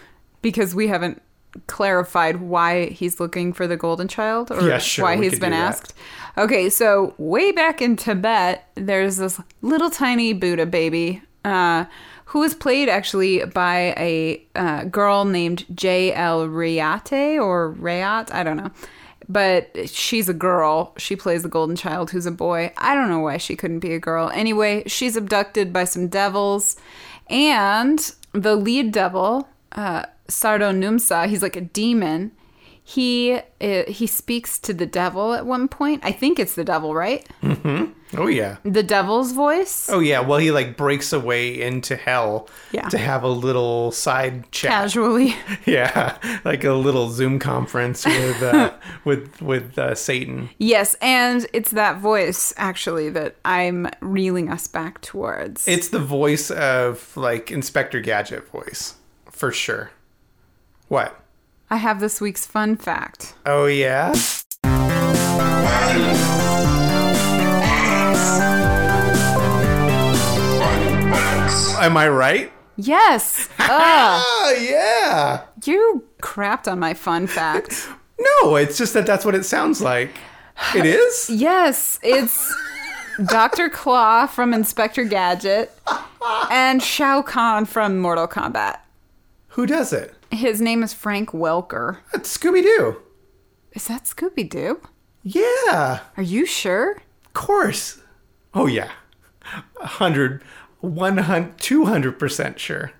because 0.43 0.75
we 0.75 0.89
haven't 0.89 1.23
clarified 1.67 2.41
why 2.41 2.87
he's 2.87 3.21
looking 3.21 3.53
for 3.53 3.67
the 3.67 3.77
golden 3.77 4.09
child 4.09 4.51
or 4.51 4.63
Yeah, 4.67 4.79
sure, 4.79 5.05
why 5.05 5.17
he's 5.17 5.39
been 5.39 5.51
that. 5.51 5.75
asked. 5.75 5.95
Okay, 6.39 6.71
so 6.71 7.15
way 7.19 7.53
back 7.53 7.83
in 7.83 7.97
Tibet, 7.97 8.67
there's 8.75 9.19
this 9.19 9.41
little 9.61 9.91
tiny 9.91 10.33
Buddha 10.33 10.65
baby 10.67 11.23
uh, 11.45 11.85
who 12.27 12.43
is 12.43 12.55
played 12.55 12.89
actually 12.89 13.45
by 13.45 13.95
a 13.99 14.43
uh, 14.55 14.85
girl 14.85 15.25
named 15.27 15.67
J.L. 15.75 16.49
Riate 16.49 17.39
or 17.43 17.75
Rayat, 17.75 18.33
I 18.33 18.43
don't 18.43 18.57
know. 18.57 18.71
But 19.29 19.89
she's 19.89 20.29
a 20.29 20.35
girl. 20.35 20.95
She 20.99 21.15
plays 21.17 21.43
the 21.43 21.49
golden 21.49 21.77
child 21.77 22.11
who's 22.11 22.27
a 22.27 22.31
boy. 22.33 22.73
I 22.77 22.95
don't 22.95 23.09
know 23.09 23.21
why 23.21 23.37
she 23.37 23.55
couldn't 23.57 23.79
be 23.79 23.95
a 23.95 23.99
girl. 24.01 24.31
Anyway, 24.35 24.83
she's 24.87 25.17
abducted 25.17 25.73
by 25.73 25.85
some 25.85 26.09
devils. 26.09 26.77
And 27.31 27.99
the 28.33 28.57
lead 28.57 28.93
devil, 28.93 29.49
uh, 29.73 30.07
Sardo 30.33 30.73
Numsa, 30.73 31.27
he's 31.29 31.43
like 31.43 31.57
a 31.57 31.61
demon. 31.61 32.33
He 32.85 33.39
uh, 33.61 33.85
he 33.87 34.09
speaks 34.09 34.59
to 34.59 34.75
the 34.75 34.87
devil 34.87 35.35
at 35.35 35.47
one 35.47 35.69
point. 35.69 36.01
I 36.05 36.11
think 36.11 36.41
it's 36.41 36.57
the 36.57 36.65
devil, 36.65 36.95
right? 36.97 37.25
Mm-hmm. 37.41 37.93
Oh 38.21 38.27
yeah. 38.27 38.57
The 38.65 38.83
devil's 38.83 39.31
voice. 39.31 39.89
Oh 39.89 40.01
yeah. 40.01 40.19
Well, 40.19 40.41
he 40.41 40.51
like 40.51 40.77
breaks 40.77 41.13
away 41.13 41.63
into 41.63 41.95
hell 41.95 42.49
Yeah. 42.73 42.89
to 42.89 42.99
have 42.99 43.23
a 43.23 43.29
little 43.29 43.93
side 43.93 44.51
chat. 44.51 44.71
Casually. 44.73 45.37
Yeah, 45.65 46.19
like 46.45 46.65
a 46.65 46.73
little 46.73 47.09
Zoom 47.11 47.39
conference 47.39 48.05
with 48.05 48.43
uh, 48.43 48.73
with 49.05 49.41
with 49.41 49.79
uh, 49.79 49.95
Satan. 49.95 50.51
yes, 50.59 50.97
and 51.01 51.47
it's 51.53 51.71
that 51.71 51.99
voice 52.01 52.53
actually 52.57 53.11
that 53.11 53.37
I'm 53.45 53.87
reeling 54.01 54.51
us 54.51 54.67
back 54.67 55.01
towards. 55.03 55.69
It's 55.69 55.89
the 55.91 56.01
voice 56.01 56.51
of 56.51 57.17
like 57.17 57.53
Inspector 57.53 58.01
Gadget 58.01 58.49
voice 58.49 58.97
for 59.31 59.53
sure. 59.53 59.93
What? 60.89 61.19
I 61.71 61.77
have 61.77 62.01
this 62.01 62.21
week's 62.21 62.47
fun 62.47 62.77
fact. 62.77 63.35
Oh 63.47 63.67
yeah. 63.67 64.15
Am 71.85 71.97
I 71.97 72.09
right? 72.09 72.53
Yes. 72.77 73.49
Oh 73.75 74.57
yeah. 74.61 75.43
you 75.65 76.05
crapped 76.23 76.71
on 76.71 76.79
my 76.79 76.95
fun 76.95 77.27
fact. 77.27 77.89
No, 78.43 78.55
it's 78.55 78.79
just 78.79 78.95
that 78.95 79.05
that's 79.05 79.25
what 79.25 79.35
it 79.35 79.45
sounds 79.45 79.81
like. 79.83 80.11
It 80.77 80.87
is. 81.01 81.29
Yes, 81.29 81.99
it's 82.05 82.55
Dr. 83.27 83.69
Claw 83.69 84.27
from 84.27 84.55
Inspector 84.55 85.03
Gadget 85.05 85.77
and 86.49 86.81
Shao 86.81 87.23
Kahn 87.23 87.65
from 87.65 87.99
Mortal 87.99 88.29
Kombat. 88.29 88.79
Who 89.49 89.67
does 89.67 89.93
it? 89.93 90.15
His 90.33 90.61
name 90.61 90.83
is 90.83 90.93
Frank 90.93 91.31
Welker. 91.31 91.99
It's 92.15 92.37
Scooby 92.37 92.63
Doo. 92.63 93.01
Is 93.73 93.87
that 93.89 94.05
Scooby 94.05 94.49
Doo? 94.49 94.81
Yeah. 95.23 96.01
Are 96.17 96.23
you 96.23 96.47
sure? 96.47 97.03
Of 97.27 97.33
course. 97.35 98.01
Oh 98.55 98.67
yeah. 98.67 98.91
A 99.81 99.87
hundred, 99.87 100.43
one 100.81 101.19
hundred, 101.19 101.59
two 101.59 101.85
hundred 101.85 102.19
percent 102.19 102.59
sure. 102.59 102.93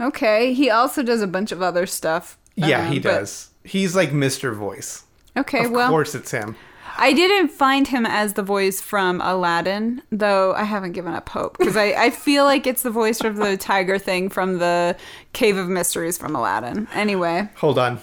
Okay. 0.00 0.54
He 0.54 0.70
also 0.70 1.02
does 1.02 1.22
a 1.22 1.26
bunch 1.26 1.52
of 1.52 1.60
other 1.62 1.86
stuff. 1.86 2.38
Yeah, 2.56 2.86
um, 2.86 2.92
he 2.92 2.98
but- 2.98 3.10
does. 3.10 3.50
He's 3.62 3.94
like 3.94 4.10
Mr. 4.10 4.54
Voice. 4.54 5.04
Okay, 5.36 5.66
Of 5.66 5.70
well, 5.70 5.82
Of 5.86 5.90
course 5.90 6.14
it's 6.14 6.30
him. 6.30 6.56
I 6.98 7.12
didn't 7.12 7.48
find 7.48 7.86
him 7.88 8.04
as 8.06 8.34
the 8.34 8.42
voice 8.42 8.80
from 8.80 9.20
Aladdin, 9.22 10.02
though 10.10 10.52
I 10.54 10.64
haven't 10.64 10.92
given 10.92 11.14
up 11.14 11.28
hope 11.28 11.56
because 11.58 11.76
I, 11.76 11.92
I 11.92 12.10
feel 12.10 12.44
like 12.44 12.66
it's 12.66 12.82
the 12.82 12.90
voice 12.90 13.20
of 13.22 13.36
the 13.36 13.56
tiger 13.56 13.98
thing 13.98 14.28
from 14.28 14.58
the 14.58 14.96
Cave 15.32 15.56
of 15.56 15.68
Mysteries 15.68 16.18
from 16.18 16.36
Aladdin. 16.36 16.88
Anyway, 16.94 17.48
Hold 17.56 17.78
on. 17.78 17.98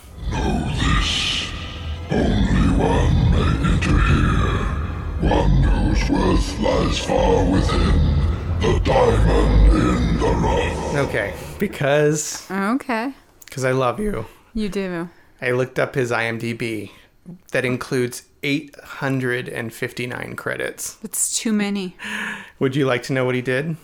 Only 2.10 2.78
one 5.22 5.64
whose 5.64 6.10
worth 6.10 6.60
lies 6.60 7.00
far 7.00 7.44
within, 7.46 8.60
the 8.62 8.82
diamond 8.84 9.72
in 9.72 10.18
the 10.20 10.28
rough. 10.28 10.96
Okay. 11.08 11.34
Because 11.60 12.50
okay, 12.52 13.14
because 13.46 13.66
I 13.66 13.72
love 13.72 14.00
you. 14.00 14.26
you 14.54 14.70
do. 14.70 15.10
I 15.42 15.52
looked 15.52 15.80
up 15.80 15.96
his 15.96 16.12
IMDb. 16.12 16.92
That 17.52 17.66
includes 17.66 18.24
859 18.48 20.36
credits. 20.36 20.98
It's 21.04 21.38
too 21.38 21.52
many. 21.54 21.96
Would 22.60 22.76
you 22.76 22.86
like 22.86 23.04
to 23.04 23.14
know 23.14 23.26
what 23.26 23.36
he 23.36 23.42
did? 23.42 23.76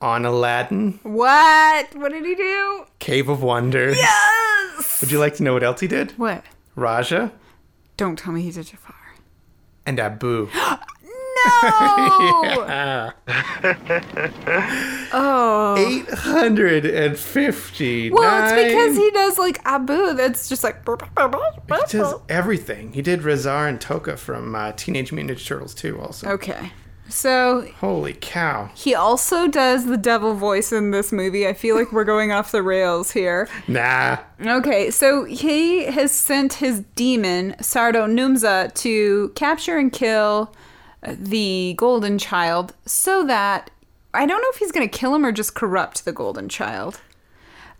On 0.00 0.24
Aladdin, 0.24 0.98
What? 1.02 1.94
What 1.94 2.10
did 2.12 2.24
he 2.24 2.34
do? 2.34 2.86
Cave 3.00 3.28
of 3.28 3.42
Wonders. 3.42 3.96
Yes. 3.98 5.00
Would 5.02 5.10
you 5.10 5.18
like 5.18 5.34
to 5.36 5.42
know 5.42 5.52
what 5.52 5.62
else 5.62 5.80
he 5.80 5.86
did? 5.88 6.12
What? 6.12 6.42
Rajah 6.74 7.30
Don't 7.98 8.18
tell 8.18 8.32
me 8.32 8.40
he 8.42 8.50
did 8.50 8.66
Jafar. 8.66 8.94
and 9.84 10.00
Abu. 10.00 10.48
No. 11.46 13.12
Oh. 15.12 15.74
850. 15.76 18.10
Well, 18.10 18.44
it's 18.44 18.52
because 18.52 18.96
he 18.96 19.10
does 19.10 19.38
like 19.38 19.60
Abu. 19.64 20.14
That's 20.14 20.48
just 20.48 20.62
like. 20.62 20.86
He 20.86 21.98
does 21.98 22.14
everything. 22.28 22.92
He 22.92 23.02
did 23.02 23.22
Rahzar 23.22 23.68
and 23.68 23.80
Tokka 23.80 24.16
from 24.18 24.54
uh, 24.54 24.70
Teenage 24.72 25.10
Mutant 25.12 25.36
Ninja 25.38 25.44
Turtles 25.46 25.74
too. 25.74 26.00
Also, 26.00 26.28
Okay. 26.30 26.72
So 27.08 27.66
holy 27.80 28.12
cow! 28.20 28.70
he 28.76 28.94
also 28.94 29.48
does 29.48 29.86
the 29.86 29.96
devil 29.96 30.34
voice 30.34 30.70
in 30.70 30.92
this 30.92 31.10
movie. 31.10 31.44
I 31.44 31.54
feel 31.54 31.74
like 31.74 31.90
we're 31.90 32.04
going 32.04 32.30
off 32.30 32.52
the 32.52 32.62
rails 32.62 33.10
here. 33.10 33.48
Nah, 33.66 34.18
Okay, 34.40 34.92
so 34.92 35.24
he 35.24 35.86
has 35.86 36.12
sent 36.12 36.52
his 36.54 36.84
demon, 36.94 37.56
Sardo 37.60 38.06
Numza, 38.08 38.72
to 38.74 39.32
capture 39.34 39.76
and 39.76 39.92
kill 39.92 40.54
the 41.02 41.74
Golden 41.76 42.18
Child 42.18 42.74
so 42.86 43.24
that. 43.26 43.70
I 44.12 44.26
don't 44.26 44.42
know 44.42 44.50
if 44.50 44.56
he's 44.56 44.72
going 44.72 44.88
to 44.88 44.98
kill 44.98 45.14
him 45.14 45.24
or 45.24 45.30
just 45.30 45.54
corrupt 45.54 46.04
the 46.04 46.10
Golden 46.10 46.48
Child. 46.48 47.00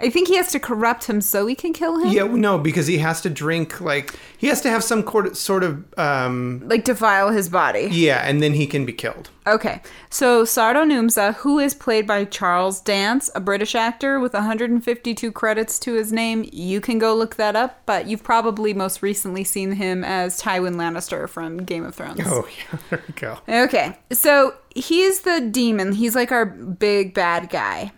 I 0.02 0.10
think 0.10 0.28
he 0.28 0.36
has 0.36 0.48
to 0.52 0.60
corrupt 0.60 1.04
him 1.04 1.20
so 1.20 1.46
he 1.46 1.54
can 1.54 1.72
kill 1.72 1.98
him. 1.98 2.08
yeah, 2.10 2.24
no, 2.24 2.58
because 2.58 2.86
he 2.86 2.98
has 2.98 3.20
to 3.22 3.30
drink 3.30 3.80
like 3.80 4.18
he 4.38 4.46
has 4.48 4.60
to 4.62 4.70
have 4.70 4.82
some 4.82 5.02
cort- 5.02 5.36
sort 5.36 5.62
of 5.62 5.84
um, 5.98 6.62
Like 6.64 6.84
defile 6.84 7.30
his 7.30 7.48
body. 7.48 7.88
yeah, 7.92 8.26
and 8.26 8.42
then 8.42 8.54
he 8.54 8.66
can 8.66 8.84
be 8.86 8.92
killed. 8.92 9.30
Okay, 9.46 9.80
so 10.10 10.44
Sardo 10.44 10.84
Numsa, 10.84 11.34
who 11.36 11.58
is 11.58 11.74
played 11.74 12.06
by 12.06 12.24
Charles 12.24 12.80
Dance, 12.80 13.30
a 13.34 13.40
British 13.40 13.74
actor 13.74 14.20
with 14.20 14.32
152 14.34 15.32
credits 15.32 15.78
to 15.80 15.94
his 15.94 16.12
name, 16.12 16.48
you 16.52 16.80
can 16.80 16.98
go 16.98 17.14
look 17.14 17.36
that 17.36 17.56
up, 17.56 17.82
but 17.86 18.06
you've 18.06 18.22
probably 18.22 18.72
most 18.74 19.02
recently 19.02 19.42
seen 19.44 19.72
him 19.72 20.04
as 20.04 20.40
Tywin 20.40 20.76
Lannister 20.76 21.28
from 21.28 21.58
Game 21.64 21.84
of 21.84 21.94
Thrones. 21.94 22.20
Oh 22.24 22.46
yeah, 22.72 22.78
there 22.90 23.02
we 23.08 23.14
go. 23.14 23.38
Okay, 23.48 23.98
so 24.12 24.54
he's 24.74 25.22
the 25.22 25.40
demon. 25.40 25.92
He's 25.92 26.14
like 26.14 26.30
our 26.32 26.46
big 26.46 27.14
bad 27.14 27.50
guy. 27.50 27.92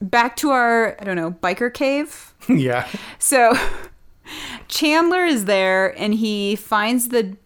Back 0.00 0.36
to 0.36 0.50
our, 0.50 0.96
I 1.00 1.04
don't 1.04 1.16
know, 1.16 1.32
biker 1.32 1.72
cave. 1.72 2.34
yeah, 2.48 2.88
So 3.18 3.52
Chandler 4.68 5.24
is 5.24 5.46
there 5.46 5.98
and 5.98 6.14
he 6.14 6.56
finds 6.56 7.08
the 7.08 7.36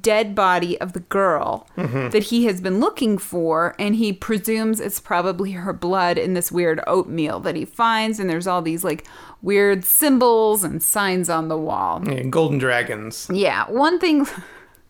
dead 0.00 0.34
body 0.34 0.80
of 0.80 0.94
the 0.94 1.00
girl 1.00 1.68
mm-hmm. 1.76 2.10
that 2.10 2.24
he 2.24 2.44
has 2.46 2.60
been 2.60 2.80
looking 2.80 3.18
for 3.18 3.74
and 3.78 3.94
he 3.94 4.12
presumes 4.12 4.80
it's 4.80 4.98
probably 4.98 5.52
her 5.52 5.72
blood 5.72 6.18
in 6.18 6.34
this 6.34 6.50
weird 6.50 6.80
oatmeal 6.88 7.38
that 7.38 7.54
he 7.54 7.64
finds 7.64 8.18
and 8.18 8.28
there's 8.28 8.48
all 8.48 8.60
these 8.60 8.82
like 8.82 9.06
weird 9.42 9.84
symbols 9.84 10.64
and 10.64 10.82
signs 10.82 11.30
on 11.30 11.46
the 11.48 11.56
wall. 11.56 12.02
yeah 12.04 12.22
golden 12.24 12.58
dragons. 12.58 13.28
Yeah, 13.32 13.70
one 13.70 14.00
thing 14.00 14.26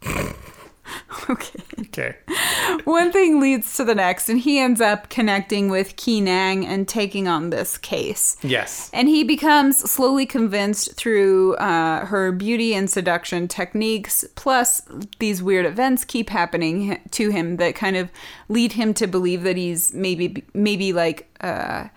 Okay. 1.31 1.67
Okay, 1.79 2.17
one 2.85 3.13
thing 3.13 3.41
leads 3.41 3.77
to 3.77 3.85
the 3.85 3.95
next, 3.95 4.29
and 4.29 4.41
he 4.41 4.59
ends 4.59 4.81
up 4.81 5.09
connecting 5.09 5.69
with 5.71 5.97
Kee 5.97 6.21
Nang 6.21 6.67
and 6.67 6.87
taking 6.87 7.29
on 7.29 7.51
this 7.51 7.79
case. 7.79 8.37
Yes. 8.43 8.91
And 8.93 9.09
he 9.09 9.25
becomes 9.25 9.79
slowly 9.91 10.27
convinced 10.27 10.95
through 10.95 11.55
uh, 11.57 12.07
her 12.07 12.33
beauty 12.33 12.75
and 12.75 12.89
seduction 12.89 13.49
techniques, 13.49 14.25
plus 14.37 14.83
these 15.19 15.43
weird 15.43 15.67
events 15.67 16.05
keep 16.05 16.31
happening 16.31 17.01
to 17.13 17.31
him 17.31 17.57
that 17.57 17.75
kind 17.75 17.97
of 17.97 18.11
lead 18.49 18.73
him 18.73 18.95
to 18.95 19.07
believe 19.07 19.43
that 19.43 19.57
he's 19.57 19.93
maybe 19.93 20.45
maybe 20.55 20.93
like 20.93 21.29
uh, 21.41 21.89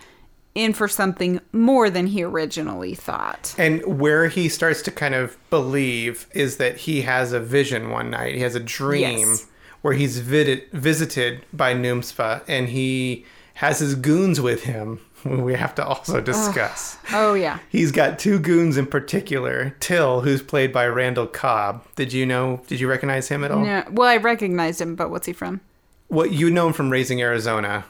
in 0.63 0.73
for 0.73 0.87
something 0.87 1.39
more 1.51 1.89
than 1.89 2.07
he 2.07 2.23
originally 2.23 2.93
thought. 2.95 3.55
And 3.57 3.99
where 3.99 4.27
he 4.27 4.49
starts 4.49 4.81
to 4.83 4.91
kind 4.91 5.15
of 5.15 5.37
believe 5.49 6.27
is 6.33 6.57
that 6.57 6.77
he 6.77 7.01
has 7.01 7.31
a 7.33 7.39
vision 7.39 7.89
one 7.89 8.09
night. 8.09 8.35
He 8.35 8.41
has 8.41 8.55
a 8.55 8.59
dream 8.59 9.19
Yes. 9.29 9.45
where 9.81 9.93
he's 9.93 10.19
vid- 10.19 10.63
visited 10.71 11.45
by 11.53 11.73
Numspa 11.73 12.41
and 12.47 12.69
he 12.69 13.25
has 13.55 13.79
his 13.79 13.95
goons 13.95 14.39
with 14.41 14.63
him. 14.63 14.99
We 15.25 15.53
have 15.55 15.75
to 15.75 15.85
also 15.85 16.21
discuss. 16.21 16.97
Oh 17.11 17.33
yeah. 17.33 17.59
He's 17.67 17.91
got 17.91 18.19
two 18.19 18.39
goons 18.39 18.77
in 18.77 18.85
particular. 18.87 19.75
Til, 19.81 20.21
who's 20.21 20.41
played 20.41 20.71
by 20.71 20.87
Randall 20.87 21.27
Cobb. 21.27 21.83
Did 21.97 22.13
you 22.13 22.25
know? 22.25 22.61
Did 22.67 22.79
you 22.79 22.87
recognize 22.89 23.27
him 23.27 23.43
at 23.43 23.51
all? 23.51 23.65
Yeah. 23.65 23.83
Well, 23.91 24.07
I 24.07 24.15
recognized 24.15 24.79
him, 24.79 24.95
but 24.95 25.09
what's 25.09 25.27
he 25.27 25.33
from? 25.33 25.59
Well, 26.07 26.25
you 26.25 26.49
know 26.49 26.67
him 26.67 26.73
from 26.73 26.89
Raising 26.89 27.21
Arizona. 27.21 27.83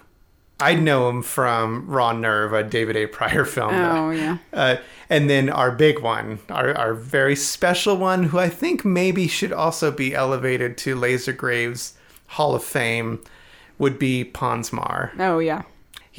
I 0.62 0.76
know 0.76 1.10
him 1.10 1.22
from 1.22 1.88
Raw 1.88 2.12
Nerve, 2.12 2.53
a 2.53 2.64
David 2.64 2.95
A. 2.97 3.07
Prior 3.07 3.45
film. 3.45 3.74
Oh 3.74 4.12
yeah. 4.12 4.38
Uh, 4.51 4.78
and 5.10 5.30
then 5.30 5.49
our 5.49 5.72
big 5.72 5.99
one, 5.99 6.39
our, 6.49 6.78
our 6.78 6.93
very 6.93 7.36
special 7.36 7.97
one, 7.97 8.26
who 8.26 8.39
I 8.39 8.49
think 8.49 8.84
maybe 8.84 9.28
should 9.28 9.53
also 9.53 9.91
be 9.91 10.14
elevated 10.14 10.78
to 10.80 10.95
Laser 10.95 11.34
Graves 11.34 11.93
Hall 12.28 12.55
of 12.55 12.64
Fame, 12.64 13.24
would 13.78 13.97
be 13.97 14.24
Pons 14.24 14.74
Maar. 14.74 15.14
Oh 15.18 15.39
yeah. 15.39 15.64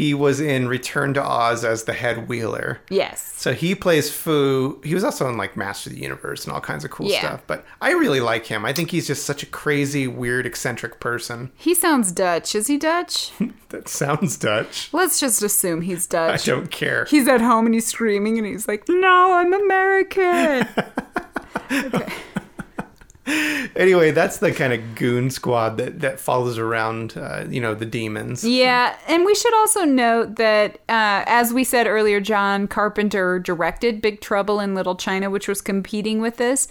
He 0.00 0.14
was 0.14 0.40
in 0.40 0.66
Return 0.66 1.12
to 1.14 1.22
Oz 1.22 1.62
as 1.62 1.84
the 1.84 1.92
head 1.92 2.26
wheeler. 2.26 2.80
Yes. 2.88 3.34
So 3.36 3.52
he 3.52 3.74
plays 3.74 4.10
Fu. 4.10 4.80
He 4.82 4.94
was 4.94 5.04
also 5.04 5.28
in 5.28 5.36
like 5.36 5.58
Master 5.58 5.90
of 5.90 5.96
the 5.96 6.00
Universe 6.02 6.44
and 6.44 6.54
all 6.54 6.60
kinds 6.62 6.86
of 6.86 6.90
cool 6.90 7.10
Yeah. 7.10 7.18
stuff. 7.20 7.42
But 7.46 7.66
I 7.82 7.90
really 7.92 8.20
like 8.20 8.46
him. 8.46 8.64
I 8.64 8.72
think 8.72 8.90
he's 8.92 9.06
just 9.06 9.24
such 9.26 9.42
a 9.42 9.46
crazy, 9.46 10.06
weird, 10.08 10.46
eccentric 10.46 11.00
person. 11.00 11.50
He 11.56 11.74
sounds 11.74 12.12
Dutch. 12.12 12.54
Is 12.54 12.66
he 12.68 12.78
Dutch? 12.78 13.32
That 13.70 13.88
sounds 13.88 14.36
Dutch. 14.36 14.88
Let's 14.92 15.20
just 15.20 15.42
assume 15.44 15.82
he's 15.82 16.06
Dutch. 16.08 16.48
I 16.48 16.50
don't 16.50 16.72
care. 16.72 17.04
He's 17.04 17.28
at 17.28 17.40
home 17.40 17.66
and 17.66 17.74
he's 17.74 17.86
screaming 17.86 18.36
and 18.36 18.44
he's 18.46 18.66
like, 18.66 18.88
"No, 18.88 19.34
I'm 19.34 19.52
American." 19.52 20.66
Anyway, 23.76 24.10
that's 24.10 24.38
the 24.38 24.50
kind 24.52 24.72
of 24.72 24.94
goon 24.94 25.30
squad 25.30 25.76
that 25.76 26.00
that 26.00 26.18
follows 26.18 26.58
around, 26.58 27.16
uh, 27.16 27.44
you 27.48 27.60
know, 27.60 27.74
the 27.74 27.86
demons. 27.86 28.44
yeah, 28.44 28.96
and 29.06 29.24
we 29.24 29.34
should 29.34 29.54
also 29.54 29.84
note 29.84 30.36
that, 30.36 30.76
uh, 30.88 31.22
as 31.26 31.52
we 31.52 31.62
said 31.62 31.86
earlier, 31.86 32.20
John 32.20 32.66
Carpenter 32.66 33.38
directed 33.38 34.00
Big 34.00 34.20
Trouble 34.20 34.58
in 34.58 34.74
Little 34.74 34.96
China, 34.96 35.30
which 35.30 35.46
was 35.46 35.60
competing 35.60 36.20
with 36.20 36.36
this. 36.38 36.66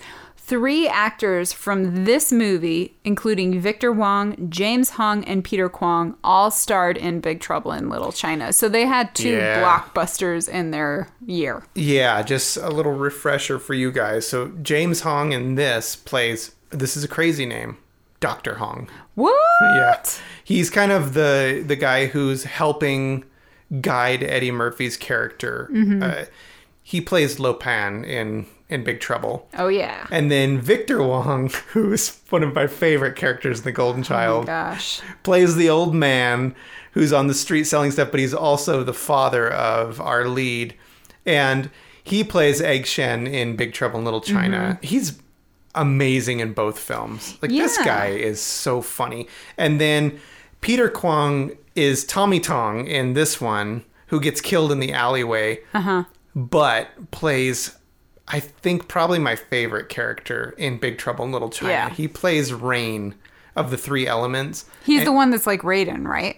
Three 0.49 0.87
actors 0.87 1.53
from 1.53 2.05
this 2.05 2.31
movie, 2.31 2.97
including 3.03 3.59
Victor 3.61 3.91
Wong, 3.91 4.49
James 4.49 4.89
Hong, 4.91 5.23
and 5.25 5.43
Peter 5.43 5.69
Kwong, 5.69 6.15
all 6.23 6.49
starred 6.49 6.97
in 6.97 7.19
Big 7.19 7.39
Trouble 7.39 7.71
in 7.71 7.87
Little 7.87 8.11
China. 8.11 8.51
So 8.51 8.67
they 8.67 8.87
had 8.87 9.13
two 9.13 9.29
Yeah. 9.37 9.61
blockbusters 9.61 10.49
in 10.49 10.71
their 10.71 11.07
year. 11.23 11.61
Yeah, 11.75 12.23
just 12.23 12.57
a 12.57 12.69
little 12.69 12.93
refresher 12.93 13.59
for 13.59 13.75
you 13.75 13.91
guys. 13.91 14.27
So 14.27 14.51
James 14.63 15.01
Hong 15.01 15.33
in 15.33 15.53
this 15.53 15.95
plays. 15.95 16.55
This 16.71 16.97
is 16.97 17.03
a 17.03 17.07
crazy 17.07 17.45
name, 17.45 17.77
Doctor 18.19 18.55
Hong. 18.55 18.89
What? 19.13 19.35
Yeah, 19.61 20.01
he's 20.43 20.71
kind 20.71 20.91
of 20.91 21.13
the 21.13 21.63
the 21.65 21.75
guy 21.75 22.07
who's 22.07 22.45
helping 22.45 23.23
guide 23.81 24.23
Eddie 24.23 24.49
Murphy's 24.51 24.97
character. 24.97 25.69
Uh, 26.01 26.25
he 26.81 27.01
plays 27.01 27.39
Lo 27.39 27.53
Pan 27.53 28.03
in 28.03 28.47
in 28.69 28.83
Big 28.83 28.99
Trouble. 28.99 29.47
Oh 29.57 29.67
yeah. 29.67 30.07
And 30.11 30.31
then 30.31 30.59
Victor 30.59 31.01
Wong, 31.01 31.49
who's 31.69 32.19
one 32.29 32.43
of 32.43 32.53
my 32.53 32.67
favorite 32.67 33.15
characters 33.15 33.59
in 33.59 33.65
The 33.65 33.71
Golden 33.71 34.01
oh, 34.01 34.05
Child, 34.05 34.45
Gosh. 34.45 35.01
plays 35.23 35.55
the 35.55 35.69
old 35.69 35.93
man 35.93 36.55
who's 36.93 37.13
on 37.13 37.27
the 37.27 37.33
street 37.33 37.65
selling 37.65 37.91
stuff, 37.91 38.11
but 38.11 38.19
he's 38.19 38.33
also 38.33 38.83
the 38.83 38.93
father 38.93 39.49
of 39.49 39.99
our 40.01 40.27
lead. 40.27 40.75
And 41.25 41.69
he 42.03 42.23
plays 42.23 42.61
Egg 42.61 42.85
Shen 42.85 43.27
in 43.27 43.55
Big 43.55 43.73
Trouble 43.73 43.99
in 43.99 44.05
Little 44.05 44.21
China. 44.21 44.79
Mm-hmm. 44.81 44.85
He's 44.85 45.19
amazing 45.75 46.39
in 46.39 46.53
both 46.53 46.79
films. 46.79 47.37
Like 47.41 47.51
this 47.51 47.77
guy 47.77 48.07
is 48.07 48.41
so 48.41 48.81
funny. 48.81 49.27
And 49.57 49.79
then 49.79 50.19
Peter 50.61 50.89
Kwong 50.89 51.51
is 51.75 52.05
Tommy 52.05 52.39
Tong 52.39 52.87
in 52.87 53.13
this 53.13 53.39
one, 53.39 53.83
who 54.07 54.19
gets 54.19 54.41
killed 54.41 54.71
in 54.71 54.79
the 54.79 54.91
alleyway, 54.91 55.59
uh-huh. 55.73 56.05
but 56.35 57.11
plays. 57.11 57.75
I 58.29 58.39
think 58.39 58.87
probably 58.87 59.19
my 59.19 59.35
favorite 59.35 59.89
character 59.89 60.53
in 60.57 60.77
Big 60.77 60.97
Trouble 60.97 61.25
in 61.25 61.31
Little 61.31 61.49
China. 61.49 61.71
Yeah. 61.71 61.89
He 61.89 62.07
plays 62.07 62.53
Rain 62.53 63.15
of 63.55 63.71
the 63.71 63.77
three 63.77 64.07
elements. 64.07 64.65
He's 64.85 65.03
the 65.03 65.11
one 65.11 65.31
that's 65.31 65.47
like 65.47 65.61
Raiden, 65.61 66.07
right? 66.07 66.37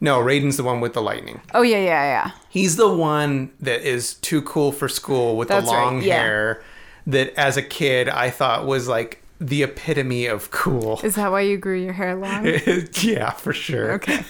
No, 0.00 0.20
Raiden's 0.20 0.56
the 0.56 0.62
one 0.62 0.80
with 0.80 0.92
the 0.92 1.02
lightning. 1.02 1.40
Oh 1.54 1.62
yeah, 1.62 1.78
yeah, 1.78 2.04
yeah. 2.04 2.30
He's 2.48 2.76
the 2.76 2.92
one 2.92 3.50
that 3.60 3.82
is 3.82 4.14
too 4.14 4.42
cool 4.42 4.70
for 4.70 4.88
school 4.88 5.36
with 5.36 5.48
That's 5.48 5.66
the 5.66 5.72
right, 5.72 5.84
long 5.84 6.02
yeah. 6.02 6.20
hair 6.20 6.64
that 7.06 7.34
as 7.34 7.56
a 7.56 7.62
kid 7.62 8.08
I 8.08 8.30
thought 8.30 8.66
was 8.66 8.88
like 8.88 9.22
the 9.40 9.62
epitome 9.62 10.26
of 10.26 10.50
cool. 10.50 11.00
Is 11.02 11.14
that 11.14 11.30
why 11.30 11.42
you 11.42 11.56
grew 11.56 11.78
your 11.80 11.94
hair 11.94 12.14
long? 12.14 12.46
yeah, 13.02 13.30
for 13.30 13.52
sure. 13.52 13.92
Okay. 13.92 14.24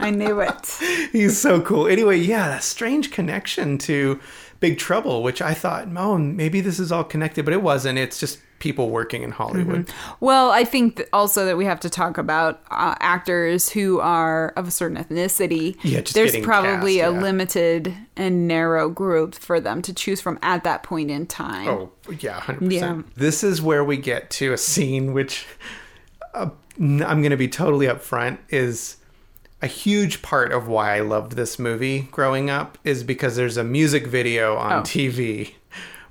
I 0.00 0.10
knew 0.10 0.40
it. 0.40 0.78
He's 1.12 1.38
so 1.40 1.60
cool. 1.60 1.88
Anyway, 1.88 2.18
yeah, 2.18 2.48
that 2.48 2.62
strange 2.62 3.10
connection 3.10 3.78
to 3.78 4.20
Big 4.60 4.78
Trouble, 4.78 5.22
which 5.22 5.40
I 5.40 5.54
thought, 5.54 5.88
oh, 5.96 6.18
maybe 6.18 6.60
this 6.60 6.80
is 6.80 6.90
all 6.90 7.04
connected, 7.04 7.44
but 7.44 7.54
it 7.54 7.62
wasn't. 7.62 7.98
It's 7.98 8.18
just 8.18 8.40
people 8.58 8.90
working 8.90 9.22
in 9.22 9.30
Hollywood. 9.30 9.86
Mm-hmm. 9.86 10.24
Well, 10.24 10.50
I 10.50 10.64
think 10.64 10.96
that 10.96 11.08
also 11.12 11.46
that 11.46 11.56
we 11.56 11.64
have 11.64 11.80
to 11.80 11.90
talk 11.90 12.18
about 12.18 12.60
uh, 12.70 12.96
actors 12.98 13.68
who 13.68 14.00
are 14.00 14.48
of 14.56 14.68
a 14.68 14.70
certain 14.70 14.96
ethnicity. 14.96 15.76
Yeah, 15.82 16.00
just 16.00 16.14
There's 16.14 16.36
probably 16.38 16.96
cast, 16.96 17.10
a 17.10 17.14
yeah. 17.14 17.22
limited 17.22 17.94
and 18.16 18.48
narrow 18.48 18.88
group 18.88 19.34
for 19.34 19.60
them 19.60 19.80
to 19.82 19.94
choose 19.94 20.20
from 20.20 20.38
at 20.42 20.64
that 20.64 20.82
point 20.82 21.10
in 21.10 21.26
time. 21.26 21.68
Oh, 21.68 21.92
yeah, 22.18 22.40
100%. 22.40 22.72
Yeah. 22.72 23.02
This 23.14 23.44
is 23.44 23.62
where 23.62 23.84
we 23.84 23.96
get 23.96 24.30
to 24.30 24.52
a 24.52 24.58
scene 24.58 25.12
which 25.12 25.46
uh, 26.34 26.50
I'm 26.78 26.98
going 27.22 27.30
to 27.30 27.36
be 27.36 27.48
totally 27.48 27.86
upfront 27.86 28.38
is 28.48 28.97
a 29.60 29.66
huge 29.66 30.22
part 30.22 30.52
of 30.52 30.68
why 30.68 30.96
I 30.96 31.00
loved 31.00 31.32
this 31.32 31.58
movie 31.58 32.08
growing 32.12 32.48
up 32.50 32.78
is 32.84 33.02
because 33.02 33.36
there's 33.36 33.56
a 33.56 33.64
music 33.64 34.06
video 34.06 34.56
on 34.56 34.72
Oh. 34.72 34.80
TV, 34.82 35.54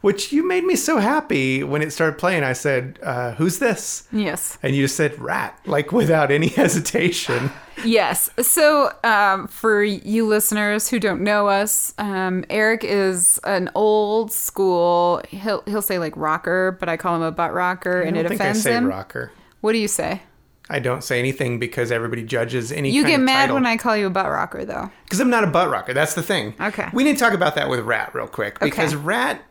which 0.02 0.32
you 0.34 0.45
made 0.45 0.64
me 0.66 0.76
so 0.76 0.98
happy 0.98 1.64
when 1.64 1.82
it 1.82 1.91
started 1.91 2.18
playing. 2.20 2.43
I 2.43 2.54
said, 2.54 3.00
uh, 3.02 3.32
Who's 3.34 3.60
this? 3.60 4.08
Yes. 4.12 4.58
And 4.62 4.76
you 4.76 4.84
just 4.84 4.95
said 4.98 5.18
Ratt, 5.20 5.58
like 5.66 5.91
without 5.91 6.30
any 6.30 6.48
hesitation. 6.62 7.50
Yes. 7.86 8.30
So, 8.41 8.91
um, 9.04 9.48
for 9.48 9.84
you 9.84 10.26
listeners 10.28 10.88
who 10.89 11.00
don't 11.00 11.22
know 11.22 11.48
us, 11.48 11.93
um, 12.00 12.43
Eric 12.50 12.84
is 12.84 13.39
an 13.43 13.70
old 13.76 14.32
school. 14.32 15.22
He'll 15.30 15.62
he'll 15.68 15.82
say 15.84 16.00
like 16.00 16.18
rocker, 16.18 16.76
but 16.80 16.89
I 16.89 16.98
call 16.98 17.16
him 17.16 17.22
a 17.22 17.32
butt 17.32 17.54
rocker, 17.54 18.02
and 18.02 18.18
it 18.18 18.26
offends 18.26 18.64
say 18.64 18.74
him. 18.74 18.88
rocker. 18.88 19.32
What 19.62 19.74
do 19.74 19.78
you 19.78 19.88
say? 19.88 20.22
I 20.70 20.80
don't 20.80 21.03
say 21.03 21.18
anything 21.20 21.59
because 21.59 21.91
everybody 21.91 22.24
judges 22.24 22.72
any 22.72 22.91
You 22.91 23.05
get 23.05 23.20
mad 23.22 23.41
title. 23.43 23.55
when 23.55 23.65
I 23.65 23.78
call 23.78 23.95
you 23.95 24.07
a 24.07 24.09
butt 24.09 24.28
rocker, 24.30 24.65
though. 24.65 24.91
Because 25.05 25.20
I'm 25.22 25.30
not 25.30 25.43
a 25.43 25.47
butt 25.47 25.70
rocker. 25.70 25.93
That's 25.93 26.13
the 26.13 26.22
thing. 26.24 26.55
Okay. 26.59 26.89
We 26.93 27.03
need 27.05 27.13
to 27.13 27.20
talk 27.20 27.34
about 27.34 27.55
that 27.55 27.70
with 27.70 27.80
Ratt 27.82 28.13
real 28.13 28.28
quick 28.28 28.59
because 28.59 28.93
Okay. 28.93 29.03
Ratt, 29.03 29.41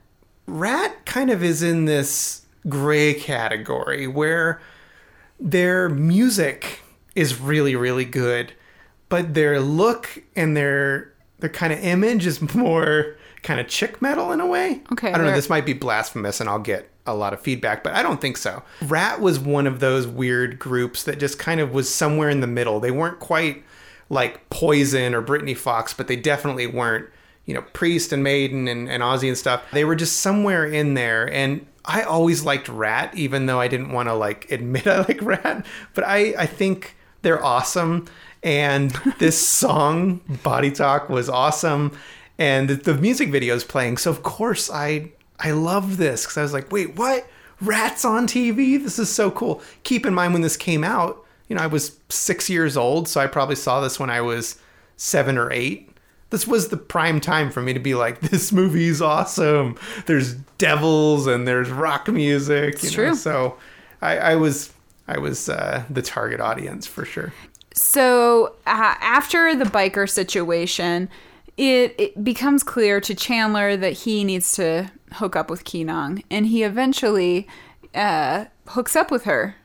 Ratt 0.47 1.07
kind 1.07 1.31
of 1.31 1.43
is 1.43 1.63
in 1.63 1.87
this 1.87 2.43
gray 2.69 3.15
category 3.15 4.07
where 4.07 4.61
their 5.41 5.89
music 5.89 6.81
is 7.15 7.41
really 7.41 7.77
really 7.77 8.05
good, 8.05 8.53
but 9.09 9.35
their 9.35 9.61
look 9.61 10.23
and 10.35 10.57
their 10.57 11.13
their 11.39 11.51
kind 11.51 11.73
of 11.73 11.79
image 11.85 12.27
is 12.27 12.41
more 12.55 13.17
kind 13.47 13.61
of 13.61 13.69
chick 13.69 14.03
metal 14.03 14.33
in 14.33 14.41
a 14.41 14.47
way. 14.47 14.83
Okay, 14.93 15.13
I 15.13 15.17
don't 15.17 15.27
know. 15.27 15.33
This 15.33 15.49
might 15.49 15.65
be 15.65 15.73
blasphemous, 15.73 16.41
and 16.41 16.51
I'll 16.51 16.59
get 16.59 16.91
a 17.07 17.15
lot 17.15 17.33
of 17.33 17.41
feedback, 17.41 17.85
but 17.85 17.95
I 17.95 18.03
don't 18.03 18.21
think 18.21 18.37
so. 18.37 18.65
Ratt 18.83 19.21
was 19.21 19.39
one 19.39 19.69
of 19.69 19.79
those 19.79 20.05
weird 20.05 20.59
groups 20.59 21.05
that 21.05 21.21
just 21.21 21.39
kind 21.39 21.61
of 21.61 21.73
was 21.73 21.89
somewhere 21.89 22.29
in 22.29 22.41
the 22.41 22.49
middle. 22.49 22.81
They 22.81 22.91
weren't 22.91 23.21
quite 23.21 23.63
like 24.11 24.51
Poison 24.51 25.15
or 25.15 25.21
Britny 25.21 25.55
Fox, 25.55 25.95
but 25.95 26.09
they 26.09 26.17
definitely 26.17 26.67
weren't, 26.67 27.09
you 27.45 27.55
know, 27.55 27.63
Priest 27.73 28.13
and 28.13 28.25
Maiden 28.25 28.67
and, 28.67 28.91
and 28.91 29.01
Ozzy 29.01 29.29
and 29.29 29.39
stuff. 29.39 29.63
They 29.73 29.85
were 29.85 29.95
just 29.95 30.17
somewhere 30.17 30.67
in 30.67 30.95
there. 30.95 31.33
And 31.33 31.65
I 31.85 32.03
always 32.03 32.45
liked 32.45 32.69
Ratt, 32.69 33.15
even 33.17 33.47
though 33.47 33.61
I 33.61 33.69
didn't 33.69 33.93
want 33.93 34.09
to 34.09 34.15
like 34.15 34.51
admit 34.51 34.87
I 34.89 34.99
like 34.99 35.23
Ratt. 35.23 35.65
But 35.95 36.03
I, 36.05 36.35
I 36.37 36.47
think 36.47 36.97
they're 37.23 37.45
awesome. 37.45 38.07
And 38.43 38.91
this 39.21 39.47
song, 39.49 40.21
Body 40.43 40.73
Talk, 40.73 41.09
was 41.09 41.29
awesome. 41.29 41.97
And 42.39 42.69
the, 42.69 42.75
the 42.75 42.95
music 42.95 43.31
video 43.31 43.55
is 43.55 43.65
playing. 43.65 43.97
So 43.99 44.11
of 44.11 44.23
course 44.23 44.71
I 44.71 45.11
I 45.39 45.51
love 45.53 45.97
this 45.97 46.23
because 46.25 46.37
I 46.39 46.43
was 46.43 46.53
like, 46.53 46.71
wait, 46.73 46.97
what? 46.97 47.27
Ratt's 47.61 48.05
on 48.05 48.27
TV? 48.27 48.83
This 48.83 48.99
is 48.99 49.11
so 49.11 49.31
cool. 49.31 49.63
Keep 49.83 50.05
in 50.07 50.15
mind 50.15 50.33
when 50.35 50.43
this 50.43 50.57
came 50.57 50.85
out, 50.85 51.25
you 51.49 51.57
know, 51.57 51.63
I 51.63 51.67
was 51.67 51.99
six 52.09 52.51
years 52.51 52.77
old, 52.77 53.09
so 53.09 53.21
I 53.21 53.27
probably 53.27 53.57
saw 53.57 53.81
this 53.81 53.99
when 53.99 54.11
I 54.11 54.21
was 54.21 54.59
seven 54.97 55.39
or 55.39 55.51
eight. 55.53 55.91
This 56.31 56.47
was 56.47 56.69
the 56.69 56.77
prime 56.77 57.21
time 57.21 57.51
for 57.51 57.63
me 57.63 57.73
to 57.73 57.79
be 57.81 57.95
like, 57.95 58.21
this 58.31 58.53
movie's 58.53 59.01
awesome. 59.01 59.79
There's 60.07 60.35
devils 60.59 61.27
and 61.27 61.47
there's 61.47 61.71
rock 61.71 62.09
music. 62.09 62.83
you 62.83 62.89
It's 62.89 62.97
know, 62.97 63.05
true. 63.07 63.15
So 63.15 63.57
I, 64.03 64.19
I 64.19 64.37
was 64.37 64.73
I 65.09 65.19
was 65.19 65.49
uh, 65.49 65.85
the 65.89 66.03
target 66.03 66.41
audience 66.41 66.87
for 66.87 67.05
sure. 67.05 67.33
So 67.73 68.55
uh, 68.67 68.95
after 69.01 69.55
the 69.55 69.65
biker 69.67 70.09
situation, 70.09 71.09
it, 71.57 71.95
it 71.99 72.25
becomes 72.25 72.63
clear 72.63 73.01
to 73.01 73.15
Chandler 73.15 73.77
that 73.77 73.93
he 73.93 74.25
needs 74.25 74.53
to 74.53 74.91
hook 75.15 75.37
up 75.37 75.49
with 75.51 75.65
Kee 75.65 75.85
Nang, 75.85 76.23
and 76.31 76.47
he 76.47 76.63
eventually 76.63 77.47
uh, 77.95 78.47
hooks 78.69 78.95
up 78.97 79.11
with 79.11 79.25
her 79.25 79.57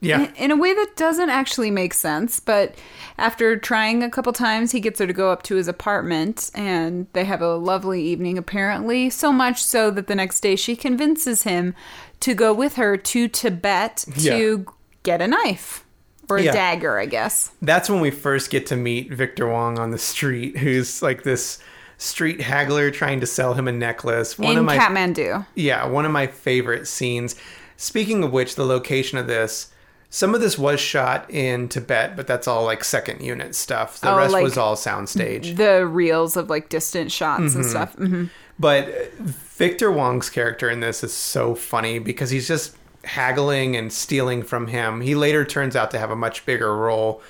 Yeah. 0.00 0.22
in, 0.26 0.34
in 0.36 0.50
a 0.50 0.56
way 0.56 0.74
that 0.74 0.96
doesn't 0.96 1.30
actually 1.30 1.70
make 1.70 1.94
sense. 1.94 2.40
But 2.40 2.74
after 3.16 3.56
trying 3.56 4.02
a 4.02 4.10
couple 4.10 4.32
times, 4.32 4.72
he 4.72 4.80
gets 4.80 4.98
her 4.98 5.06
to 5.06 5.12
go 5.12 5.30
up 5.30 5.42
to 5.44 5.54
his 5.54 5.68
apartment, 5.68 6.50
and 6.54 7.06
they 7.14 7.24
have 7.24 7.40
a 7.40 7.54
lovely 7.54 8.02
evening. 8.02 8.36
Apparently, 8.36 9.08
so 9.10 9.32
much 9.32 9.62
so 9.62 9.90
that 9.92 10.08
the 10.08 10.14
next 10.14 10.40
day 10.40 10.56
she 10.56 10.76
convinces 10.76 11.44
him 11.44 11.74
to 12.20 12.34
go 12.34 12.52
with 12.52 12.74
her 12.74 12.96
to 12.98 13.28
Tibet 13.28 14.04
to 14.18 14.66
get 15.02 15.22
a 15.22 15.28
knife 15.28 15.86
or 16.30 16.36
a 16.38 16.42
Yeah. 16.42 16.52
dagger, 16.52 16.98
I 16.98 17.06
guess. 17.06 17.50
that's 17.62 17.90
when 17.90 18.00
we 18.00 18.10
first 18.10 18.50
get 18.50 18.66
to 18.66 18.76
meet 18.76 19.12
Victor 19.12 19.48
Wong 19.48 19.78
on 19.78 19.90
the 19.90 19.98
street, 19.98 20.58
who's 20.58 21.02
like 21.02 21.22
this 21.22 21.58
street 21.98 22.40
haggler 22.40 22.90
trying 22.90 23.20
to 23.20 23.26
sell 23.26 23.54
him 23.54 23.68
a 23.68 23.72
necklace. 23.72 24.38
One 24.38 24.52
in 24.52 24.58
of 24.58 24.64
my 24.64 24.78
Kathmandu. 24.78 25.44
yeah, 25.54 25.86
one 25.86 26.04
of 26.06 26.12
my 26.12 26.26
favorite 26.26 26.86
scenes. 26.88 27.36
Speaking 27.76 28.22
of 28.24 28.32
which, 28.32 28.54
the 28.54 28.64
location 28.64 29.18
of 29.18 29.26
this, 29.26 29.68
some 30.08 30.34
of 30.34 30.40
this 30.40 30.58
was 30.58 30.80
shot 30.80 31.30
in 31.30 31.68
Tibet, 31.68 32.16
but 32.16 32.26
that's 32.26 32.48
all 32.48 32.64
like 32.64 32.82
second 32.84 33.20
unit 33.22 33.54
stuff. 33.54 34.00
The 34.00 34.10
Oh, 34.12 34.16
rest 34.16 34.32
like- 34.32 34.42
was 34.42 34.56
all 34.58 34.76
soundstage. 34.76 35.56
The 35.56 35.86
reels 35.86 36.36
of 36.36 36.50
like 36.50 36.68
distant 36.68 37.12
shots 37.12 37.54
and 37.54 37.64
stuff. 37.64 37.94
hmm 37.94 38.24
But 38.58 39.12
Victor 39.18 39.90
Wong's 39.90 40.28
character 40.30 40.68
in 40.68 40.80
this 40.80 41.02
is 41.04 41.12
so 41.14 41.54
funny 41.54 41.98
because 41.98 42.30
he's 42.30 42.48
just 42.48 42.74
haggling 43.04 43.76
and 43.76 43.92
stealing 43.92 44.42
from 44.42 44.68
him. 44.68 45.00
He 45.00 45.14
later 45.14 45.44
turns 45.44 45.76
out 45.76 45.90
to 45.92 45.98
have 45.98 46.10
a 46.10 46.16
much 46.16 46.44
bigger 46.46 46.76
role. 46.76 47.22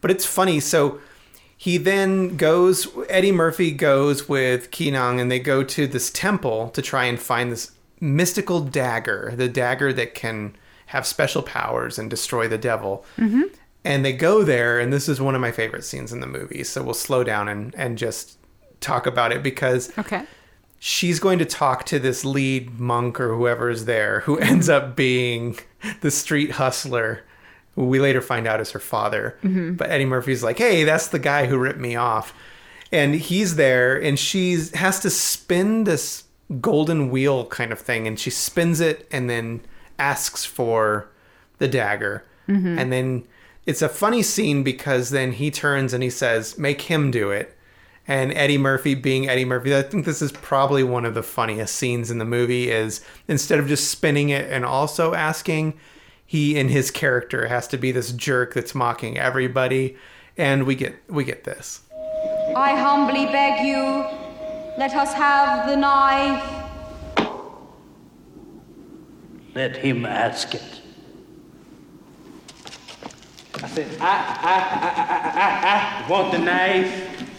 But 0.00 0.10
it's 0.10 0.26
funny. 0.26 0.60
So 0.60 1.00
he 1.56 1.76
then 1.78 2.36
goes, 2.36 2.88
Eddie 3.08 3.32
Murphy 3.32 3.70
goes 3.70 4.28
with 4.28 4.70
Kee 4.72 4.90
Nang 4.90 5.20
and 5.20 5.30
they 5.30 5.38
go 5.38 5.62
to 5.62 5.86
this 5.86 6.10
temple 6.10 6.70
to 6.70 6.82
try 6.82 7.04
and 7.04 7.20
find 7.20 7.52
this 7.52 7.70
mystical 8.00 8.60
dagger, 8.60 9.32
the 9.36 9.48
dagger 9.48 9.92
that 9.92 10.14
can 10.14 10.56
have 10.86 11.06
special 11.06 11.42
powers 11.42 11.98
and 11.98 12.10
destroy 12.10 12.48
the 12.48 12.58
devil. 12.58 13.04
Mm-hmm. 13.16 13.42
And 13.84 14.04
they 14.04 14.12
go 14.12 14.44
there, 14.44 14.78
and 14.78 14.92
this 14.92 15.08
is 15.08 15.20
one 15.20 15.34
of 15.34 15.40
my 15.40 15.50
favorite 15.50 15.84
scenes 15.84 16.12
in 16.12 16.20
the 16.20 16.26
movie. 16.26 16.62
So 16.62 16.82
we'll 16.82 16.94
slow 16.94 17.24
down 17.24 17.48
and, 17.48 17.74
and 17.76 17.98
just 17.98 18.38
talk 18.80 19.06
about 19.06 19.32
it 19.32 19.42
because 19.42 19.96
Okay. 19.98 20.24
She's 20.84 21.20
going 21.20 21.38
to 21.38 21.44
talk 21.44 21.86
to 21.86 22.00
this 22.00 22.24
lead 22.24 22.80
monk 22.80 23.20
or 23.20 23.36
whoever 23.36 23.70
is 23.70 23.84
there 23.84 24.18
who 24.22 24.36
ends 24.40 24.68
up 24.68 24.96
being 24.96 25.56
the 26.00 26.10
street 26.10 26.52
hustler. 26.52 27.22
Who 27.76 27.86
we 27.86 28.00
later 28.00 28.20
find 28.20 28.48
out 28.48 28.60
is 28.60 28.72
her 28.72 28.80
father. 28.80 29.38
Mm-hmm. 29.44 29.74
But 29.74 29.90
eddie 29.90 30.04
murphy's 30.04 30.42
like 30.42 30.58
hey 30.58 30.82
that's 30.82 31.06
the 31.06 31.20
guy 31.20 31.46
who 31.46 31.56
ripped 31.56 31.78
me 31.78 31.94
off. 31.94 32.34
And 32.90 33.14
he's 33.14 33.54
there 33.54 33.96
and 34.02 34.18
she 34.18 34.58
has 34.74 34.98
to 35.00 35.08
spin 35.08 35.84
this 35.84 36.24
golden 36.60 37.10
wheel 37.10 37.46
kind 37.46 37.70
of 37.70 37.78
thing. 37.78 38.08
And 38.08 38.18
she 38.18 38.30
spins 38.30 38.80
it 38.80 39.06
and 39.12 39.30
then 39.30 39.60
asks 40.00 40.44
for 40.44 41.08
the 41.58 41.68
dagger. 41.68 42.24
Mm-hmm. 42.48 42.78
And 42.78 42.92
then 42.92 43.28
it's 43.66 43.82
a 43.82 43.88
funny 43.88 44.24
scene 44.24 44.64
because 44.64 45.10
then 45.10 45.30
he 45.30 45.52
turns 45.52 45.94
and 45.94 46.02
he 46.02 46.10
says 46.10 46.58
make 46.58 46.82
him 46.82 47.12
do 47.12 47.30
it 47.30 47.56
and 48.08 48.32
Eddie 48.32 48.58
Murphy 48.58 48.94
being 48.94 49.28
Eddie 49.28 49.44
Murphy, 49.44 49.74
I 49.76 49.82
think 49.82 50.04
this 50.04 50.22
is 50.22 50.32
probably 50.32 50.82
one 50.82 51.04
of 51.04 51.14
the 51.14 51.22
funniest 51.22 51.76
scenes 51.76 52.10
in 52.10 52.18
the 52.18 52.24
movie 52.24 52.70
is 52.70 53.00
instead 53.28 53.58
of 53.58 53.68
just 53.68 53.90
spinning 53.90 54.30
it 54.30 54.50
and 54.50 54.64
also 54.64 55.14
asking, 55.14 55.78
he 56.24 56.58
in 56.58 56.68
his 56.68 56.90
character 56.90 57.46
has 57.46 57.68
to 57.68 57.76
be 57.76 57.92
this 57.92 58.10
jerk 58.12 58.54
that's 58.54 58.74
mocking 58.74 59.18
everybody 59.18 59.96
and 60.36 60.64
we 60.64 60.74
get 60.74 60.96
we 61.08 61.24
get 61.24 61.44
this. 61.44 61.82
I 62.56 62.74
humbly 62.74 63.26
beg 63.26 63.64
you, 63.66 63.76
let 64.78 64.92
us 64.94 65.12
have 65.14 65.68
the 65.68 65.76
knife. 65.76 66.58
Let 69.54 69.76
him 69.76 70.06
ask 70.06 70.54
it. 70.54 70.80
I 73.62 73.68
said, 73.68 74.00
I, 74.00 74.06
I, 74.06 74.58
I, 74.58 74.92
I, 74.96 75.32
I, 75.42 76.06
I 76.06 76.10
want 76.10 76.32
the 76.32 76.38
knife. 76.38 77.31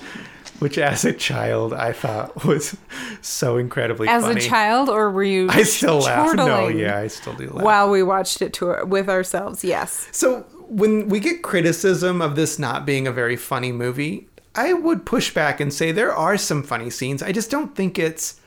Which 0.59 0.77
as 0.77 1.03
a 1.03 1.11
child 1.11 1.73
I 1.73 1.91
thought 1.91 2.45
was 2.45 2.77
so 3.21 3.57
incredibly 3.57 4.07
funny. 4.07 4.17
As 4.17 4.23
funny. 4.23 4.45
a 4.45 4.49
child, 4.49 4.89
or 4.89 5.11
were 5.11 5.23
you? 5.23 5.49
I 5.49 5.63
still 5.63 5.99
laugh. 5.99 6.35
No, 6.35 6.67
yeah, 6.67 6.97
I 6.99 7.07
still 7.07 7.33
do 7.33 7.49
laugh. 7.49 7.63
While 7.63 7.89
we 7.89 8.03
watched 8.03 8.41
it 8.41 8.53
to 8.53 8.85
with 8.85 9.09
ourselves, 9.09 9.63
yes. 9.63 10.07
So 10.11 10.41
when 10.67 11.09
we 11.09 11.19
get 11.19 11.41
criticism 11.41 12.21
of 12.21 12.35
this 12.35 12.57
not 12.57 12.85
being 12.85 13.07
a 13.07 13.11
very 13.11 13.35
funny 13.35 13.71
movie, 13.71 14.27
I 14.55 14.73
would 14.73 15.05
push 15.05 15.33
back 15.33 15.59
and 15.59 15.73
say 15.73 15.91
there 15.91 16.13
are 16.13 16.37
some 16.37 16.63
funny 16.63 16.89
scenes. 16.89 17.23
I 17.23 17.31
just 17.31 17.49
don't 17.49 17.75
think 17.75 17.99
it's 17.99 18.39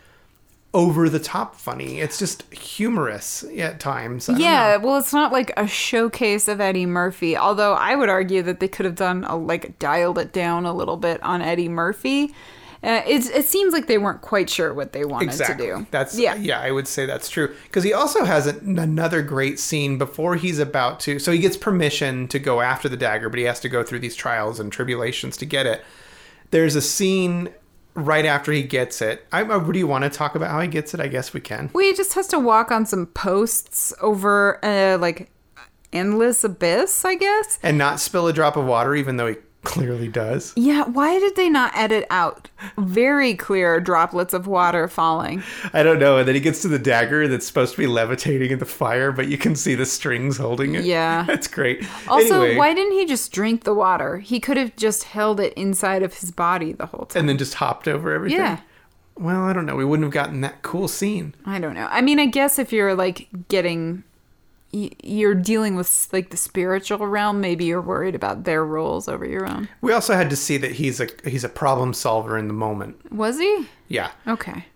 over 0.76 1.08
the 1.08 1.18
top 1.18 1.56
funny. 1.56 2.00
It's 2.00 2.18
just 2.18 2.52
humorous 2.52 3.42
at 3.56 3.80
times. 3.80 4.28
Yeah, 4.28 4.76
know. 4.76 4.86
well, 4.86 4.98
it's 4.98 5.14
not 5.14 5.32
like 5.32 5.50
a 5.56 5.66
showcase 5.66 6.48
of 6.48 6.60
Eddie 6.60 6.84
Murphy. 6.84 7.34
Although 7.34 7.72
I 7.72 7.96
would 7.96 8.10
argue 8.10 8.42
that 8.42 8.60
they 8.60 8.68
could 8.68 8.84
have 8.84 8.94
done 8.94 9.24
a, 9.24 9.36
like 9.36 9.78
dialed 9.78 10.18
it 10.18 10.34
down 10.34 10.66
a 10.66 10.74
little 10.74 10.98
bit 10.98 11.22
on 11.22 11.40
Eddie 11.40 11.70
Murphy. 11.70 12.34
Uh, 12.84 13.00
it 13.06 13.24
it 13.30 13.46
seems 13.46 13.72
like 13.72 13.86
they 13.86 13.96
weren't 13.96 14.20
quite 14.20 14.50
sure 14.50 14.74
what 14.74 14.92
they 14.92 15.06
wanted 15.06 15.30
Exactly. 15.30 15.66
to 15.66 15.76
do. 15.78 15.86
That's 15.90 16.18
yeah. 16.18 16.34
yeah. 16.34 16.60
I 16.60 16.70
would 16.70 16.86
say 16.86 17.06
that's 17.06 17.30
true 17.30 17.54
because 17.64 17.82
he 17.82 17.94
also 17.94 18.24
has 18.24 18.46
an 18.46 18.78
another 18.78 19.22
great 19.22 19.58
scene 19.58 19.96
before 19.96 20.36
he's 20.36 20.58
about 20.58 21.00
to. 21.00 21.18
So 21.18 21.32
he 21.32 21.38
gets 21.38 21.56
permission 21.56 22.28
to 22.28 22.38
go 22.38 22.60
after 22.60 22.86
the 22.90 22.98
dagger, 22.98 23.30
but 23.30 23.38
he 23.38 23.46
has 23.46 23.60
to 23.60 23.70
go 23.70 23.82
through 23.82 24.00
these 24.00 24.14
trials 24.14 24.60
and 24.60 24.70
tribulations 24.70 25.38
to 25.38 25.46
get 25.46 25.64
it. 25.64 25.82
There's 26.50 26.76
a 26.76 26.82
scene 26.82 27.48
right 27.96 28.24
after 28.24 28.52
he 28.52 28.62
gets 28.62 29.02
it. 29.02 29.26
I, 29.32 29.42
do 29.42 29.78
you 29.78 29.86
want 29.86 30.04
to 30.04 30.10
talk 30.10 30.34
about 30.34 30.50
how 30.50 30.60
he 30.60 30.68
gets 30.68 30.94
it? 30.94 31.00
I 31.00 31.08
guess 31.08 31.32
we 31.32 31.40
can. 31.40 31.70
Well, 31.72 31.84
he 31.84 31.94
just 31.94 32.14
has 32.14 32.28
to 32.28 32.38
walk 32.38 32.70
on 32.70 32.86
some 32.86 33.06
posts 33.06 33.92
over 34.00 34.64
uh, 34.64 34.98
like 34.98 35.30
endless 35.92 36.44
abyss, 36.44 37.04
I 37.04 37.14
guess. 37.14 37.58
and 37.62 37.78
not 37.78 37.98
spill 38.00 38.28
a 38.28 38.32
drop 38.32 38.56
of 38.56 38.66
water, 38.66 38.94
even 38.94 39.16
though 39.16 39.28
he 39.28 39.36
clearly 39.64 40.08
does. 40.08 40.52
Yeah, 40.56 40.84
why 40.84 41.18
did 41.18 41.36
they 41.36 41.48
not 41.48 41.72
edit 41.74 42.06
out 42.08 42.48
very 42.78 43.34
clear 43.34 43.80
droplets 43.80 44.32
of 44.32 44.46
water 44.46 44.88
falling? 44.88 45.42
I 45.72 45.82
don't 45.82 45.98
know. 45.98 46.18
And 46.18 46.28
then 46.28 46.34
he 46.34 46.40
gets 46.40 46.62
to 46.62 46.68
the 46.68 46.78
dagger 46.78 47.26
that's 47.28 47.46
supposed 47.46 47.72
to 47.74 47.78
be 47.78 47.86
levitating 47.86 48.52
in 48.52 48.58
the 48.58 48.64
fire, 48.64 49.12
but 49.12 49.28
you 49.28 49.36
can 49.36 49.56
see 49.56 49.74
the 49.74 49.86
strings 49.86 50.36
holding 50.36 50.74
it. 50.74 50.84
Yeah. 50.84 51.22
That's 51.26 51.48
great. 51.48 51.84
Also, 52.08 52.42
anyway, 52.42 52.56
why 52.56 52.74
didn't 52.74 52.92
he 52.92 53.06
just 53.06 53.32
drink 53.32 53.64
the 53.64 53.74
water? 53.74 54.18
He 54.18 54.38
could 54.40 54.56
have 54.56 54.76
just 54.76 55.04
held 55.04 55.40
it 55.40 55.52
inside 55.54 56.02
of 56.02 56.14
his 56.14 56.30
body 56.30 56.72
the 56.72 56.86
whole 56.86 57.06
time. 57.06 57.20
And 57.20 57.28
then 57.28 57.38
just 57.38 57.54
hopped 57.54 57.88
over 57.88 58.12
everything. 58.12 58.38
Yeah. 58.38 58.60
Well, 59.18 59.44
I 59.44 59.52
don't 59.52 59.66
know. 59.66 59.76
We 59.76 59.84
wouldn't 59.84 60.04
have 60.04 60.12
gotten 60.12 60.42
that 60.42 60.62
cool 60.62 60.88
scene. 60.88 61.34
I 61.44 61.58
don't 61.58 61.74
know. 61.74 61.88
I 61.90 62.02
mean, 62.02 62.20
I 62.20 62.26
guess 62.26 62.58
if 62.58 62.72
you're 62.72 62.94
like 62.94 63.28
getting 63.48 64.04
you're 65.02 65.34
dealing 65.34 65.76
with 65.76 66.08
like 66.12 66.30
the 66.30 66.36
spiritual 66.36 67.06
realm, 67.06 67.40
maybe 67.40 67.64
you're 67.64 67.80
worried 67.80 68.14
about 68.14 68.44
their 68.44 68.64
roles 68.64 69.08
over 69.08 69.24
your 69.26 69.46
own. 69.46 69.68
We 69.80 69.92
also 69.92 70.14
had 70.14 70.30
to 70.30 70.36
see 70.36 70.56
that 70.58 70.72
he's 70.72 71.00
a 71.00 71.08
he's 71.24 71.44
a 71.44 71.48
problem 71.48 71.94
solver 71.94 72.36
in 72.36 72.48
the 72.48 72.54
moment. 72.54 73.12
Was 73.12 73.38
he? 73.38 73.66
Yeah. 73.88 74.10
Okay. 74.26 74.66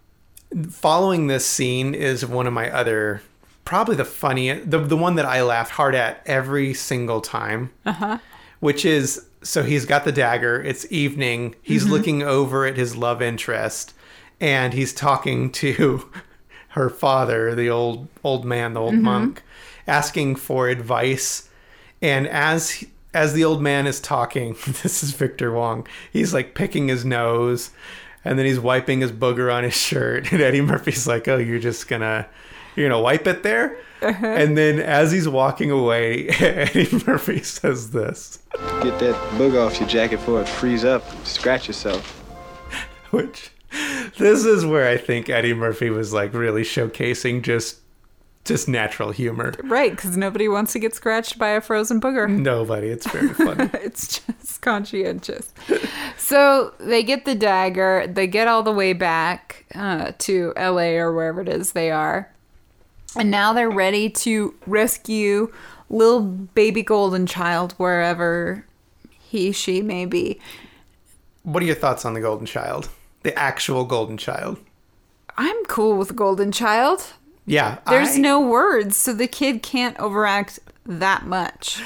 Following 0.71 1.27
this 1.27 1.47
scene 1.47 1.95
is 1.95 2.25
one 2.27 2.47
of 2.47 2.53
my 2.53 2.71
other 2.71 3.23
probably 3.65 3.95
the 3.95 4.05
funniest 4.05 4.71
the 4.71 4.79
the 4.79 4.97
one 4.97 5.17
that 5.17 5.27
I 5.27 5.43
laughed 5.43 5.73
hard 5.73 5.95
at 5.95 6.23
every 6.27 6.75
single 6.75 7.21
time. 7.21 7.71
Uh-huh. 7.85 8.19
Which 8.61 8.85
is 8.85 9.27
so 9.43 9.63
he's 9.63 9.87
got 9.87 10.05
the 10.05 10.13
dagger, 10.13 10.61
it's 10.61 10.91
evening, 10.93 11.55
he's 11.63 11.87
looking 11.87 12.23
over 12.23 12.67
at 12.67 12.77
his 12.77 12.95
love 12.95 13.23
interest 13.23 13.95
and 14.39 14.75
he's 14.75 14.93
talking 14.93 15.51
to 15.53 16.11
her 16.71 16.89
father, 16.89 17.55
the 17.55 17.71
old 17.71 18.09
old 18.23 18.45
man, 18.45 18.75
the 18.75 18.81
old 18.81 18.95
monk, 18.95 19.43
asking 19.91 20.37
for 20.37 20.69
advice. 20.69 21.49
And 22.01 22.27
as 22.29 22.71
he- 22.71 22.89
as 23.13 23.33
the 23.35 23.45
old 23.45 23.61
man 23.61 23.87
is 23.89 24.01
talking, 24.01 24.57
this 24.83 25.03
is 25.03 25.11
Victor 25.13 25.53
Wong. 25.53 25.87
He's 26.13 26.33
like 26.33 26.55
picking 26.55 26.89
his 26.89 27.05
nose, 27.05 27.71
and 28.25 28.39
then 28.39 28.47
he's 28.47 28.61
wiping 28.61 29.01
his 29.01 29.11
booger 29.13 29.53
on 29.53 29.65
his 29.65 29.77
shirt. 29.77 30.33
And 30.33 30.41
Eddie 30.41 30.61
Murphy's 30.63 31.07
like, 31.07 31.27
"Oh, 31.29 31.37
you're 31.37 31.59
just 31.59 31.89
gonna 31.89 32.27
you're 32.77 32.89
gonna 32.89 33.03
wipe 33.03 33.27
it 33.27 33.43
there." 33.43 33.77
Uh-huh. 34.03 34.27
And 34.27 34.57
then 34.57 34.79
as 34.81 35.13
he's 35.13 35.29
walking 35.29 35.71
away, 35.71 36.29
Eddie 36.41 36.89
Murphy 37.07 37.43
says 37.43 37.91
this, 37.91 38.39
Get 38.83 38.99
that 39.01 39.15
booger 39.37 39.67
off 39.67 39.79
your 39.79 39.89
jacket 39.91 40.17
before 40.17 40.41
it 40.41 40.49
frees 40.49 40.87
up. 40.87 41.03
Scratch 41.27 41.67
yourself. 41.69 42.03
which 43.11 43.51
this 44.19 44.45
is 44.47 44.65
where 44.65 44.89
I 44.89 44.97
think 44.97 45.29
Eddie 45.29 45.53
Murphy 45.53 45.91
was 45.91 46.13
like 46.15 46.33
really 46.33 46.63
showcasing 46.63 47.43
just 47.43 47.77
just 48.45 48.69
natural 48.69 49.11
humor. 49.11 49.55
Right, 49.65 49.91
because 49.91 50.17
nobody 50.17 50.49
wants 50.49 50.73
to 50.73 50.79
get 50.79 50.95
scratched 50.95 51.39
by 51.39 51.51
a 51.51 51.61
frozen 51.61 52.01
booger. 52.01 52.29
Nobody. 52.29 52.89
It's 52.89 53.09
very 53.11 53.29
funny. 53.35 53.71
It's 53.75 54.21
just 54.21 54.61
conscientious. 54.63 55.53
so 56.17 56.73
they 56.79 57.03
get 57.03 57.25
the 57.25 57.35
dagger. 57.35 58.07
They 58.09 58.27
get 58.27 58.49
all 58.49 58.63
the 58.63 58.73
way 58.73 58.93
back 58.93 59.67
uh, 59.75 60.13
to 60.19 60.53
LA 60.57 60.93
or 60.97 61.13
wherever 61.13 61.41
it 61.41 61.49
is 61.49 61.73
they 61.73 61.91
are. 61.91 62.31
And 63.17 63.31
now 63.31 63.53
they're 63.53 63.71
ready 63.71 64.09
to 64.11 64.55
rescue 64.67 65.53
little 65.89 66.21
baby 66.23 66.83
golden 66.83 67.27
child 67.27 67.73
wherever 67.73 68.65
he, 69.19 69.51
she 69.53 69.83
may 69.83 70.07
be. 70.07 70.41
what 71.43 71.63
are 71.63 71.67
your 71.67 71.75
thoughts 71.75 72.05
on 72.05 72.15
the 72.15 72.21
Golden 72.21 72.47
Child? 72.47 72.89
The 73.23 73.37
actual 73.39 73.85
Golden 73.85 74.17
Child. 74.17 74.59
I'm 75.37 75.65
cool 75.67 75.97
with 75.97 76.15
golden 76.17 76.53
child. 76.53 77.15
Yeah. 77.51 77.79
There's 77.89 78.17
I- 78.17 78.19
no 78.19 78.41
words, 78.41 78.97
so 78.97 79.13
the 79.13 79.27
kid 79.27 79.63
can't 79.63 79.99
overact 79.99 80.59
that 80.87 81.27
much. 81.27 81.83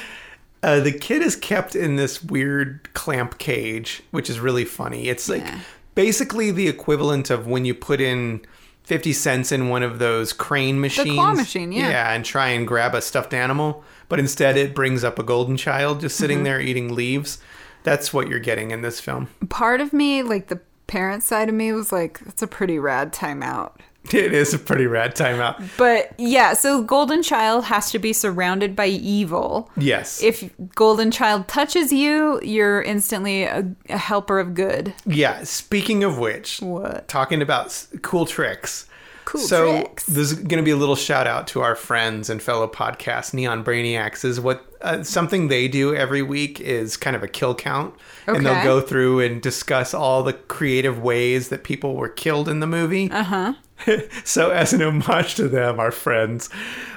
Uh, 0.62 0.80
the 0.80 0.92
kid 0.92 1.20
is 1.22 1.36
kept 1.36 1.74
in 1.76 1.96
this 1.96 2.22
weird 2.24 2.88
clamp 2.94 3.38
cage, 3.38 4.02
which 4.10 4.30
is 4.30 4.40
really 4.40 4.64
funny. 4.64 5.08
It's 5.08 5.28
like 5.28 5.42
Yeah. 5.42 5.58
basically 5.94 6.50
the 6.50 6.68
equivalent 6.68 7.30
of 7.30 7.46
when 7.46 7.64
you 7.64 7.74
put 7.74 8.00
in 8.00 8.40
50 8.84 9.12
cents 9.14 9.50
in 9.52 9.68
one 9.68 9.82
of 9.82 9.98
those 9.98 10.32
crane 10.32 10.80
machines. 10.80 11.14
claw 11.14 11.32
machine, 11.34 11.72
yeah. 11.72 11.88
Yeah, 11.90 12.12
and 12.12 12.24
try 12.24 12.48
and 12.48 12.66
grab 12.66 12.94
a 12.94 13.00
stuffed 13.00 13.32
animal, 13.34 13.82
but 14.10 14.18
instead 14.18 14.56
it 14.58 14.74
brings 14.74 15.02
up 15.04 15.18
a 15.18 15.22
golden 15.22 15.56
child 15.56 16.00
just 16.00 16.16
sitting 16.16 16.38
Mm-hmm. 16.38 16.44
there 16.44 16.60
eating 16.60 16.94
leaves. 16.94 17.38
That's 17.82 18.12
what 18.12 18.28
you're 18.28 18.38
getting 18.40 18.70
in 18.70 18.82
this 18.82 19.00
film. 19.00 19.28
Part 19.48 19.80
of 19.80 19.92
me, 19.94 20.22
like 20.22 20.48
the 20.48 20.60
parent 20.86 21.22
side 21.22 21.48
of 21.48 21.54
me, 21.54 21.72
was 21.72 21.92
like, 21.92 22.18
"That's 22.20 22.42
a 22.42 22.46
pretty 22.46 22.78
rad 22.78 23.12
timeout." 23.12 23.72
It 24.12 24.32
is 24.34 24.52
a 24.54 24.58
pretty 24.58 24.86
rad 24.86 25.16
timeout. 25.16 25.62
But 25.78 26.12
yeah, 26.18 26.52
so 26.52 26.82
Golden 26.82 27.22
Child 27.22 27.64
has 27.64 27.90
to 27.92 27.98
be 27.98 28.12
surrounded 28.12 28.76
by 28.76 28.86
evil. 28.86 29.70
Yes. 29.76 30.22
If 30.22 30.50
Golden 30.74 31.10
Child 31.10 31.48
touches 31.48 31.90
you, 31.92 32.40
you're 32.42 32.82
instantly 32.82 33.44
a, 33.44 33.64
a 33.88 33.96
helper 33.98 34.38
of 34.38 34.54
good. 34.54 34.92
yeah, 35.06 35.42
speaking 35.44 36.04
of 36.04 36.18
which, 36.18 36.60
What? 36.60 37.08
talking 37.08 37.40
about 37.42 37.66
s- 37.66 37.88
cool 38.02 38.26
tricks. 38.26 38.86
Cool 39.24 39.40
so 39.40 39.80
tricks. 39.80 40.04
there's 40.04 40.34
going 40.34 40.58
to 40.58 40.62
be 40.62 40.70
a 40.70 40.76
little 40.76 40.96
shout 40.96 41.26
out 41.26 41.46
to 41.48 41.62
our 41.62 41.74
friends 41.74 42.28
and 42.28 42.42
fellow 42.42 42.68
podcast 42.68 43.32
Neon 43.32 43.64
Brainiacs. 43.64 44.22
Is 44.22 44.38
what 44.38 44.66
uh, 44.82 45.02
something 45.02 45.48
they 45.48 45.66
do 45.66 45.94
every 45.94 46.20
week 46.20 46.60
is 46.60 46.98
kind 46.98 47.16
of 47.16 47.22
a 47.22 47.28
kill 47.28 47.54
count, 47.54 47.94
and 48.26 48.44
they'll 48.44 48.62
go 48.62 48.82
through 48.82 49.20
and 49.20 49.40
discuss 49.40 49.94
all 49.94 50.22
the 50.22 50.34
creative 50.34 50.98
ways 51.02 51.48
that 51.48 51.64
people 51.64 51.94
were 51.96 52.10
killed 52.10 52.50
in 52.50 52.60
the 52.60 52.66
movie. 52.66 53.10
Uh 53.10 53.20
Uh-huh. 53.20 53.52
huh. 53.52 53.54
so 54.24 54.50
as 54.50 54.72
an 54.72 54.82
homage 54.82 55.34
to 55.36 55.48
them, 55.48 55.78
our 55.80 55.90
friends, 55.90 56.48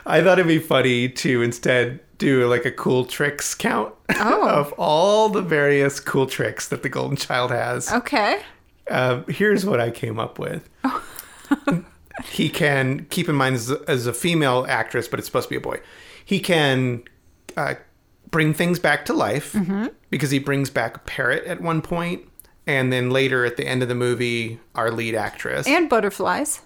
I 0.06 0.22
thought 0.22 0.40
it'd 0.40 0.48
be 0.48 0.60
funny 0.60 1.10
to 1.10 1.42
instead 1.42 2.00
do 2.18 2.48
like 2.48 2.66
a 2.66 2.72
cool 2.72 3.06
tricks 3.06 3.54
count 3.54 3.94
Oh. 4.16 4.48
of 4.50 4.74
all 4.74 5.30
the 5.30 5.42
various 5.42 6.00
cool 6.00 6.26
tricks 6.28 6.68
that 6.70 6.84
the 6.84 6.90
Golden 6.90 7.18
Child 7.18 7.52
has. 7.52 7.92
Okay. 7.92 8.42
Um, 8.90 9.26
here's 9.28 9.66
what 9.66 9.80
I 9.80 9.92
came 9.92 10.20
up 10.20 10.40
with. 10.40 10.68
he 12.26 12.50
can 12.50 13.06
keep 13.10 13.30
in 13.30 13.36
mind 13.36 13.56
as, 13.56 13.72
as 13.72 14.08
a 14.08 14.14
female 14.14 14.66
actress, 14.68 15.08
but 15.08 15.20
it's 15.20 15.28
supposed 15.28 15.48
to 15.48 15.54
be 15.54 15.58
a 15.58 15.62
boy. 15.62 15.80
He 16.26 16.40
can 16.40 17.04
uh, 17.56 17.76
bring 18.32 18.54
things 18.54 18.80
back 18.80 19.06
to 19.06 19.14
life 19.14 19.56
because 20.10 20.32
he 20.32 20.40
brings 20.40 20.70
back 20.70 20.96
a 20.96 21.00
parrot 21.00 21.44
at 21.46 21.62
one 21.62 21.82
point, 21.82 22.24
and 22.66 22.92
then 22.92 23.10
later 23.12 23.46
at 23.46 23.58
the 23.58 23.66
end 23.68 23.82
of 23.84 23.90
the 23.90 23.96
movie, 23.96 24.60
our 24.76 24.90
lead 24.92 25.16
actress. 25.16 25.68
And 25.68 25.90
butterflies. 25.90 26.62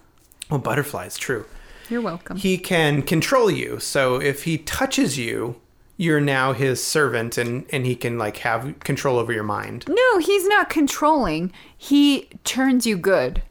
Well, 0.52 0.60
butterflies, 0.60 1.16
true. 1.16 1.46
You're 1.88 2.02
welcome. 2.02 2.36
He 2.36 2.58
can 2.58 3.02
control 3.02 3.50
you. 3.50 3.78
So 3.80 4.20
if 4.20 4.44
he 4.44 4.58
touches 4.58 5.18
you, 5.18 5.56
you're 5.96 6.20
now 6.20 6.52
his 6.52 6.82
servant, 6.82 7.38
and 7.38 7.64
and 7.70 7.86
he 7.86 7.94
can 7.94 8.18
like 8.18 8.38
have 8.38 8.78
control 8.80 9.18
over 9.18 9.32
your 9.32 9.44
mind. 9.44 9.84
no, 9.88 10.18
he's 10.18 10.46
not 10.46 10.68
controlling. 10.68 11.52
He 11.76 12.28
turns 12.44 12.86
you 12.86 12.96
good 12.96 13.42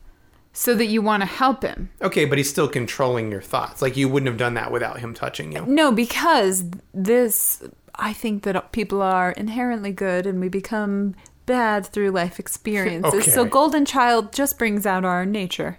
so 0.53 0.73
that 0.75 0.87
you 0.87 1.01
want 1.01 1.21
to 1.21 1.27
help 1.27 1.63
him. 1.63 1.89
Okay, 2.01 2.25
but 2.25 2.37
he's 2.37 2.49
still 2.49 2.67
controlling 2.67 3.31
your 3.31 3.41
thoughts. 3.41 3.81
Like 3.81 3.95
you 3.95 4.09
wouldn't 4.09 4.27
have 4.27 4.37
done 4.37 4.53
that 4.55 4.71
without 4.71 4.99
him 4.99 5.13
touching 5.13 5.51
you. 5.53 5.65
No, 5.65 5.91
because 5.91 6.65
this, 6.93 7.63
I 7.95 8.11
think 8.13 8.43
that 8.43 8.71
people 8.71 9.01
are 9.01 9.31
inherently 9.31 9.91
good 9.91 10.25
and 10.25 10.39
we 10.41 10.49
become 10.49 11.15
bad 11.51 11.85
through 11.85 12.11
life 12.11 12.39
experiences. 12.39 13.33
So 13.33 13.41
Okay. 13.41 13.49
Golden 13.49 13.85
Child 13.85 14.31
just 14.31 14.57
brings 14.57 14.85
out 14.85 15.03
our 15.03 15.25
nature. 15.25 15.77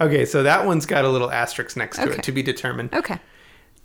Okay, 0.00 0.24
so 0.26 0.42
that 0.42 0.66
one's 0.66 0.84
got 0.86 1.04
a 1.04 1.08
little 1.08 1.30
asterisk 1.30 1.76
next 1.76 1.96
to 1.96 2.04
Okay. 2.04 2.14
it 2.18 2.22
to 2.24 2.32
be 2.32 2.42
determined. 2.42 2.92
Okay. 2.94 3.18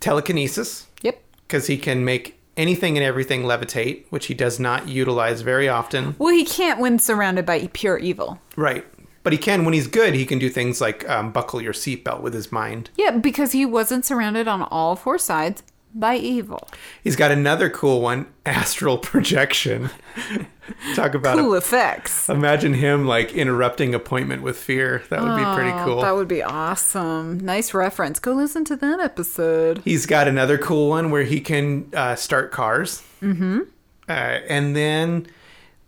Telekinesis, 0.00 0.86
Yep. 1.02 1.20
because 1.46 1.66
he 1.66 1.76
can 1.78 2.04
make 2.04 2.38
anything 2.56 2.96
and 2.98 3.04
everything 3.04 3.42
levitate, 3.44 4.04
which 4.10 4.26
he 4.26 4.34
does 4.34 4.60
not 4.60 4.86
utilize 4.88 5.40
very 5.40 5.68
often. 5.68 6.14
Well, 6.18 6.34
he 6.34 6.44
can't 6.44 6.78
when 6.78 6.98
surrounded 6.98 7.46
by 7.46 7.68
pure 7.72 7.96
evil. 7.98 8.38
Right. 8.56 8.84
But 9.22 9.32
he 9.34 9.38
can, 9.38 9.64
when 9.64 9.74
he's 9.74 9.86
good, 9.86 10.14
he 10.14 10.24
can 10.24 10.38
do 10.38 10.48
things 10.48 10.80
like 10.80 11.08
um, 11.08 11.30
buckle 11.32 11.60
your 11.60 11.74
seatbelt 11.74 12.20
with 12.22 12.32
his 12.34 12.50
mind. 12.50 12.88
Yeah, 12.96 13.10
because 13.12 13.52
he 13.52 13.64
wasn't 13.66 14.04
surrounded 14.06 14.48
on 14.48 14.62
all 14.62 14.96
four 14.96 15.18
sides 15.18 15.62
by 15.94 16.16
evil. 16.16 16.68
He's 17.02 17.16
got 17.16 17.30
another 17.30 17.68
cool 17.70 18.00
one 18.00 18.26
astral 18.46 18.98
projection. 18.98 19.90
Talk 20.94 21.14
about 21.14 21.36
Cool 21.36 21.54
a, 21.54 21.58
effects. 21.58 22.28
imagine 22.28 22.74
him 22.74 23.06
like 23.06 23.32
interrupting 23.34 23.92
appointment 23.94 24.42
with 24.42 24.56
fear. 24.56 25.02
That 25.10 25.20
would 25.22 25.36
be 25.36 25.44
pretty 25.54 25.70
Oh, 25.70 25.84
cool. 25.84 26.00
That 26.02 26.14
would 26.14 26.28
be 26.28 26.42
awesome. 26.44 27.40
Nice 27.40 27.74
reference. 27.74 28.20
Go 28.20 28.32
listen 28.34 28.64
to 28.66 28.76
that 28.76 29.00
episode. 29.00 29.82
He's 29.84 30.06
got 30.06 30.28
another 30.28 30.58
cool 30.58 30.88
one 30.88 31.10
where 31.10 31.24
he 31.24 31.40
can 31.40 31.90
uh, 31.94 32.14
start 32.14 32.52
cars. 32.52 33.02
Mm-hmm. 33.20 33.60
Uh, 34.08 34.12
and 34.12 34.76
then 34.76 35.26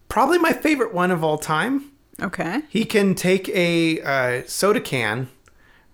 probably 0.08 0.38
my 0.38 0.52
favorite 0.52 0.92
one 0.92 1.10
of 1.12 1.22
all 1.22 1.38
time. 1.38 1.90
Okay. 2.20 2.62
He 2.68 2.84
can 2.84 3.14
take 3.14 3.48
a 3.50 4.00
uh, 4.00 4.42
soda 4.46 4.80
can, 4.80 5.28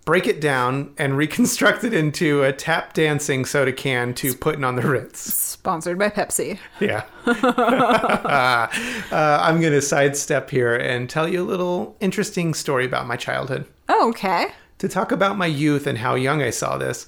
break 0.09 0.26
it 0.26 0.40
down, 0.40 0.94
and 0.96 1.14
reconstruct 1.18 1.84
it 1.84 1.92
into 1.92 2.42
a 2.42 2.50
tap 2.50 2.94
dancing 2.94 3.44
soda 3.44 3.70
can 3.70 4.14
to 4.14 4.32
put 4.32 4.64
on 4.64 4.74
the 4.74 4.80
Ritz. 4.80 5.20
Sponsored 5.34 5.98
by 5.98 6.09
Pepsi. 6.09 6.59
Yeah. 6.80 7.04
uh, 7.26 8.68
I'm 9.12 9.61
going 9.61 9.74
to 9.74 9.82
sidestep 9.82 10.48
here 10.48 10.74
and 10.74 11.11
tell 11.11 11.28
you 11.28 11.42
a 11.42 11.44
little 11.44 11.94
interesting 12.00 12.54
story 12.54 12.86
about 12.86 13.06
my 13.06 13.16
childhood 13.16 13.66
Oh, 13.90 14.09
okay. 14.09 14.46
to 14.78 14.88
talk 14.88 15.12
about 15.12 15.36
my 15.36 15.44
youth 15.44 15.86
and 15.86 15.98
how 15.98 16.14
young 16.14 16.40
I 16.40 16.50
saw 16.50 16.78
this. 16.78 17.06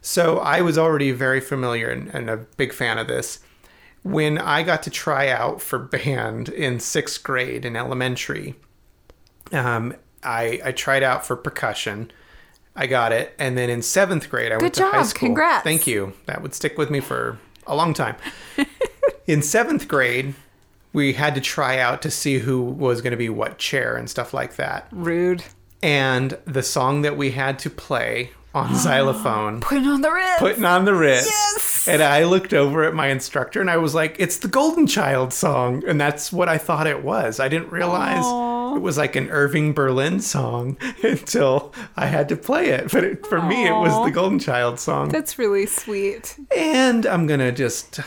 So 0.00 0.38
I 0.38 0.60
was 0.60 0.78
already 0.78 1.10
very 1.10 1.40
familiar 1.40 1.90
and, 1.90 2.14
and 2.14 2.30
a 2.30 2.36
big 2.36 2.72
fan 2.72 2.96
of 2.96 3.08
this. 3.08 3.40
When 4.04 4.38
I 4.38 4.62
got 4.62 4.84
to 4.84 4.90
try 4.90 5.30
out 5.30 5.60
for 5.60 5.80
band 5.80 6.48
in 6.48 6.78
sixth 6.78 7.24
grade 7.24 7.64
in 7.64 7.74
elementary, 7.74 8.54
um, 9.50 9.96
I, 10.22 10.60
I 10.64 10.70
tried 10.70 11.02
out 11.02 11.26
for 11.26 11.34
percussion. 11.34 12.12
I 12.76 12.86
got 12.86 13.12
it, 13.12 13.34
and 13.38 13.56
then 13.56 13.70
in 13.70 13.82
seventh 13.82 14.28
grade, 14.28 14.52
I 14.52 14.58
went 14.58 14.74
to 14.74 14.84
high 14.84 14.98
job. 14.98 15.06
school. 15.06 15.28
Congrats. 15.28 15.64
Thank 15.64 15.86
you. 15.86 16.12
That 16.26 16.42
would 16.42 16.54
stick 16.54 16.76
with 16.76 16.90
me 16.90 17.00
for 17.00 17.38
a 17.66 17.74
long 17.74 17.94
time. 17.94 18.16
in 19.26 19.42
seventh 19.42 19.88
grade, 19.88 20.34
we 20.92 21.14
had 21.14 21.34
to 21.34 21.40
try 21.40 21.78
out 21.78 22.02
to 22.02 22.10
see 22.10 22.38
who 22.38 22.62
was 22.62 23.00
going 23.00 23.10
to 23.12 23.16
be 23.16 23.28
what 23.28 23.58
chair 23.58 23.96
and 23.96 24.08
stuff 24.08 24.32
like 24.32 24.56
that 24.56 24.88
Rude. 24.92 25.42
and 25.82 26.38
the 26.46 26.62
song 26.62 27.02
that 27.02 27.16
we 27.16 27.32
had 27.32 27.58
to 27.60 27.70
play 27.70 28.30
on 28.54 28.74
xylophone 28.76 29.60
Putting 29.60 29.86
on 29.88 30.00
the 30.00 30.10
Ritz. 30.10 30.38
putting 30.38 30.64
on 30.64 30.84
the 30.86 30.94
Ritz. 30.94 31.26
Yes! 31.26 31.88
And 31.88 32.02
I 32.02 32.24
looked 32.24 32.54
over 32.54 32.82
at 32.84 32.94
my 32.94 33.08
instructor 33.08 33.60
and 33.60 33.70
I 33.70 33.76
was 33.76 33.94
like, 33.94 34.16
it's 34.18 34.38
the 34.38 34.48
Golden 34.48 34.86
Child 34.86 35.32
song. 35.32 35.84
And 35.86 36.00
that's 36.00 36.32
what 36.32 36.48
I 36.48 36.56
thought 36.58 36.86
it 36.86 37.04
was. 37.04 37.38
I 37.40 37.48
didn't 37.48 37.70
realize 37.70 38.24
it 38.74 38.80
was 38.80 38.98
like 38.98 39.14
an 39.14 39.28
Irving 39.30 39.72
Berlin 39.72 40.20
song 40.20 40.76
until 41.02 41.72
I 41.96 42.06
had 42.06 42.28
to 42.30 42.36
play 42.36 42.70
it. 42.70 42.90
But 42.90 43.04
it, 43.04 43.26
for 43.26 43.40
me, 43.40 43.66
it 43.66 43.72
was 43.72 44.04
the 44.04 44.10
Golden 44.10 44.38
Child 44.38 44.80
song. 44.80 45.10
That's 45.10 45.38
really 45.38 45.66
sweet. 45.66 46.36
And 46.56 47.06
I'm 47.06 47.26
going 47.26 47.40
to 47.40 47.52
just. 47.52 48.00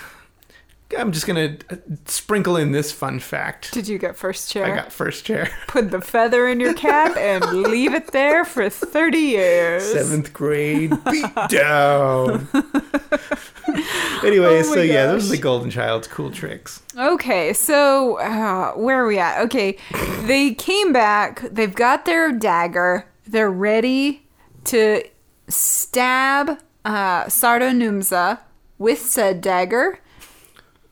I'm 0.98 1.12
just 1.12 1.28
gonna 1.28 1.56
uh, 1.70 1.76
sprinkle 2.06 2.58
in 2.58 2.72
this 2.72 2.92
fun 2.92 3.20
fact. 3.20 3.72
Did 3.74 3.88
you 3.88 4.00
get 4.00 4.18
first 4.18 4.50
chair? 4.50 4.66
I 4.66 4.76
got 4.76 4.92
first 4.92 5.24
chair. 5.24 5.48
Put 5.68 5.92
the 5.92 6.02
feather 6.02 6.48
in 6.48 6.60
your 6.60 6.74
cap 6.74 7.16
and 7.16 7.46
leave 7.62 7.94
it 7.94 8.08
there 8.12 8.44
for 8.44 8.68
30 8.72 9.18
years. 9.20 9.84
Seventh 9.84 10.34
grade 10.34 10.92
beat 11.12 11.36
down. 11.48 12.48
anyway, 14.24 14.60
Oh 14.60 14.62
so 14.64 14.82
yeah, 14.82 15.08
those 15.08 15.28
are 15.28 15.36
the 15.36 15.42
Golden 15.42 15.70
Child's 15.70 16.08
cool 16.08 16.32
tricks. 16.32 16.82
Okay, 16.98 17.54
so 17.54 18.20
uh, 18.20 18.74
where 18.74 19.04
are 19.04 19.08
we 19.08 19.20
at? 19.20 19.42
Okay, 19.46 19.78
they 20.24 20.54
came 20.54 20.94
back. 20.94 21.42
They've 21.52 21.74
got 21.74 22.06
their 22.06 22.32
dagger. 22.32 23.08
They're 23.26 23.52
ready 23.52 24.28
to 24.66 25.04
stab 25.48 26.60
uh, 26.86 27.26
Sardo 27.26 27.72
Numza 27.72 28.40
with 28.78 29.02
said 29.02 29.42
dagger. 29.42 30.00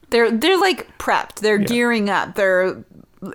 They're 0.10 0.32
they're 0.32 0.60
like 0.60 0.98
prepped. 0.98 1.36
They're 1.36 1.58
gearing 1.58 2.10
up. 2.10 2.36
They're 2.36 2.84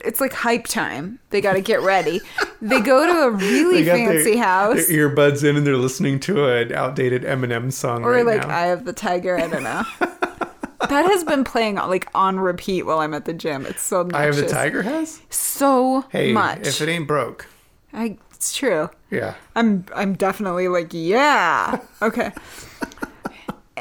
it's 0.04 0.20
like 0.20 0.32
hype 0.32 0.66
time. 0.66 1.18
They 1.30 1.40
got 1.40 1.54
to 1.54 1.60
get 1.60 1.80
ready. 1.82 2.20
they 2.60 2.80
go 2.80 3.06
to 3.06 3.22
a 3.22 3.30
really 3.30 3.84
fancy 3.86 4.36
house. 4.36 4.86
Their 4.88 5.08
earbuds 5.10 5.48
in 5.48 5.56
and 5.56 5.66
they're 5.66 5.76
listening 5.76 6.20
to 6.20 6.46
an 6.48 6.72
outdated 6.72 7.22
Eminem 7.22 7.72
song 7.72 8.04
or 8.04 8.12
right 8.12 8.26
like 8.26 8.46
now. 8.46 8.54
Eye 8.56 8.66
of 8.66 8.84
the 8.84 8.92
Tiger. 8.92 9.38
I 9.38 9.46
don't 9.48 9.62
know. 9.62 9.82
that 10.00 11.04
has 11.06 11.24
been 11.24 11.44
playing 11.44 11.76
like 11.76 12.08
on 12.14 12.38
repeat 12.40 12.82
while 12.84 12.98
I'm 12.98 13.14
at 13.14 13.24
the 13.24 13.32
gym. 13.34 13.66
It's 13.66 13.82
so 13.82 14.08
Eye 14.12 14.24
of 14.24 14.36
the. 14.36 14.48
Tiger 14.48 14.82
has? 14.82 15.20
So 15.30 16.04
Hey, 16.10 16.32
much. 16.32 16.66
if 16.66 16.80
it 16.80 16.88
ain't 16.88 17.06
broke. 17.06 17.46
I, 17.92 18.16
it's 18.32 18.54
true. 18.56 18.90
Yeah. 19.10 19.34
I'm 19.54 19.84
I'm 19.94 20.14
definitely 20.14 20.68
like 20.68 20.88
yeah. 20.92 21.78
Okay. 22.00 22.32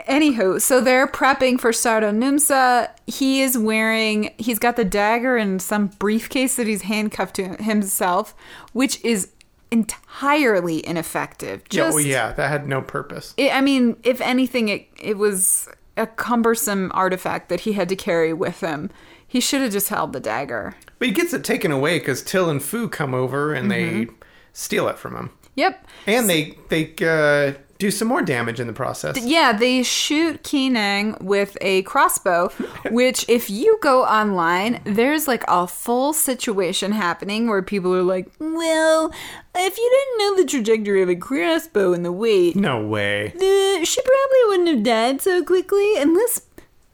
Anywho, 0.08 0.62
so 0.62 0.82
they're 0.82 1.08
prepping 1.08 1.60
for 1.60 1.72
Sardo 1.72 2.12
Numsa. 2.16 2.89
He 3.08 3.41
is 3.41 3.58
wearing 3.58 4.34
he's 4.38 4.60
got 4.60 4.76
the 4.76 4.86
dagger 4.86 5.38
and 5.38 5.62
some 5.62 5.88
briefcase 5.88 6.56
that 6.56 6.68
he's 6.68 6.84
handcuffed 6.84 7.36
to 7.36 7.56
himself, 7.64 8.36
which 8.74 9.04
is 9.04 9.30
entirely 9.72 10.86
ineffective. 10.86 11.68
Just, 11.70 11.95
oh 11.95 11.97
yeah, 11.97 12.34
that 12.34 12.49
had 12.49 12.68
no 12.68 12.82
purpose. 12.82 13.34
it, 13.38 13.54
I 13.54 13.62
mean, 13.62 13.97
if 14.04 14.22
anything, 14.22 14.70
it 14.70 14.88
it 14.99 15.18
was 15.18 15.68
a 15.97 16.08
cumbersome 16.08 16.91
artifact 16.93 17.49
that 17.49 17.62
he 17.62 17.74
had 17.74 17.89
to 17.89 17.95
carry 17.95 18.34
with 18.34 18.62
him. 18.62 18.89
He 19.28 19.39
should 19.39 19.62
have 19.62 19.72
just 19.72 19.89
held 19.89 20.14
the 20.14 20.20
dagger. 20.20 20.76
But 20.99 21.08
he 21.08 21.14
gets 21.14 21.34
it 21.34 21.43
taken 21.43 21.72
away 21.72 21.99
because 21.99 22.22
Til 22.22 22.49
and 22.49 22.62
Fu 22.62 22.88
come 22.89 23.14
over 23.14 23.54
and 23.54 23.72
they 23.72 23.84
Mm-hmm. 23.91 24.16
steal 24.54 24.88
it 24.89 24.97
from 24.97 25.16
him. 25.16 25.30
Yep. 25.56 25.86
And 26.08 26.30
they 26.30 26.58
they 26.70 26.93
uh, 27.02 27.58
do 27.82 27.89
some 27.89 28.07
more 28.07 28.21
damage 28.21 28.59
in 28.59 28.67
the 28.67 28.73
process. 28.73 29.17
Yeah, 29.25 29.53
they 29.53 29.82
shoot 29.82 30.43
Kee 30.43 30.69
Nang 30.69 31.17
with 31.19 31.57
a 31.61 31.82
crossbow, 31.82 32.49
which, 32.91 33.25
if 33.27 33.49
you 33.49 33.79
go 33.82 34.03
online, 34.05 34.82
there's 34.84 35.27
like 35.27 35.43
a 35.47 35.65
full 35.65 36.13
situation 36.13 36.91
happening 36.91 37.47
where 37.47 37.63
people 37.63 37.91
are 37.95 38.03
like, 38.03 38.27
well, 38.39 39.11
if 39.55 39.77
you 39.77 39.89
didn't 39.97 40.17
know 40.19 40.38
the 40.43 40.47
trajectory 40.47 41.01
of 41.01 41.09
a 41.09 41.15
crossbow 41.15 41.91
and 41.93 42.05
the 42.05 42.11
weight, 42.11 42.55
No 42.55 42.86
way. 42.86 43.29
uh, 43.36 43.84
she 43.84 43.99
probably 44.01 44.41
wouldn't 44.47 44.69
have 44.69 44.84
died 44.84 45.21
so 45.21 45.43
quickly 45.43 45.97
unless. 45.97 46.43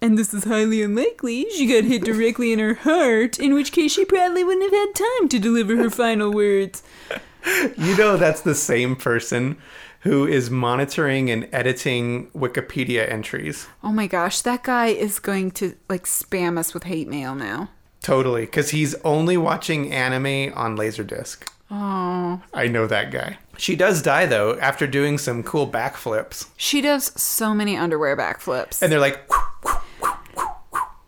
And 0.01 0.17
this 0.17 0.33
is 0.33 0.45
highly 0.45 0.81
unlikely. 0.83 1.47
She 1.49 1.65
got 1.67 1.83
hit 1.83 2.05
directly 2.05 2.53
in 2.53 2.59
her 2.59 2.75
heart, 2.75 3.39
in 3.39 3.53
which 3.53 3.73
case 3.73 3.91
she 3.91 4.05
probably 4.05 4.43
wouldn't 4.45 4.71
have 4.71 4.79
had 4.88 4.95
time 4.95 5.27
to 5.29 5.38
deliver 5.39 5.75
her 5.75 5.89
final 5.89 6.31
words. 6.31 6.81
You 7.77 7.95
know 7.95 8.17
that's 8.17 8.41
the 8.41 8.55
same 8.55 8.97
person 8.97 9.57
who 10.01 10.25
is 10.25 10.49
monitoring 10.49 11.29
and 11.29 11.47
editing 11.51 12.29
Wikipedia 12.31 13.09
entries. 13.11 13.67
Oh 13.83 13.91
my 13.91 14.07
gosh, 14.07 14.41
that 14.41 14.63
guy 14.63 14.87
is 14.87 15.19
going 15.19 15.51
to 15.51 15.75
like 15.89 16.03
spam 16.03 16.57
us 16.57 16.73
with 16.73 16.83
hate 16.83 17.07
mail 17.07 17.35
now. 17.35 17.69
Totally, 18.01 18.45
because 18.45 18.69
he's 18.69 18.95
only 19.03 19.37
watching 19.37 19.91
anime 19.91 20.53
on 20.55 20.77
Laserdisc. 20.77 21.47
Oh. 21.69 22.41
I 22.53 22.67
know 22.67 22.87
that 22.87 23.11
guy. 23.11 23.37
She 23.57 23.75
does 23.75 24.01
die 24.01 24.25
though 24.25 24.57
after 24.59 24.87
doing 24.87 25.17
some 25.17 25.43
cool 25.43 25.67
backflips. 25.67 26.47
She 26.55 26.81
does 26.81 27.19
so 27.19 27.53
many 27.53 27.75
underwear 27.75 28.15
backflips. 28.15 28.81
And 28.81 28.91
they're 28.91 28.99
like, 28.99 29.29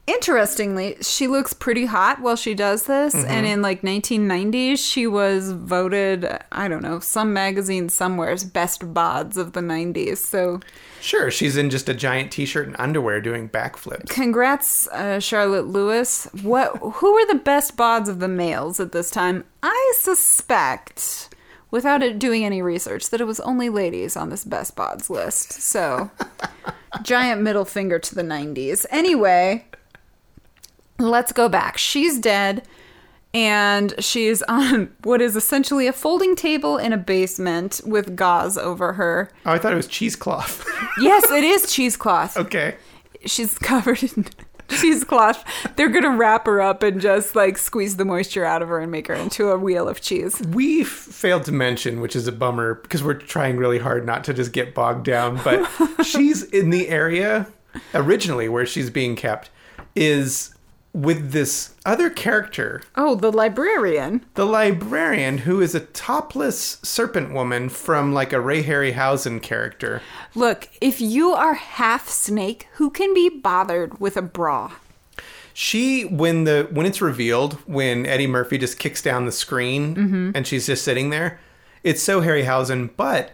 Interestingly, 0.09 0.95
she 1.01 1.27
looks 1.27 1.53
pretty 1.53 1.85
hot 1.85 2.19
while 2.19 2.35
she 2.35 2.55
does 2.55 2.83
this. 2.83 3.13
Mm-hmm. 3.13 3.29
And 3.29 3.45
in 3.45 3.61
like 3.61 3.83
1990s, 3.83 4.79
she 4.79 5.05
was 5.05 5.51
voted, 5.51 6.27
I 6.51 6.67
don't 6.67 6.81
know, 6.81 6.99
some 6.99 7.31
magazine 7.31 7.89
somewhere's 7.89 8.43
best 8.43 8.81
bods 8.81 9.37
of 9.37 9.53
the 9.53 9.59
90s. 9.59 10.17
So 10.17 10.61
sure, 10.99 11.29
she's 11.29 11.57
in 11.57 11.69
just 11.69 11.89
a 11.89 11.93
giant 11.93 12.31
t-shirt 12.31 12.65
and 12.65 12.75
underwear 12.79 13.21
doing 13.21 13.49
backflips. 13.49 14.09
congrats, 14.09 14.87
uh, 14.87 15.19
Charlotte 15.19 15.67
Lewis. 15.67 16.27
What? 16.41 16.75
Who 16.77 17.13
were 17.13 17.25
the 17.27 17.35
best 17.43 17.77
bods 17.77 18.07
of 18.07 18.19
the 18.19 18.27
males 18.27 18.79
at 18.79 18.91
this 18.91 19.11
time? 19.11 19.45
I 19.61 19.93
suspect, 19.99 21.29
without 21.69 22.01
it 22.01 22.17
doing 22.17 22.43
any 22.43 22.63
research, 22.63 23.11
that 23.11 23.21
it 23.21 23.25
was 23.25 23.39
only 23.41 23.69
ladies 23.69 24.17
on 24.17 24.29
this 24.29 24.43
best 24.43 24.75
bods 24.75 25.11
list. 25.11 25.53
So, 25.53 26.09
giant 27.03 27.41
middle 27.41 27.65
finger 27.65 27.99
to 27.99 28.15
the 28.15 28.23
90s. 28.23 28.87
Anyway, 28.89 29.65
let's 30.99 31.31
go 31.31 31.49
back. 31.49 31.77
She's 31.77 32.19
dead. 32.19 32.63
And 33.31 33.93
she's 34.03 34.41
on 34.43 34.91
what 35.03 35.21
is 35.21 35.35
essentially 35.35 35.85
a 35.85 35.93
folding 35.93 36.35
table 36.35 36.77
in 36.77 36.93
a 36.93 36.97
basement 36.97 37.79
with 37.85 38.15
gauze 38.15 38.57
over 38.57 38.93
her. 38.93 39.29
Oh, 39.45 39.51
I 39.51 39.59
thought 39.59 39.71
it 39.73 39.75
was 39.77 39.87
cheesecloth. 39.87 40.65
Yes, 40.99 41.29
it 41.31 41.43
is 41.45 41.71
cheesecloth. 41.71 42.35
okay. 42.35 42.75
She's 43.25 43.57
covered 43.59 44.01
in 44.03 44.25
cheesecloth. 44.69 45.45
They're 45.77 45.87
gonna 45.89 46.17
wrap 46.17 46.45
her 46.47 46.59
up 46.59 46.83
and 46.83 46.99
just 46.99 47.35
like 47.35 47.57
squeeze 47.57 47.95
the 47.95 48.03
moisture 48.03 48.43
out 48.43 48.61
of 48.61 48.67
her 48.69 48.79
and 48.79 48.91
make 48.91 49.07
her 49.07 49.13
into 49.13 49.49
a 49.49 49.57
wheel 49.57 49.87
of 49.87 50.01
cheese. 50.01 50.41
We 50.49 50.81
f- 50.81 50.87
failed 50.87 51.43
to 51.45 51.51
mention, 51.53 52.01
which 52.01 52.15
is 52.17 52.27
a 52.27 52.31
bummer 52.33 52.75
because 52.75 53.01
we're 53.03 53.13
trying 53.13 53.55
really 53.57 53.77
hard 53.79 54.05
not 54.05 54.23
to 54.25 54.33
just 54.33 54.51
get 54.51 54.73
bogged 54.73 55.05
down, 55.05 55.39
but 55.43 55.65
she's 56.03 56.43
in 56.43 56.69
the 56.71 56.89
area 56.89 57.47
originally 57.93 58.49
where 58.49 58.65
she's 58.65 58.89
being 58.89 59.15
kept 59.15 59.49
is 59.95 60.53
with 60.93 61.31
this 61.31 61.75
other 61.85 62.09
character, 62.09 62.81
Oh, 62.95 63.15
the 63.15 63.31
librarian. 63.31 64.25
the 64.33 64.45
librarian, 64.45 65.39
who 65.39 65.61
is 65.61 65.75
a 65.75 65.81
topless 65.81 66.79
serpent 66.83 67.33
woman 67.33 67.69
from 67.69 68.13
like 68.13 68.33
a 68.33 68.41
Ray 68.41 68.63
Harryhausen 68.63 69.41
character. 69.41 70.01
Look, 70.33 70.67
if 70.81 70.99
you 70.99 71.31
are 71.31 71.53
half 71.53 72.09
snake, 72.09 72.67
who 72.73 72.89
can 72.89 73.13
be 73.13 73.29
bothered 73.29 73.99
with 73.99 74.17
a 74.17 74.21
bra? 74.21 74.73
She 75.53 76.03
when 76.05 76.45
the 76.45 76.67
when 76.71 76.85
it's 76.85 77.01
revealed 77.01 77.53
when 77.67 78.05
Eddie 78.05 78.27
Murphy 78.27 78.57
just 78.57 78.79
kicks 78.79 79.01
down 79.01 79.25
the 79.25 79.31
screen 79.31 79.95
mm-hmm. 79.95 80.31
and 80.33 80.47
she's 80.47 80.67
just 80.67 80.83
sitting 80.83 81.09
there, 81.09 81.39
it's 81.83 82.01
so 82.01 82.21
Harryhausen. 82.21 82.91
But 82.95 83.31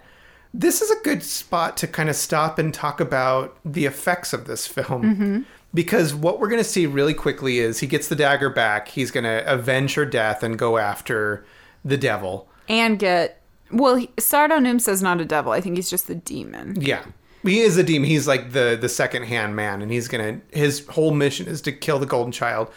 this 0.53 0.81
is 0.81 0.89
a 0.89 1.03
good 1.03 1.21
spot 1.21 1.77
to 1.77 1.87
kind 1.87 2.09
of 2.09 2.15
stop 2.15 2.57
and 2.57 2.73
talk 2.73 2.99
about 2.99 3.57
the 3.63 3.85
effects 3.85 4.33
of 4.33 4.45
this 4.45 4.65
film. 4.65 5.03
Mm-hmm. 5.03 5.41
Because 5.75 6.15
what 6.15 6.39
we're 6.39 6.47
going 6.47 6.63
to 6.63 6.67
see 6.67 6.87
really 6.87 7.13
quickly 7.13 7.59
is 7.59 7.79
he 7.79 7.87
gets 7.87 8.07
the 8.07 8.15
dagger 8.15 8.49
back. 8.49 8.87
He's 8.87 9.11
going 9.11 9.25
to 9.25 9.43
avenge 9.45 9.93
her 9.93 10.05
death 10.05 10.41
and 10.41 10.57
go 10.57 10.77
after 10.77 11.45
the 11.83 11.97
devil. 11.97 12.49
And 12.67 12.97
get 12.97 13.41
well, 13.71 13.95
he- 13.95 14.07
Sardo 14.17 14.57
Numsa's 14.59 15.03
not 15.03 15.21
a 15.21 15.25
devil. 15.25 15.51
I 15.51 15.61
think 15.61 15.75
he's 15.75 15.89
just 15.89 16.09
a 16.09 16.15
demon. 16.15 16.77
Yeah. 16.79 17.03
He 17.43 17.59
is 17.59 17.77
a 17.77 17.83
demon. 17.83 18.09
He's 18.09 18.27
like 18.27 18.53
the 18.53 18.75
the 18.79 18.89
second 18.89 19.23
hand 19.23 19.55
man, 19.55 19.83
and 19.83 19.91
he's 19.91 20.07
gonna. 20.07 20.41
His 20.51 20.87
whole 20.87 21.11
mission 21.11 21.45
is 21.47 21.61
to 21.61 21.71
kill 21.71 21.99
the 21.99 22.07
golden 22.07 22.31
child. 22.31 22.71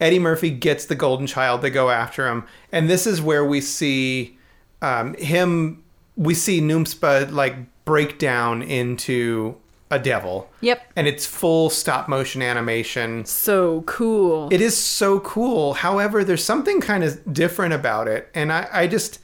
Eddie 0.00 0.20
Murphy 0.20 0.50
gets 0.50 0.86
the 0.86 0.94
golden 0.94 1.26
child. 1.26 1.60
They 1.60 1.70
go 1.70 1.90
after 1.90 2.28
him, 2.28 2.44
and 2.70 2.88
this 2.88 3.04
is 3.04 3.20
where 3.20 3.44
we 3.44 3.60
see 3.60 4.38
um, 4.80 5.14
him. 5.14 5.82
We 6.16 6.34
see 6.34 6.60
Noomspa 6.60 7.32
like 7.32 7.56
break 7.84 8.20
down 8.20 8.62
into 8.62 9.56
a 9.90 9.98
devil. 9.98 10.48
Yep. 10.60 10.92
And 10.96 11.06
it's 11.08 11.26
full 11.26 11.68
stop 11.70 12.08
motion 12.08 12.42
animation. 12.42 13.24
So 13.24 13.82
cool. 13.82 14.48
It 14.52 14.60
is 14.60 14.76
so 14.76 15.20
cool. 15.20 15.74
However, 15.74 16.22
there's 16.24 16.44
something 16.44 16.80
kind 16.80 17.02
of 17.04 17.32
different 17.32 17.74
about 17.74 18.06
it. 18.06 18.28
And 18.34 18.52
I, 18.52 18.68
I 18.72 18.86
just, 18.86 19.18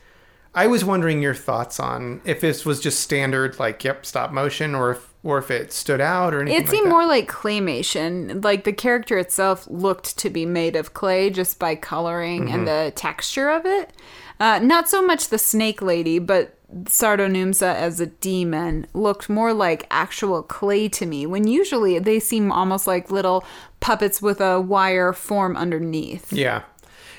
I 0.55 0.67
was 0.67 0.85
wondering 0.85 1.23
your 1.23 1.35
thoughts 1.35 1.79
on 1.79 2.21
if 2.25 2.41
this 2.41 2.65
was 2.65 2.81
just 2.81 3.01
standard, 3.01 3.59
like, 3.59 3.85
yep, 3.85 4.05
stop 4.07 4.33
motion, 4.33 4.75
or 4.75 4.93
if, 4.93 5.15
or 5.23 5.39
if 5.39 5.51
it 5.51 5.73
stood 5.73 6.01
out 6.01 6.33
or 6.35 6.41
anything 6.41 6.59
It 6.61 6.63
like 6.65 6.71
seemed 6.71 6.87
that. 6.87 6.91
more 6.91 7.07
like 7.07 7.29
claymation. 7.29 8.43
Like 8.43 8.65
the 8.65 8.73
character 8.73 9.19
itself 9.19 9.67
looked 9.69 10.17
to 10.19 10.31
be 10.31 10.47
made 10.47 10.75
of 10.77 10.95
clay 10.95 11.31
just 11.31 11.59
by 11.59 11.75
coloring 11.75 12.47
Mm-hmm. 12.47 12.55
and 12.55 12.69
the 12.69 12.93
texture 12.97 13.51
of 13.51 13.67
it. 13.67 13.93
Uh, 14.39 14.59
not 14.59 14.89
so 14.89 15.03
much 15.03 15.29
the 15.29 15.39
snake 15.39 15.81
lady, 15.81 16.19
but 16.19 16.57
Sardo 16.85 17.31
Numsa 17.31 17.75
as 17.75 18.01
a 18.01 18.07
demon 18.07 18.87
looked 18.93 19.29
more 19.29 19.53
like 19.53 19.87
actual 19.91 20.43
clay 20.43 20.89
to 20.91 21.07
me. 21.07 21.27
When 21.27 21.47
usually 21.47 21.99
they 21.99 22.21
seem 22.21 22.51
almost 22.51 22.87
like 22.87 23.11
little 23.11 23.45
puppets 23.81 24.21
with 24.21 24.41
a 24.41 24.61
wire 24.61 25.13
form 25.13 25.57
underneath. 25.57 26.33
Yeah. 26.33 26.63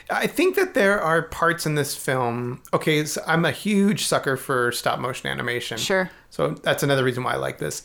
I 0.10 0.28
think 0.28 0.56
that 0.56 0.74
there 0.74 1.02
are 1.02 1.24
parts 1.24 1.66
in 1.66 1.76
this 1.76 1.96
film. 1.96 2.62
Okay, 2.74 3.04
so 3.06 3.22
I'm 3.28 3.46
a 3.46 3.52
huge 3.52 4.06
sucker 4.06 4.38
for 4.38 4.72
stop 4.72 5.00
motion 5.00 5.30
animation. 5.30 5.78
Sure. 5.78 6.10
So 6.30 6.52
that's 6.52 6.84
another 6.84 7.04
reason 7.04 7.24
why 7.24 7.34
I 7.34 7.38
like 7.38 7.58
this. 7.58 7.84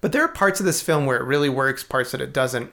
But 0.00 0.12
there 0.12 0.22
are 0.22 0.28
parts 0.28 0.60
of 0.60 0.66
this 0.66 0.82
film 0.82 1.06
where 1.06 1.16
it 1.16 1.24
really 1.24 1.48
works, 1.48 1.82
parts 1.82 2.12
that 2.12 2.20
it 2.20 2.32
doesn't. 2.32 2.72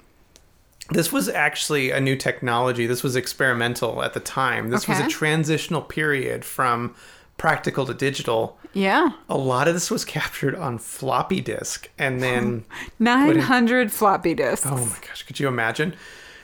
This 0.91 1.11
was 1.11 1.29
actually 1.29 1.91
a 1.91 1.99
new 1.99 2.15
technology. 2.15 2.85
This 2.85 3.03
was 3.03 3.15
experimental 3.15 4.03
at 4.03 4.13
the 4.13 4.19
time. 4.19 4.69
This 4.69 4.87
was 4.87 4.99
a 4.99 5.07
transitional 5.07 5.81
period 5.81 6.43
from 6.43 6.95
practical 7.37 7.85
to 7.85 7.93
digital. 7.93 8.57
Yeah. 8.73 9.11
A 9.27 9.37
lot 9.37 9.67
of 9.67 9.73
this 9.73 9.89
was 9.89 10.05
captured 10.05 10.55
on 10.55 10.77
floppy 10.77 11.41
disk 11.41 11.89
and 11.97 12.21
then 12.21 12.65
900 12.99 13.91
floppy 13.91 14.33
disks. 14.33 14.67
Oh 14.67 14.77
my 14.77 14.97
gosh, 15.07 15.23
could 15.23 15.39
you 15.39 15.47
imagine? 15.47 15.95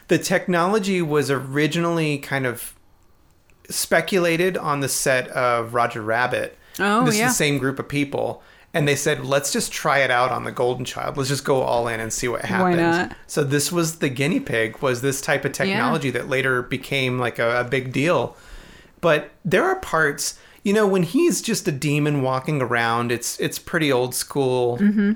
The 0.08 0.18
technology 0.18 1.02
was 1.02 1.30
originally 1.30 2.18
kind 2.18 2.46
of 2.46 2.74
speculated 3.70 4.58
on 4.58 4.80
the 4.80 4.90
set 4.90 5.28
of 5.30 5.74
Roger 5.74 6.02
Rabbit. 6.02 6.58
Oh, 6.80 7.06
this 7.06 7.18
yeah. 7.18 7.26
is 7.26 7.32
the 7.32 7.36
same 7.36 7.58
group 7.58 7.80
of 7.80 7.88
people. 7.88 8.42
And 8.74 8.88
they 8.88 8.96
said, 8.96 9.26
let's 9.26 9.52
just 9.52 9.72
try 9.72 10.00
it 10.00 10.12
out 10.12 10.32
on 10.32 10.44
the 10.44 10.52
golden 10.52 10.86
child. 10.86 11.18
Let's 11.18 11.30
just 11.30 11.46
go 11.46 11.62
all 11.62 11.88
in 11.88 12.00
and 12.00 12.14
see 12.14 12.28
what 12.28 12.44
happens. 12.44 12.76
Why 12.76 12.82
not? 12.82 13.16
So 13.26 13.44
this 13.44 13.72
was 13.72 14.00
the 14.00 14.10
guinea 14.10 14.40
pig, 14.40 14.82
was 14.82 15.02
this 15.02 15.22
type 15.22 15.46
of 15.46 15.54
technology 15.54 16.12
that 16.12 16.30
later 16.30 16.62
became 16.62 17.18
like 17.18 17.40
a, 17.40 17.62
a 17.62 17.64
big 17.64 17.92
deal. 17.92 18.36
But 19.02 19.32
there 19.44 19.64
are 19.64 19.78
parts, 19.78 20.38
you 20.64 20.74
know, 20.74 20.88
when 20.88 21.04
he's 21.04 21.42
just 21.42 21.68
a 21.68 21.72
demon 21.72 22.22
walking 22.22 22.62
around, 22.62 23.12
it's 23.12 23.40
it's 23.40 23.58
pretty 23.58 23.92
old 23.92 24.14
school. 24.14 24.78
Mm-hmm. 24.78 25.14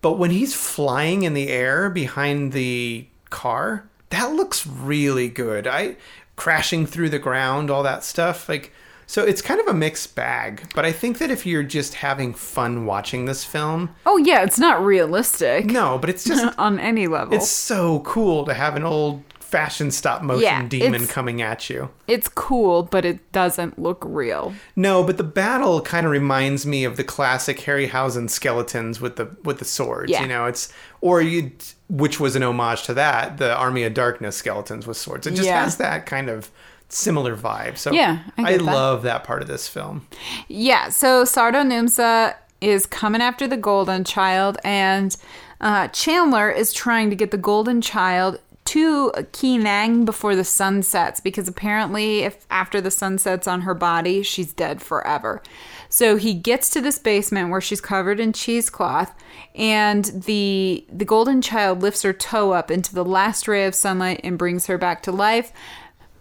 But 0.00 0.18
when 0.18 0.30
he's 0.30 0.54
flying 0.54 1.22
in 1.22 1.34
the 1.34 1.48
air 1.48 1.88
behind 1.88 2.52
the 2.52 3.06
car, 3.30 3.88
that 4.10 4.32
looks 4.32 4.66
really 4.66 5.28
good. 5.28 5.66
I 5.66 5.96
crashing 6.36 6.86
through 6.86 7.10
the 7.10 7.18
ground, 7.18 7.70
all 7.70 7.82
that 7.84 8.04
stuff. 8.04 8.48
Like 8.48 8.72
so 9.12 9.22
it's 9.22 9.42
kind 9.42 9.60
of 9.60 9.66
a 9.66 9.74
mixed 9.74 10.14
bag. 10.14 10.62
But 10.74 10.86
I 10.86 10.92
think 10.92 11.18
that 11.18 11.30
if 11.30 11.44
you're 11.44 11.62
just 11.62 11.92
having 11.94 12.32
fun 12.32 12.86
watching 12.86 13.26
this 13.26 13.44
film, 13.44 13.94
Oh 14.06 14.16
yeah, 14.16 14.42
it's 14.42 14.58
not 14.58 14.82
realistic 14.82 15.66
no, 15.66 15.98
but 15.98 16.08
it's 16.08 16.24
just 16.24 16.58
on 16.58 16.78
any 16.80 17.06
level. 17.08 17.34
it's 17.34 17.50
so 17.50 18.00
cool 18.00 18.46
to 18.46 18.54
have 18.54 18.74
an 18.74 18.84
old 18.84 19.22
fashioned 19.38 19.92
stop 19.92 20.22
motion 20.22 20.44
Yeah, 20.44 20.66
demon 20.66 21.06
coming 21.06 21.42
at 21.42 21.68
you. 21.68 21.90
It's 22.08 22.26
cool, 22.26 22.84
but 22.84 23.04
it 23.04 23.18
doesn't 23.32 23.78
look 23.78 24.02
real. 24.06 24.54
No, 24.76 25.04
but 25.04 25.18
the 25.18 25.24
battle 25.24 25.82
kind 25.82 26.06
of 26.06 26.12
reminds 26.12 26.64
me 26.64 26.84
of 26.84 26.96
the 26.96 27.04
classic 27.04 27.58
Harryhausen 27.58 28.30
skeletons 28.30 28.98
with 28.98 29.16
the 29.16 29.28
with 29.44 29.58
the 29.58 29.66
swords. 29.66 30.10
Yeah. 30.10 30.22
You 30.22 30.28
know, 30.28 30.46
it's 30.46 30.72
or 31.02 31.20
you, 31.20 31.52
which 31.90 32.18
was 32.18 32.34
an 32.34 32.42
homage 32.42 32.84
to 32.84 32.94
that, 32.94 33.36
the 33.36 33.54
Army 33.54 33.82
of 33.82 33.92
Darkness 33.92 34.36
skeletons 34.36 34.86
with 34.86 34.96
swords. 34.96 35.26
It 35.26 35.32
just 35.34 35.46
Yeah. 35.48 35.64
has 35.64 35.76
that 35.76 36.06
kind 36.06 36.30
of 36.30 36.50
similar 36.94 37.36
vibe. 37.36 37.78
So 37.78 37.92
Yeah, 37.92 38.20
I 38.38 38.42
I, 38.54 38.56
that. 38.58 38.62
love 38.62 39.02
that 39.02 39.24
part 39.24 39.42
of 39.42 39.48
this 39.48 39.68
film. 39.68 40.06
Yeah, 40.48 40.88
so 40.90 41.24
Sardo 41.24 41.64
Numsa 41.64 42.34
is 42.60 42.86
coming 42.86 43.20
after 43.22 43.48
the 43.48 43.56
Golden 43.56 44.04
Child, 44.04 44.58
and 44.64 45.16
uh, 45.60 45.88
Chandler 45.88 46.50
is 46.50 46.72
trying 46.72 47.10
to 47.10 47.16
get 47.16 47.30
the 47.30 47.36
Golden 47.38 47.80
Child 47.80 48.38
to 48.64 49.10
Kee 49.32 49.58
Nang 49.58 50.04
before 50.04 50.36
the 50.36 50.44
sun 50.44 50.82
sets 50.82 51.18
because 51.18 51.48
apparently, 51.48 52.20
if 52.20 52.46
after 52.50 52.80
the 52.80 52.92
sun 52.92 53.18
sets 53.18 53.48
on 53.48 53.62
her 53.62 53.74
body, 53.74 54.22
she's 54.22 54.52
dead 54.52 54.80
forever. 54.80 55.42
So 55.88 56.16
he 56.16 56.32
gets 56.32 56.70
to 56.70 56.80
this 56.80 56.98
basement 56.98 57.50
where 57.50 57.60
she's 57.60 57.80
covered 57.80 58.20
in 58.20 58.32
cheesecloth, 58.32 59.12
and 59.54 60.04
the 60.04 60.86
the 60.90 61.04
Golden 61.04 61.42
Child 61.42 61.82
lifts 61.82 62.02
her 62.02 62.12
toe 62.12 62.52
up 62.52 62.70
into 62.70 62.94
the 62.94 63.04
last 63.04 63.48
ray 63.48 63.66
of 63.66 63.74
sunlight 63.74 64.20
and 64.22 64.38
brings 64.38 64.66
her 64.66 64.78
back 64.78 65.02
to 65.02 65.12
life. 65.12 65.52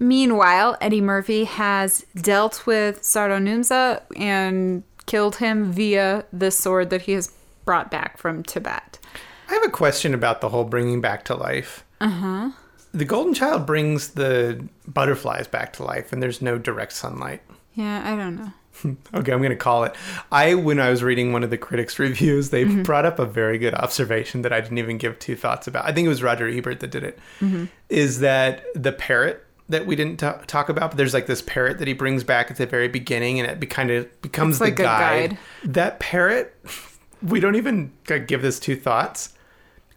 Meanwhile, 0.01 0.77
Eddie 0.81 0.99
Murphy 0.99 1.43
has 1.43 2.03
dealt 2.15 2.65
with 2.65 3.03
Sardo 3.03 3.39
Numza 3.39 4.01
and 4.17 4.81
killed 5.05 5.35
him 5.35 5.71
via 5.71 6.25
the 6.33 6.49
sword 6.49 6.89
that 6.89 7.03
he 7.03 7.11
has 7.11 7.31
brought 7.65 7.91
back 7.91 8.17
from 8.17 8.41
Tibet. 8.41 8.97
I 9.47 9.53
have 9.53 9.63
a 9.63 9.69
question 9.69 10.15
about 10.15 10.41
the 10.41 10.49
whole 10.49 10.63
bringing 10.63 11.01
back 11.01 11.23
to 11.25 11.35
life. 11.35 11.85
Uh 12.01 12.09
huh. 12.09 12.27
Uh-huh. 12.27 12.49
The 12.93 13.05
Golden 13.05 13.33
Child 13.35 13.65
brings 13.67 14.09
the 14.09 14.67
butterflies 14.87 15.47
back 15.47 15.71
to 15.73 15.83
life, 15.83 16.11
and 16.11 16.21
there's 16.21 16.41
no 16.41 16.57
direct 16.57 16.91
sunlight. 16.93 17.41
Yeah, 17.75 18.01
I 18.03 18.17
don't 18.17 18.35
know. 18.37 18.51
Okay, 19.13 19.31
I'm 19.31 19.39
going 19.39 19.49
to 19.51 19.55
call 19.55 19.83
it. 19.83 19.93
I, 20.31 20.55
when 20.55 20.79
I 20.79 20.89
was 20.89 21.03
reading 21.03 21.31
one 21.33 21.43
of 21.43 21.51
the 21.51 21.57
critics' 21.57 21.99
reviews, 22.07 22.49
they 22.49 22.63
Mm-hmm. 22.65 22.81
brought 22.83 23.05
up 23.05 23.19
a 23.19 23.25
very 23.25 23.57
good 23.59 23.75
observation 23.75 24.41
that 24.41 24.51
I 24.51 24.59
didn't 24.61 24.79
even 24.79 24.97
give 24.97 25.19
two 25.19 25.35
thoughts 25.35 25.67
about. 25.67 25.85
I 25.85 25.91
think 25.91 26.05
it 26.05 26.09
was 26.09 26.23
Roger 26.23 26.47
Ebert 26.47 26.79
that 26.79 26.89
did 26.89 27.03
it. 27.03 27.19
Mm-hmm. 27.41 27.65
Is 27.89 28.21
that 28.21 28.63
the 28.73 28.91
parrot 28.91 29.45
that 29.71 29.85
we 29.85 29.95
didn't 29.95 30.17
ta- 30.17 30.39
talk 30.47 30.69
about? 30.69 30.91
But 30.91 30.97
there's 30.97 31.13
like 31.13 31.25
this 31.27 31.41
parrot 31.41 31.79
that 31.79 31.87
he 31.87 31.93
brings 31.93 32.23
back 32.23 32.49
at 32.51 32.57
the 32.57 32.65
very 32.65 32.87
beginning, 32.87 33.39
and 33.39 33.49
it 33.49 33.59
be, 33.59 33.67
kind 33.67 33.89
of 33.91 34.21
becomes 34.21 34.53
It's 34.55 34.59
the 34.59 34.65
like 34.65 34.79
a 34.79 34.83
guide. 34.83 35.29
guide. 35.31 35.37
That 35.63 35.99
parrot, 35.99 36.55
we 37.21 37.39
don't 37.39 37.55
even 37.55 37.91
like, 38.09 38.27
give 38.27 38.41
this 38.41 38.59
two 38.59 38.75
thoughts. 38.75 39.33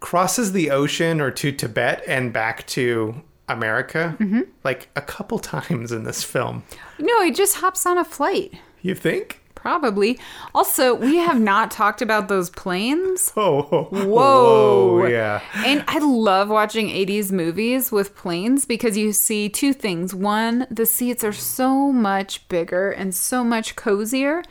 Crosses 0.01 0.53
the 0.53 0.71
ocean 0.71 1.21
or 1.21 1.31
to 1.31 1.51
Tibet 1.53 2.03
and 2.07 2.33
back 2.33 2.67
to 2.69 3.23
America 3.49 4.17
Mm-hmm. 4.19 4.41
like 4.63 4.89
a 4.97 5.01
couple 5.03 5.39
times 5.57 5.93
in 5.93 6.05
this 6.05 6.23
film. 6.25 6.63
No, 6.99 7.23
he 7.23 7.31
just 7.31 7.57
hops 7.57 7.87
on 7.87 7.97
a 7.99 8.05
flight. 8.05 8.55
You 8.83 8.95
think? 8.95 9.41
Probably. 9.65 10.19
Also, 10.55 10.95
we 10.95 11.17
have 11.17 11.41
not 11.41 11.71
talked 11.71 12.03
about 12.03 12.29
those 12.29 12.51
planes. 12.51 13.33
Oh, 13.45 13.63
whoa, 13.63 14.07
Whoa. 14.07 15.07
yeah. 15.09 15.41
And 15.65 15.85
I 15.89 15.99
love 16.01 16.51
watching 16.51 16.89
80s 16.89 17.33
movies 17.33 17.91
with 17.91 18.15
planes 18.15 18.67
because 18.67 18.99
you 18.99 19.15
see 19.15 19.49
two 19.49 19.73
things. 19.73 20.15
One, 20.15 20.67
the 20.71 20.85
seats 20.85 21.25
are 21.25 21.33
so 21.33 21.91
much 21.91 22.47
bigger 22.49 22.91
and 22.91 23.15
so 23.15 23.43
much 23.43 23.75
cozier, 23.75 24.43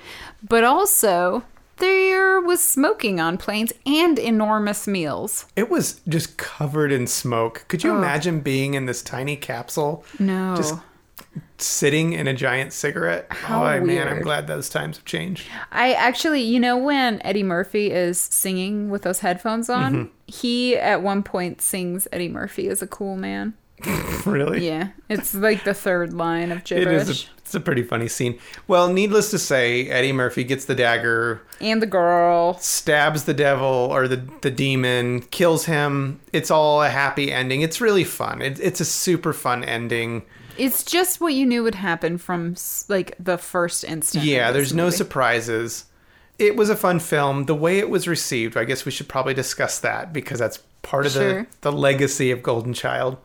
but 0.42 0.64
also 0.64 1.44
there 1.78 2.42
was 2.42 2.64
smoking 2.64 3.20
on 3.20 3.38
planes 3.38 3.72
and 3.86 4.18
enormous 4.18 4.88
meals. 4.88 5.46
It 5.56 5.70
was 5.70 6.02
just 6.08 6.38
covered 6.38 6.92
in 6.92 7.06
smoke. 7.06 7.66
Could 7.68 7.84
you 7.84 7.96
imagine 7.96 8.40
being 8.40 8.74
in 8.74 8.88
this 8.88 9.04
tiny 9.04 9.36
capsule? 9.36 10.04
No. 10.20 10.56
Just 10.56 10.76
sitting 11.58 12.14
in 12.14 12.28
a 12.28 12.34
giant 12.34 12.74
cigarette? 12.74 13.28
How 13.32 13.66
oh, 13.66 13.80
man, 13.82 14.08
I'm 14.08 14.22
glad 14.22 14.48
those 14.48 14.70
times 14.70 14.98
have 14.98 15.06
changed. 15.06 15.48
I 15.72 15.94
actually, 15.94 16.42
you 16.42 16.60
know, 16.60 16.78
when 16.78 17.22
Eddie 17.26 17.44
Murphy 17.44 17.92
is 17.92 18.20
singing 18.20 18.90
with 18.90 19.04
those 19.04 19.20
headphones 19.20 19.70
on, 19.70 19.94
Mm-hmm. 19.94 20.12
he 20.28 20.76
at 20.78 21.02
one 21.02 21.24
point 21.24 21.62
sings 21.62 22.08
Eddie 22.12 22.30
Murphy 22.30 22.68
is 22.68 22.82
a 22.82 22.88
cool 22.88 23.16
man. 23.16 23.54
really? 24.26 24.66
Yeah. 24.66 24.90
It's 25.10 25.34
like 25.34 25.64
the 25.66 25.74
third 25.74 26.14
line 26.14 26.52
of 26.52 26.64
gibberish. 26.64 27.02
is 27.10 27.24
a, 27.26 27.30
it's 27.40 27.56
a 27.56 27.60
pretty 27.60 27.84
funny 27.84 28.08
scene. 28.08 28.40
Well, 28.68 28.92
needless 28.92 29.30
to 29.32 29.40
say, 29.40 29.88
Eddie 29.90 30.14
Murphy 30.14 30.46
gets 30.46 30.66
the 30.66 30.76
dagger, 30.76 31.42
and 31.60 31.82
the 31.82 31.86
girl. 31.88 32.58
stabs 32.60 33.26
the 33.26 33.34
devil 33.34 33.68
or 33.68 34.08
the, 34.08 34.24
the 34.42 34.52
demon, 34.52 35.22
kills 35.24 35.66
him. 35.66 36.22
It's 36.32 36.50
all 36.50 36.82
a 36.82 36.90
happy 36.90 37.32
ending. 37.32 37.62
It's 37.62 37.82
really 37.82 38.06
fun. 38.06 38.42
It, 38.42 38.58
it's 38.62 38.80
a 38.80 38.86
super 38.86 39.34
fun 39.34 39.64
ending. 39.66 40.24
It's 40.58 40.84
just 40.84 41.20
what 41.22 41.34
you 41.34 41.46
knew 41.46 41.64
would 41.64 41.76
happen 41.76 42.18
from 42.18 42.56
like 42.88 43.16
the 43.20 43.38
first 43.38 43.84
instant. 43.84 44.24
Yeah, 44.26 44.52
there's 44.52 44.74
no 44.74 44.90
surprises. 44.90 45.86
It 46.40 46.56
was 46.56 46.70
a 46.70 46.76
fun 46.76 47.00
film. 47.00 47.46
The 47.46 47.56
way 47.56 47.80
it 47.80 47.90
was 47.90 48.08
received, 48.08 48.58
I 48.58 48.64
guess 48.64 48.86
we 48.86 48.92
should 48.92 49.08
probably 49.08 49.34
discuss 49.34 49.80
that 49.80 50.12
because 50.14 50.40
that's 50.40 50.60
part 50.82 51.06
of 51.06 51.12
Sure. 51.14 51.44
the, 51.44 51.48
the 51.62 51.72
legacy 51.72 52.32
of 52.32 52.42
Golden 52.44 52.74
Child. 52.74 53.18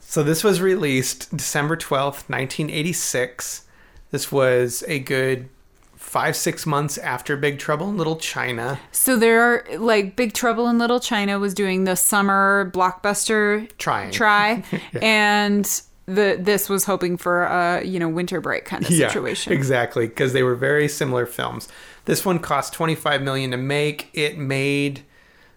So 0.00 0.22
this 0.22 0.42
was 0.44 0.60
released 0.60 1.34
December 1.36 1.76
12th, 1.76 2.28
1986. 2.28 3.64
This 4.10 4.30
was 4.30 4.84
a 4.86 4.98
good 4.98 5.48
five, 5.96 6.36
six 6.36 6.66
months 6.66 6.98
after 6.98 7.36
Big 7.36 7.58
Trouble 7.58 7.88
in 7.88 7.96
Little 7.96 8.16
China. 8.16 8.78
So 8.92 9.16
there 9.16 9.40
are 9.42 9.64
like 9.78 10.16
Big 10.16 10.32
Trouble 10.34 10.68
in 10.68 10.78
Little 10.78 11.00
China 11.00 11.38
was 11.38 11.54
doing 11.54 11.84
the 11.84 11.96
summer 11.96 12.70
blockbuster 12.74 13.68
Trying. 13.78 14.12
try, 14.12 14.62
and 15.02 15.82
the 16.06 16.36
this 16.38 16.68
was 16.68 16.84
hoping 16.84 17.16
for 17.16 17.44
a 17.44 17.82
you 17.84 17.98
know 17.98 18.08
winter 18.08 18.40
break 18.40 18.64
kind 18.64 18.82
of 18.84 18.88
situation. 18.90 19.52
exactly, 19.52 20.06
because 20.06 20.32
they 20.32 20.42
were 20.42 20.54
very 20.54 20.88
similar 20.88 21.26
films. 21.26 21.68
This 22.04 22.24
one 22.24 22.38
cost 22.38 22.72
25 22.74 23.22
million 23.22 23.50
to 23.52 23.56
make. 23.56 24.10
It 24.12 24.36
made 24.38 25.02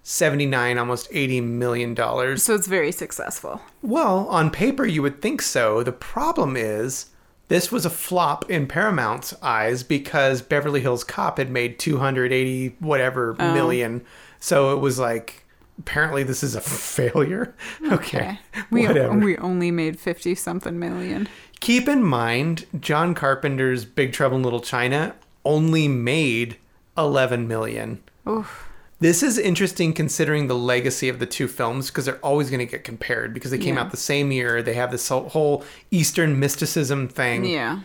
79, 0.04 0.78
almost 0.78 1.10
80 1.12 1.42
million 1.42 1.94
dollars. 1.94 2.44
So 2.44 2.56
it's 2.56 2.68
very 2.68 2.92
successful. 2.94 3.62
Well, 3.82 4.28
on 4.30 4.50
paper, 4.52 4.86
you 4.86 5.02
would 5.02 5.22
think 5.22 5.42
so. 5.42 5.84
The 5.84 5.92
problem 5.92 6.56
is, 6.56 7.08
this 7.50 7.72
was 7.72 7.86
a 7.86 7.90
flop 7.90 8.50
in 8.50 8.68
Paramount's 8.68 9.34
eyes 9.42 9.84
because 9.84 10.42
Beverly 10.42 10.80
Hills 10.80 11.04
Cop 11.04 11.38
had 11.38 11.50
made 11.52 11.78
280 11.78 12.76
whatever 12.80 13.36
Oh. 13.38 13.54
million. 13.54 14.02
So 14.40 14.74
it 14.74 14.80
was 14.80 14.98
like, 14.98 15.44
apparently, 15.80 16.24
this 16.24 16.44
is 16.44 16.56
a 16.56 16.62
failure. 16.62 17.56
Okay. 17.92 18.40
We 18.70 18.86
whatever. 18.88 19.18
we 19.18 19.38
only 19.38 19.72
made 19.72 20.00
fifty 20.00 20.36
something 20.36 20.78
million. 20.80 21.28
Keep 21.60 21.88
in 21.88 22.04
mind, 22.04 22.66
John 22.80 23.14
Carpenter's 23.16 23.86
Big 23.86 24.14
Trouble 24.14 24.38
in 24.38 24.44
Little 24.44 24.60
China 24.60 25.16
only 25.46 25.88
made 25.88 26.58
11 26.98 27.48
million. 27.48 28.02
Oof. 28.28 28.68
This 29.00 29.24
is 29.24 29.38
interesting 29.38 29.94
considering 29.94 30.48
the 30.48 30.56
legacy 30.56 31.08
of 31.10 31.20
the 31.20 31.26
two 31.26 31.48
films 31.48 31.88
because 31.88 32.06
they're 32.06 32.18
always 32.18 32.50
going 32.50 32.60
to 32.60 32.66
get 32.66 32.84
compared 32.84 33.34
because 33.34 33.52
they 33.52 33.58
came 33.58 33.76
Yeah. 33.76 33.82
out 33.82 33.92
the 33.92 33.98
same 33.98 34.32
year. 34.32 34.62
They 34.62 34.74
have 34.74 34.92
this 34.92 35.08
whole- 35.08 35.30
whole 35.30 35.64
Eastern 35.92 36.40
mysticism 36.40 37.08
thing. 37.08 37.46
Yeah. 37.46 37.80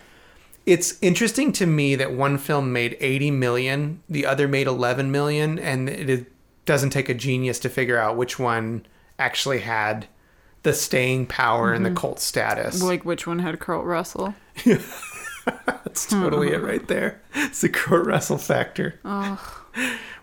It's 0.67 0.97
interesting 1.03 1.53
to 1.53 1.67
me 1.67 1.95
that 1.97 2.13
one 2.13 2.39
film 2.39 2.73
made 2.73 2.97
80 3.01 3.31
million, 3.31 4.01
the 4.09 4.25
other 4.27 4.49
made 4.49 4.67
11 4.67 5.11
million, 5.11 5.59
and 5.59 5.89
it 5.89 6.09
is- 6.11 6.25
doesn't 6.65 6.91
take 6.91 7.09
a 7.09 7.15
genius 7.15 7.59
to 7.61 7.69
figure 7.69 7.99
out 7.99 8.17
which 8.17 8.39
one 8.39 8.87
actually 9.19 9.61
had 9.61 10.07
the 10.63 10.73
staying 10.73 11.27
power 11.27 11.73
and 11.73 11.85
the 11.85 11.91
mm-hmm. 11.91 11.99
cult 11.99 12.21
status. 12.21 12.83
Like 12.83 13.05
which 13.05 13.27
one 13.27 13.41
had 13.41 13.59
Kurt 13.59 13.85
Russell? 13.85 14.35
That's 15.45 16.07
totally 16.07 16.53
it 16.53 16.63
right 16.63 16.87
there. 16.87 17.21
It's 17.35 17.61
the 17.63 17.69
Kurt 17.69 18.07
Russell 18.07 18.39
factor. 18.39 19.01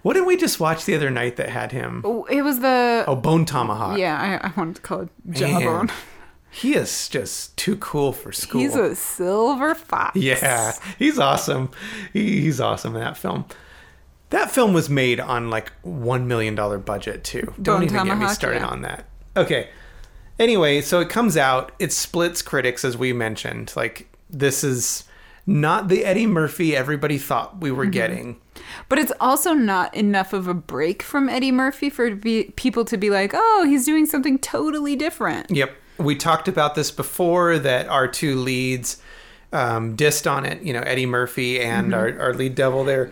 What 0.01 0.13
did 0.13 0.25
we 0.25 0.37
just 0.37 0.59
watch 0.59 0.85
the 0.85 0.95
other 0.95 1.09
night 1.09 1.35
that 1.35 1.49
had 1.49 1.71
him? 1.73 2.01
Oh, 2.05 2.23
it 2.25 2.41
was 2.41 2.61
the 2.61 3.03
Oh, 3.05 3.15
Bone 3.15 3.43
Tomahawk. 3.45 3.97
yeah. 3.97 4.39
I, 4.41 4.47
I 4.47 4.53
wanted 4.55 4.77
to 4.77 4.81
call 4.81 5.01
it 5.01 5.09
Jawbone. 5.29 5.91
He 6.51 6.73
is 6.73 7.09
just 7.09 7.55
too 7.57 7.75
cool 7.77 8.11
for 8.11 8.31
school. 8.31 8.61
He's 8.61 8.75
a 8.75 8.95
silver 8.95 9.75
fox. 9.75 10.15
yeah, 10.15 10.73
he's 10.97 11.19
awesome. 11.19 11.69
He, 12.11 12.41
he's 12.41 12.59
awesome 12.59 12.95
in 12.95 13.01
that 13.01 13.17
film. 13.17 13.45
That 14.29 14.51
film 14.51 14.73
was 14.73 14.89
made 14.89 15.19
on 15.19 15.49
like 15.49 15.71
one 15.81 16.27
million 16.27 16.55
dollar 16.55 16.77
budget 16.77 17.23
too. 17.23 17.53
Don't 17.61 17.83
even 17.83 17.95
get 17.95 18.03
me 18.03 18.09
Tomahawk, 18.11 18.35
started 18.35 18.59
yeah. 18.59 18.67
on 18.67 18.81
that. 18.83 19.05
Okay. 19.35 19.69
Anyway, 20.37 20.81
so 20.81 20.99
it 20.99 21.09
comes 21.09 21.35
out. 21.35 21.71
It 21.79 21.91
splits 21.91 22.41
critics, 22.41 22.85
as 22.85 22.95
we 22.95 23.11
mentioned. 23.13 23.73
Like 23.75 24.07
this 24.29 24.63
is 24.63 25.03
not 25.45 25.87
the 25.87 26.05
Eddie 26.05 26.27
Murphy 26.27 26.75
everybody 26.75 27.17
thought 27.17 27.59
we 27.59 27.71
were 27.71 27.83
Mm-hmm. 27.85 27.91
getting. 27.91 28.41
But 28.87 28.99
it's 28.99 29.11
also 29.19 29.53
not 29.53 29.95
enough 29.95 30.31
of 30.33 30.47
a 30.47 30.53
break 30.53 31.01
from 31.01 31.27
Eddie 31.29 31.51
Murphy 31.51 31.89
for 31.89 32.13
be, 32.13 32.53
people 32.55 32.85
to 32.85 32.97
be 32.97 33.09
like, 33.09 33.31
oh, 33.33 33.65
he's 33.67 33.85
doing 33.85 34.05
something 34.05 34.37
totally 34.37 34.95
different. 34.95 35.49
Yep. 35.49 35.71
We 35.97 36.15
talked 36.15 36.47
about 36.47 36.75
this 36.75 36.91
before 36.91 37.57
that 37.59 37.87
our 37.87 38.07
two 38.07 38.35
leads 38.35 39.01
um, 39.51 39.97
dissed 39.97 40.29
on 40.29 40.45
it. 40.45 40.61
You 40.61 40.73
know, 40.73 40.81
Eddie 40.81 41.05
Murphy 41.07 41.59
and 41.59 41.93
our, 41.95 42.19
our 42.19 42.33
lead 42.33 42.55
devil 42.55 42.83
there, 42.83 43.11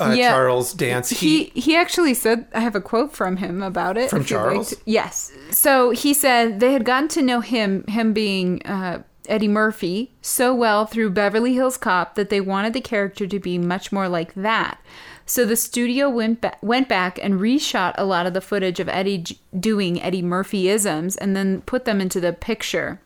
uh. 0.00 0.14
Yeah. 0.16 0.30
Charles 0.30 0.72
Dance. 0.74 1.10
He 1.10 1.44
he 1.54 1.76
actually 1.76 2.14
said 2.14 2.46
I 2.54 2.60
have 2.60 2.74
a 2.74 2.80
quote 2.80 3.12
from 3.12 3.36
him 3.38 3.62
about 3.62 3.96
it. 3.96 4.10
From 4.10 4.20
like 4.20 4.28
Charles? 4.28 4.70
to- 4.70 4.76
yes. 4.84 5.32
So 5.50 5.90
he 5.90 6.12
said 6.14 6.60
they 6.60 6.72
had 6.72 6.84
gotten 6.84 7.08
to 7.10 7.22
know 7.22 7.40
him, 7.40 7.84
him 7.88 8.12
being 8.12 8.62
uh, 8.66 9.02
Eddie 9.28 9.48
Murphy, 9.48 10.12
so 10.22 10.54
well 10.54 10.86
through 10.86 11.10
Beverly 11.10 11.54
Hills 11.54 11.76
Cop 11.76 12.14
that 12.14 12.30
they 12.30 12.40
wanted 12.40 12.72
the 12.74 12.80
character 12.80 13.26
to 13.26 13.38
be 13.40 13.58
much 13.58 13.90
more 13.90 14.08
like 14.08 14.34
that. 14.34 14.80
So 15.28 15.44
the 15.44 15.56
studio 15.56 16.08
went 16.08 16.40
ba- 16.40 16.56
went 16.62 16.88
back 16.88 17.18
and 17.20 17.40
reshot 17.40 17.94
a 17.98 18.04
lot 18.04 18.26
of 18.26 18.34
the 18.34 18.40
footage 18.40 18.78
of 18.78 18.88
Eddie 18.88 19.18
j- 19.18 19.38
doing 19.58 20.00
Eddie 20.00 20.22
Murphy 20.22 20.68
isms 20.68 21.16
and 21.16 21.34
then 21.34 21.62
put 21.62 21.84
them 21.84 22.00
into 22.00 22.20
the 22.20 22.32
picture. 22.32 23.00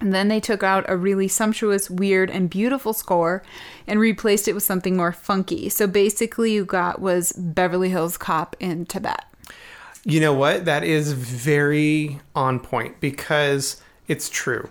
And 0.00 0.12
then 0.12 0.28
they 0.28 0.40
took 0.40 0.62
out 0.62 0.84
a 0.88 0.96
really 0.96 1.28
sumptuous, 1.28 1.88
weird, 1.88 2.30
and 2.30 2.50
beautiful 2.50 2.92
score 2.92 3.42
and 3.86 3.98
replaced 3.98 4.46
it 4.46 4.52
with 4.52 4.62
something 4.62 4.96
more 4.96 5.12
funky. 5.12 5.68
So 5.68 5.86
basically, 5.86 6.52
you 6.52 6.64
got 6.64 7.00
was 7.00 7.32
Beverly 7.32 7.88
Hills 7.88 8.18
Cop 8.18 8.56
in 8.60 8.86
Tibet. 8.86 9.24
You 10.04 10.20
know 10.20 10.34
what? 10.34 10.66
That 10.66 10.84
is 10.84 11.12
very 11.12 12.20
on 12.34 12.60
point 12.60 13.00
because 13.00 13.82
it's 14.06 14.28
true. 14.28 14.68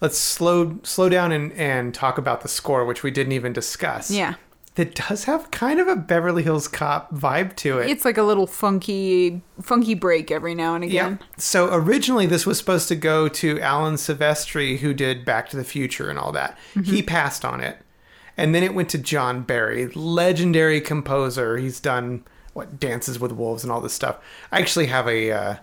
Let's 0.00 0.18
slow 0.18 0.78
slow 0.82 1.08
down 1.08 1.32
and, 1.32 1.52
and 1.52 1.94
talk 1.94 2.18
about 2.18 2.42
the 2.42 2.48
score, 2.48 2.84
which 2.84 3.02
we 3.02 3.10
didn't 3.10 3.32
even 3.32 3.52
discuss. 3.52 4.10
Yeah. 4.10 4.34
That 4.76 4.94
does 4.94 5.24
have 5.24 5.50
kind 5.50 5.80
of 5.80 5.88
a 5.88 5.96
Beverly 5.96 6.42
Hills 6.42 6.68
Cop 6.68 7.12
vibe 7.14 7.56
to 7.56 7.78
it. 7.78 7.90
It's 7.90 8.04
like 8.04 8.18
a 8.18 8.22
little 8.22 8.46
funky, 8.46 9.40
funky 9.60 9.94
break 9.94 10.30
every 10.30 10.54
now 10.54 10.74
and 10.74 10.84
again. 10.84 11.18
Yeah. 11.20 11.26
So 11.38 11.68
originally, 11.74 12.26
this 12.26 12.44
was 12.46 12.58
supposed 12.58 12.86
to 12.88 12.94
go 12.96 13.26
to 13.28 13.58
Alan 13.60 13.94
Silvestri, 13.94 14.78
who 14.78 14.92
did 14.94 15.24
Back 15.24 15.48
to 15.50 15.56
the 15.56 15.64
Future 15.64 16.08
and 16.10 16.18
all 16.18 16.30
that. 16.32 16.58
He 16.84 17.02
passed 17.02 17.42
on 17.44 17.60
it, 17.62 17.78
and 18.36 18.54
then 18.54 18.62
it 18.62 18.74
went 18.74 18.90
to 18.90 18.98
John 18.98 19.42
Barry, 19.42 19.88
legendary 19.88 20.80
composer. 20.82 21.56
He's 21.56 21.80
done 21.80 22.24
what 22.52 22.78
Dances 22.78 23.18
with 23.18 23.32
Wolves 23.32 23.62
and 23.62 23.72
all 23.72 23.80
this 23.80 23.92
stuff. 23.94 24.18
I 24.52 24.58
actually 24.60 24.86
have 24.86 25.06
a 25.08 25.30
uh, 25.32 25.56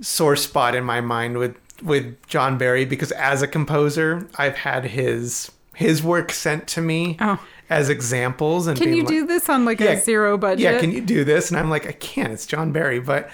sore 0.00 0.36
spot 0.36 0.74
in 0.74 0.84
my 0.84 1.00
mind 1.00 1.38
with 1.38 1.56
with 1.82 2.16
John 2.26 2.56
Barry 2.58 2.84
because 2.84 3.12
as 3.12 3.40
a 3.42 3.46
composer, 3.48 4.28
I've 4.36 4.56
had 4.56 4.84
his 4.84 5.52
his 5.74 6.02
work 6.02 6.32
sent 6.32 6.66
to 6.68 6.80
me 6.80 7.18
Oh. 7.20 7.38
As 7.68 7.88
examples. 7.88 8.66
And 8.66 8.78
Can 8.78 8.92
you 8.92 9.00
like- 9.02 9.08
do 9.08 9.26
this 9.26 9.48
on 9.48 9.64
like 9.64 9.80
a 9.80 10.00
zero 10.00 10.38
budget? 10.38 10.60
yeah, 10.60 10.78
can 10.78 10.92
you 10.92 11.00
do 11.00 11.24
this? 11.24 11.50
And 11.50 11.58
I'm 11.58 11.70
like, 11.70 11.86
I 11.86 11.92
can't. 11.92 12.32
It's 12.32 12.46
John 12.46 12.72
Barry. 12.72 13.00
But 13.00 13.28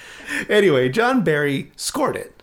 anyway, 0.48 0.88
John 0.88 1.22
Barry 1.22 1.70
scored 1.76 2.16
it. 2.16 2.42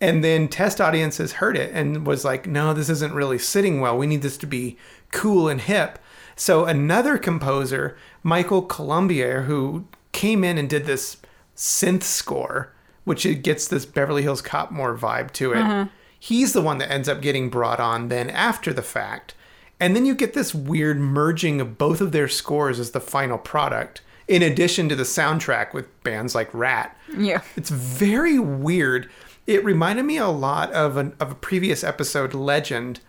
And 0.00 0.22
then 0.22 0.48
test 0.48 0.80
audiences 0.80 1.34
heard 1.34 1.56
it 1.56 1.72
and 1.72 2.06
was 2.06 2.24
like, 2.24 2.46
no, 2.46 2.74
this 2.74 2.90
isn't 2.90 3.14
really 3.14 3.38
sitting 3.38 3.80
well. 3.80 3.96
We 3.96 4.06
need 4.06 4.22
this 4.22 4.36
to 4.38 4.46
be 4.46 4.76
cool 5.12 5.48
and 5.48 5.60
hip. 5.60 5.98
So 6.36 6.66
another 6.66 7.16
composer, 7.16 7.96
Michael 8.22 8.60
Colombier, 8.60 9.42
who 9.42 9.86
came 10.12 10.44
in 10.44 10.58
and 10.58 10.68
did 10.68 10.84
this 10.84 11.16
synth 11.56 12.02
score, 12.02 12.74
which 13.04 13.24
it 13.24 13.36
gets 13.36 13.68
this 13.68 13.86
Beverly 13.86 14.22
Hills 14.22 14.42
Cop 14.42 14.70
more 14.70 14.96
vibe 14.96 15.30
to 15.32 15.52
it. 15.52 15.58
Uh-huh. 15.58 15.86
He's 16.18 16.52
the 16.52 16.60
one 16.62 16.76
that 16.78 16.90
ends 16.92 17.08
up 17.08 17.22
getting 17.22 17.48
brought 17.48 17.80
on 17.80 18.08
then 18.08 18.28
after 18.28 18.72
the 18.74 18.82
fact. 18.82 19.32
And 19.78 19.94
then 19.94 20.06
you 20.06 20.14
get 20.14 20.32
this 20.32 20.54
weird 20.54 20.98
merging 20.98 21.60
of 21.60 21.76
both 21.76 22.00
of 22.00 22.12
their 22.12 22.28
scores 22.28 22.80
as 22.80 22.92
the 22.92 23.00
final 23.00 23.36
product, 23.36 24.00
in 24.26 24.42
addition 24.42 24.88
to 24.88 24.96
the 24.96 25.02
soundtrack 25.02 25.74
with 25.74 26.02
bands 26.02 26.34
like 26.34 26.52
Ratt. 26.52 26.96
Yeah. 27.16 27.42
It's 27.56 27.70
very 27.70 28.38
weird. 28.38 29.10
It 29.46 29.64
reminded 29.64 30.04
me 30.04 30.16
a 30.16 30.28
lot 30.28 30.72
of, 30.72 30.96
an, 30.96 31.14
of 31.20 31.30
a 31.30 31.36
previous 31.36 31.84
episode, 31.84 32.34
Legend, 32.34 33.00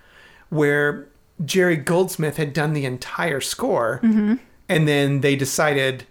where 0.49 1.07
Jerry 1.43 1.77
Goldsmith 1.77 2.37
had 2.37 2.53
done 2.53 2.73
the 2.73 2.85
entire 2.85 3.41
score. 3.41 4.01
Mm-hmm. 4.03 4.35
And 4.69 4.87
then 4.87 5.21
they 5.21 5.35
decided, 5.35 6.05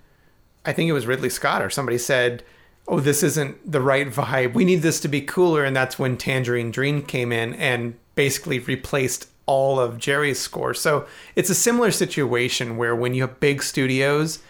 I 0.65 0.73
think 0.73 0.89
it 0.89 0.95
was 0.95 1.07
Ridley 1.07 1.31
Scott 1.31 1.63
or 1.63 1.71
somebody 1.71 1.99
said, 1.99 2.43
oh, 2.89 3.01
this 3.01 3.23
isn't 3.23 3.71
the 3.71 3.81
right 3.81 4.09
vibe. 4.09 4.55
We 4.55 4.65
need 4.65 4.83
this 4.83 5.01
to 5.01 5.09
be 5.09 5.21
cooler. 5.21 5.65
And 5.65 5.77
that's 5.77 5.99
when 5.99 6.17
Tangerine 6.17 6.71
Dream 6.71 7.03
came 7.03 7.31
in 7.31 7.53
and 7.55 7.97
basically 8.15 8.59
replaced 8.61 9.29
all 9.47 9.79
of 9.81 9.99
Jerry's 9.99 10.39
score. 10.41 10.75
So 10.75 11.07
it's 11.37 11.51
a 11.51 11.55
similar 11.55 11.91
situation 11.91 12.77
where 12.77 12.95
when 12.97 13.15
you 13.15 13.23
have 13.23 13.41
big 13.41 13.63
studios, 13.63 14.41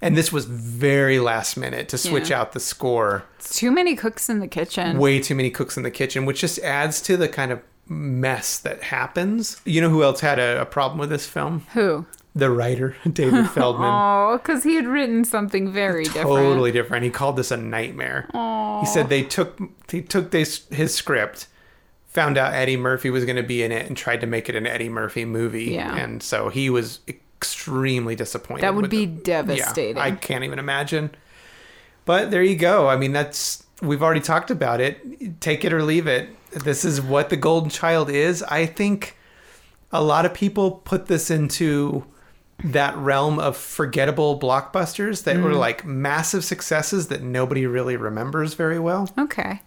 and 0.00 0.16
this 0.16 0.32
was 0.32 0.44
very 0.44 1.18
last 1.18 1.56
minute 1.56 1.88
to 1.88 1.98
switch 1.98 2.30
Yeah. 2.30 2.40
out 2.40 2.52
the 2.52 2.60
score, 2.60 3.24
It's 3.38 3.58
too 3.58 3.70
many 3.70 3.96
cooks 3.96 4.28
in 4.28 4.38
the 4.40 4.46
kitchen. 4.48 4.98
way 4.98 5.20
too 5.20 5.34
many 5.34 5.50
cooks 5.50 5.76
in 5.76 5.82
the 5.82 5.90
kitchen, 5.90 6.26
which 6.26 6.40
just 6.40 6.58
adds 6.60 7.00
to 7.02 7.16
the 7.16 7.28
kind 7.28 7.50
of 7.50 7.60
mess 7.88 8.58
that 8.58 8.82
happens. 8.84 9.60
You 9.64 9.80
know 9.80 9.88
who 9.90 10.02
else 10.02 10.20
had 10.20 10.38
a, 10.38 10.60
a 10.60 10.64
problem 10.66 10.98
with 10.98 11.10
this 11.10 11.26
film? 11.26 11.66
Who? 11.72 12.06
The 12.34 12.50
writer, 12.50 12.94
David 13.10 13.48
Feldman. 13.50 13.88
Oh, 13.90 14.38
because 14.42 14.62
he 14.64 14.74
had 14.76 14.86
written 14.86 15.24
something 15.24 15.72
very 15.72 16.04
different. 16.04 16.26
totally 16.28 16.70
different. 16.72 17.04
He 17.04 17.10
called 17.10 17.36
this 17.36 17.50
a 17.50 17.56
nightmare. 17.56 18.28
He 18.80 18.86
said 18.86 19.08
they 19.08 19.22
took 19.22 19.58
he 19.90 20.02
took 20.02 20.30
this 20.32 20.66
his 20.70 20.94
script, 20.94 21.46
found 22.16 22.38
out 22.38 22.54
Eddie 22.54 22.78
Murphy 22.78 23.10
was 23.10 23.26
going 23.26 23.36
to 23.36 23.42
be 23.42 23.62
in 23.62 23.70
it, 23.70 23.86
and 23.86 23.94
tried 23.96 24.22
to 24.22 24.26
make 24.26 24.48
it 24.48 24.54
an 24.56 24.66
Eddie 24.66 24.88
Murphy 24.88 25.26
movie. 25.26 25.66
Yeah. 25.66 25.94
and 25.94 26.22
so 26.22 26.48
he 26.48 26.70
was 26.70 27.00
extremely 27.06 28.16
disappointed. 28.16 28.62
That 28.62 28.74
would 28.74 28.88
be 28.88 29.02
it. 29.04 29.22
devastating. 29.22 29.98
Yeah, 29.98 30.04
I 30.04 30.10
can't 30.12 30.42
even 30.42 30.58
imagine. 30.58 31.10
But 32.06 32.30
there 32.30 32.42
you 32.42 32.56
go. 32.56 32.88
I 32.88 32.96
mean, 32.96 33.12
that's 33.12 33.64
we've 33.82 34.02
already 34.02 34.20
talked 34.22 34.50
about 34.50 34.80
it. 34.80 35.40
Take 35.42 35.64
it 35.64 35.72
or 35.74 35.82
leave 35.82 36.06
it. 36.06 36.30
This 36.52 36.84
is 36.86 37.02
what 37.02 37.28
the 37.28 37.36
Golden 37.36 37.68
Child 37.68 38.08
is. 38.08 38.42
I 38.44 38.64
think 38.64 39.16
a 39.92 40.02
lot 40.02 40.24
of 40.24 40.32
people 40.32 40.70
put 40.70 41.06
this 41.06 41.30
into 41.30 42.04
that 42.64 42.96
realm 42.96 43.38
of 43.38 43.56
forgettable 43.56 44.40
blockbusters 44.40 45.24
that 45.24 45.36
Mm. 45.36 45.42
were 45.42 45.52
like 45.54 45.84
massive 45.84 46.42
successes 46.44 47.08
that 47.08 47.22
nobody 47.22 47.66
really 47.66 47.96
remembers 47.98 48.54
very 48.54 48.78
well. 48.78 49.10
Okay. 49.18 49.60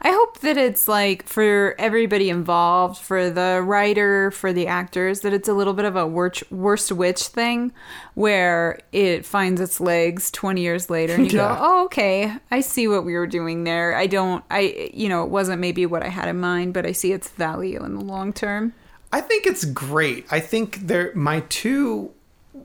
I 0.00 0.10
hope 0.10 0.40
that 0.40 0.56
it's 0.56 0.88
like 0.88 1.26
for 1.26 1.74
everybody 1.78 2.30
involved, 2.30 3.00
for 3.00 3.30
the 3.30 3.62
writer, 3.64 4.30
for 4.30 4.52
the 4.52 4.66
actors, 4.66 5.20
that 5.20 5.32
it's 5.32 5.48
a 5.48 5.54
little 5.54 5.74
bit 5.74 5.84
of 5.84 5.96
a 5.96 6.06
worst, 6.06 6.50
worst 6.50 6.90
witch 6.92 7.22
thing 7.24 7.72
where 8.14 8.78
it 8.92 9.24
finds 9.24 9.60
its 9.60 9.80
legs 9.80 10.30
20 10.30 10.60
years 10.60 10.90
later 10.90 11.14
and 11.14 11.30
you 11.32 11.38
Yeah. 11.38 11.48
go, 11.48 11.58
oh, 11.60 11.84
okay, 11.86 12.34
I 12.50 12.60
see 12.60 12.88
what 12.88 13.04
we 13.04 13.14
were 13.14 13.26
doing 13.26 13.64
there. 13.64 13.94
I 13.96 14.06
don't, 14.06 14.44
I, 14.50 14.90
you 14.92 15.08
know, 15.08 15.24
it 15.24 15.30
wasn't 15.30 15.60
maybe 15.60 15.86
what 15.86 16.02
I 16.02 16.08
had 16.08 16.28
in 16.28 16.40
mind, 16.40 16.74
but 16.74 16.84
I 16.86 16.92
see 16.92 17.12
its 17.12 17.28
value 17.28 17.84
in 17.84 17.94
the 17.94 18.04
long 18.04 18.32
term. 18.32 18.74
I 19.12 19.20
think 19.20 19.46
it's 19.46 19.64
great. 19.64 20.26
I 20.30 20.40
think 20.40 20.86
there 20.86 21.12
my 21.14 21.40
two 21.48 22.12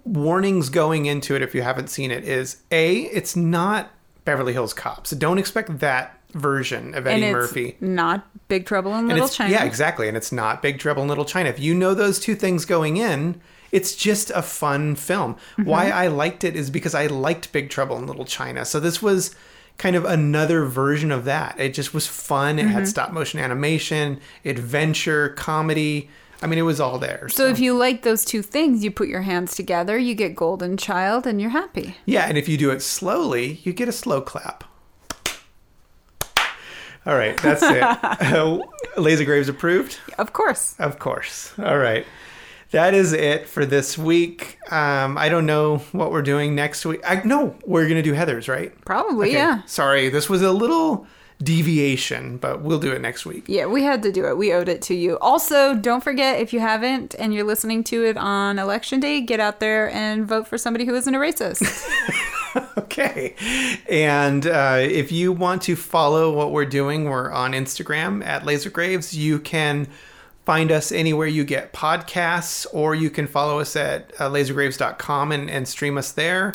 warnings 0.05 0.69
going 0.69 1.05
into 1.05 1.35
it 1.35 1.41
if 1.41 1.53
you 1.53 1.61
haven't 1.61 1.89
seen 1.89 2.11
it 2.11 2.23
is 2.23 2.57
A, 2.71 3.01
it's 3.03 3.35
not 3.35 3.91
Beverly 4.25 4.53
Hills 4.53 4.73
Cops. 4.73 5.09
So 5.09 5.17
don't 5.17 5.37
expect 5.37 5.79
that 5.79 6.16
version 6.33 6.93
of 6.93 7.07
Eddie 7.07 7.23
and 7.25 7.35
it's 7.37 7.47
Murphy. 7.47 7.77
not 7.79 8.25
Big 8.47 8.65
Trouble 8.65 8.93
in 8.95 9.07
Little 9.07 9.27
China. 9.27 9.51
yeah, 9.51 9.63
exactly. 9.63 10.07
And 10.07 10.15
it's 10.17 10.31
not 10.31 10.61
Big 10.61 10.79
Trouble 10.79 11.01
in 11.03 11.09
Little 11.09 11.25
China. 11.25 11.49
If 11.49 11.59
you 11.59 11.73
know 11.73 11.93
those 11.93 12.19
two 12.19 12.35
things 12.35 12.65
going 12.65 12.97
in, 12.97 13.41
it's 13.71 13.95
just 13.95 14.29
a 14.31 14.41
fun 14.41 14.95
film. 14.95 15.33
Mm-hmm. 15.57 15.63
Why 15.65 15.89
I 15.89 16.07
liked 16.07 16.43
it 16.43 16.55
is 16.55 16.69
because 16.69 16.95
I 16.95 17.07
liked 17.07 17.51
Big 17.51 17.69
Trouble 17.69 17.97
in 17.97 18.05
Little 18.07 18.25
China. 18.25 18.63
So 18.65 18.79
this 18.79 19.01
was 19.01 19.35
kind 19.77 19.95
of 19.95 20.05
another 20.05 20.65
version 20.65 21.11
of 21.11 21.25
that. 21.25 21.59
It 21.59 21.73
just 21.73 21.93
was 21.93 22.07
fun. 22.07 22.57
It 22.59 22.63
Mm-hmm. 22.63 22.71
had 22.71 22.87
stop 22.87 23.11
motion 23.11 23.39
animation, 23.39 24.19
adventure, 24.45 25.29
comedy. 25.29 26.09
I 26.41 26.47
mean, 26.47 26.59
it 26.59 26.63
was 26.63 26.79
all 26.79 26.99
there. 26.99 27.29
So 27.29 27.47
if 27.47 27.59
you 27.59 27.75
like 27.75 28.03
those 28.03 28.23
two 28.23 28.41
things, 28.43 28.83
you 28.83 28.91
put 28.91 29.07
your 29.07 29.23
hands 29.23 29.55
together, 29.55 29.97
you 29.97 30.13
get 30.15 30.35
Golden 30.35 30.77
Child, 30.77 31.25
and 31.25 31.41
you're 31.41 31.49
happy. 31.49 31.95
Yeah, 32.05 32.25
and 32.27 32.37
if 32.37 32.47
you 32.47 32.57
do 32.57 32.69
it 32.71 32.81
slowly, 32.81 33.59
you 33.63 33.73
get 33.73 33.87
a 33.89 33.91
slow 33.91 34.21
clap. 34.21 34.63
All 37.07 37.15
right, 37.15 37.37
that's 37.37 37.63
it. 37.63 37.81
uh, 37.81 38.59
Laser 38.97 39.23
Graves 39.23 39.47
approved? 39.47 39.97
Of 40.17 40.33
course. 40.33 40.75
Of 40.77 40.99
course. 40.99 41.53
All 41.57 41.77
right. 41.77 42.05
That 42.71 42.93
is 42.93 43.13
it 43.13 43.47
for 43.47 43.65
this 43.65 43.97
week. 43.97 44.57
Um, 44.69 45.17
I 45.17 45.29
don't 45.29 45.45
know 45.45 45.77
what 45.93 46.11
we're 46.11 46.21
doing 46.21 46.53
next 46.53 46.85
week. 46.85 46.99
I 47.07 47.21
no, 47.23 47.55
we're 47.65 47.87
gonna 47.87 48.01
do 48.03 48.13
Heathers, 48.13 48.49
right? 48.49 48.73
Probably, 48.83 49.29
Okay, 49.29 49.37
yeah. 49.37 49.61
Sorry, 49.65 50.09
this 50.09 50.29
was 50.29 50.41
a 50.41 50.51
little 50.51 51.07
deviation, 51.41 52.37
but 52.37 52.61
we'll 52.61 52.79
do 52.79 52.91
it 52.91 52.99
next 52.99 53.25
week. 53.25 53.45
Yeah, 53.47 53.67
we 53.67 53.83
had 53.83 54.03
to 54.03 54.11
do 54.11 54.25
it. 54.27 54.37
We 54.37 54.51
owed 54.51 54.67
it 54.67 54.81
to 54.83 54.93
you. 54.95 55.17
Also, 55.19 55.75
don't 55.75 56.03
forget 56.03 56.41
if 56.41 56.51
you 56.51 56.59
haven't 56.59 57.15
and 57.17 57.33
you're 57.33 57.45
listening 57.45 57.85
to 57.85 58.03
it 58.03 58.17
on 58.17 58.59
election 58.59 58.99
day, 58.99 59.21
get 59.21 59.39
out 59.39 59.61
there 59.61 59.89
and 59.91 60.27
vote 60.27 60.47
for 60.47 60.57
somebody 60.57 60.83
who 60.85 60.93
isn't 60.95 61.15
a 61.15 61.19
racist. 61.19 61.63
Okay. 62.77 63.35
And 63.89 64.47
uh, 64.47 64.77
if 64.81 65.11
you 65.11 65.31
want 65.31 65.61
to 65.63 65.75
follow 65.75 66.33
what 66.33 66.51
we're 66.51 66.65
doing, 66.65 67.05
we're 67.05 67.29
on 67.31 67.51
Instagram 67.51 68.25
at 68.25 68.45
Laser 68.45 68.69
Graves. 68.69 69.15
You 69.15 69.39
can 69.39 69.87
find 70.45 70.71
us 70.71 70.91
anywhere 70.91 71.27
you 71.27 71.43
get 71.43 71.73
podcasts, 71.73 72.65
or 72.73 72.95
you 72.95 73.09
can 73.09 73.27
follow 73.27 73.59
us 73.59 73.75
at 73.75 74.13
uh, 74.19 74.29
lasergraves.com 74.29 75.31
and, 75.31 75.49
and 75.49 75.67
stream 75.67 75.97
us 75.97 76.11
there. 76.13 76.53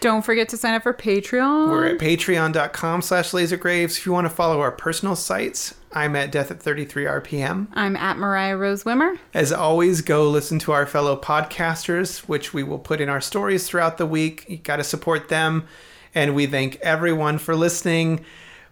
don't 0.00 0.24
forget 0.24 0.48
to 0.50 0.56
sign 0.56 0.74
up 0.74 0.82
for 0.82 0.92
Patreon. 0.92 1.70
We're 1.70 1.86
at 1.86 1.98
patreon.com 1.98 3.02
slash 3.02 3.30
lasergraves. 3.30 3.96
If 3.98 4.06
you 4.06 4.12
want 4.12 4.26
to 4.26 4.34
follow 4.34 4.60
our 4.60 4.72
personal 4.72 5.16
sites, 5.16 5.74
I'm 5.92 6.16
at 6.16 6.30
death 6.30 6.50
at 6.50 6.62
33 6.62 7.04
RPM. 7.04 7.68
I'm 7.72 7.96
at 7.96 8.18
Mariah 8.18 8.56
Rose 8.56 8.84
Wimmer. 8.84 9.18
As 9.32 9.52
always, 9.52 10.00
go 10.00 10.28
listen 10.28 10.58
to 10.60 10.72
our 10.72 10.86
fellow 10.86 11.16
podcasters, 11.16 12.20
which 12.20 12.52
we 12.52 12.62
will 12.62 12.78
put 12.78 13.00
in 13.00 13.08
our 13.08 13.20
stories 13.20 13.66
throughout 13.66 13.98
the 13.98 14.06
week. 14.06 14.44
You 14.48 14.58
got 14.58 14.76
to 14.76 14.84
support 14.84 15.28
them. 15.28 15.66
And 16.14 16.34
we 16.34 16.46
thank 16.46 16.76
everyone 16.76 17.38
for 17.38 17.54
listening. 17.54 18.24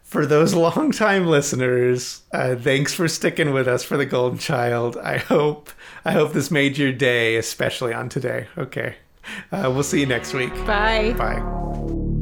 For 0.03 0.25
those 0.25 0.53
longtime 0.55 1.27
listeners, 1.27 2.21
uh, 2.31 2.55
thanks 2.55 2.93
for 2.93 3.07
sticking 3.07 3.51
with 3.51 3.67
us 3.67 3.83
for 3.83 3.97
the 3.97 4.05
Golden 4.05 4.39
Child. 4.39 4.97
I 4.97 5.17
hope 5.17 5.69
I 6.05 6.11
hope 6.13 6.33
this 6.33 6.49
made 6.49 6.77
your 6.77 6.93
day, 6.93 7.35
especially 7.35 7.93
on 7.93 8.07
today. 8.07 8.47
Okay, 8.57 8.95
uh, 9.51 9.69
we'll 9.73 9.83
see 9.83 9.99
you 9.99 10.05
next 10.05 10.33
week. 10.33 10.53
Bye. 10.65 11.13
Bye. 11.17 12.15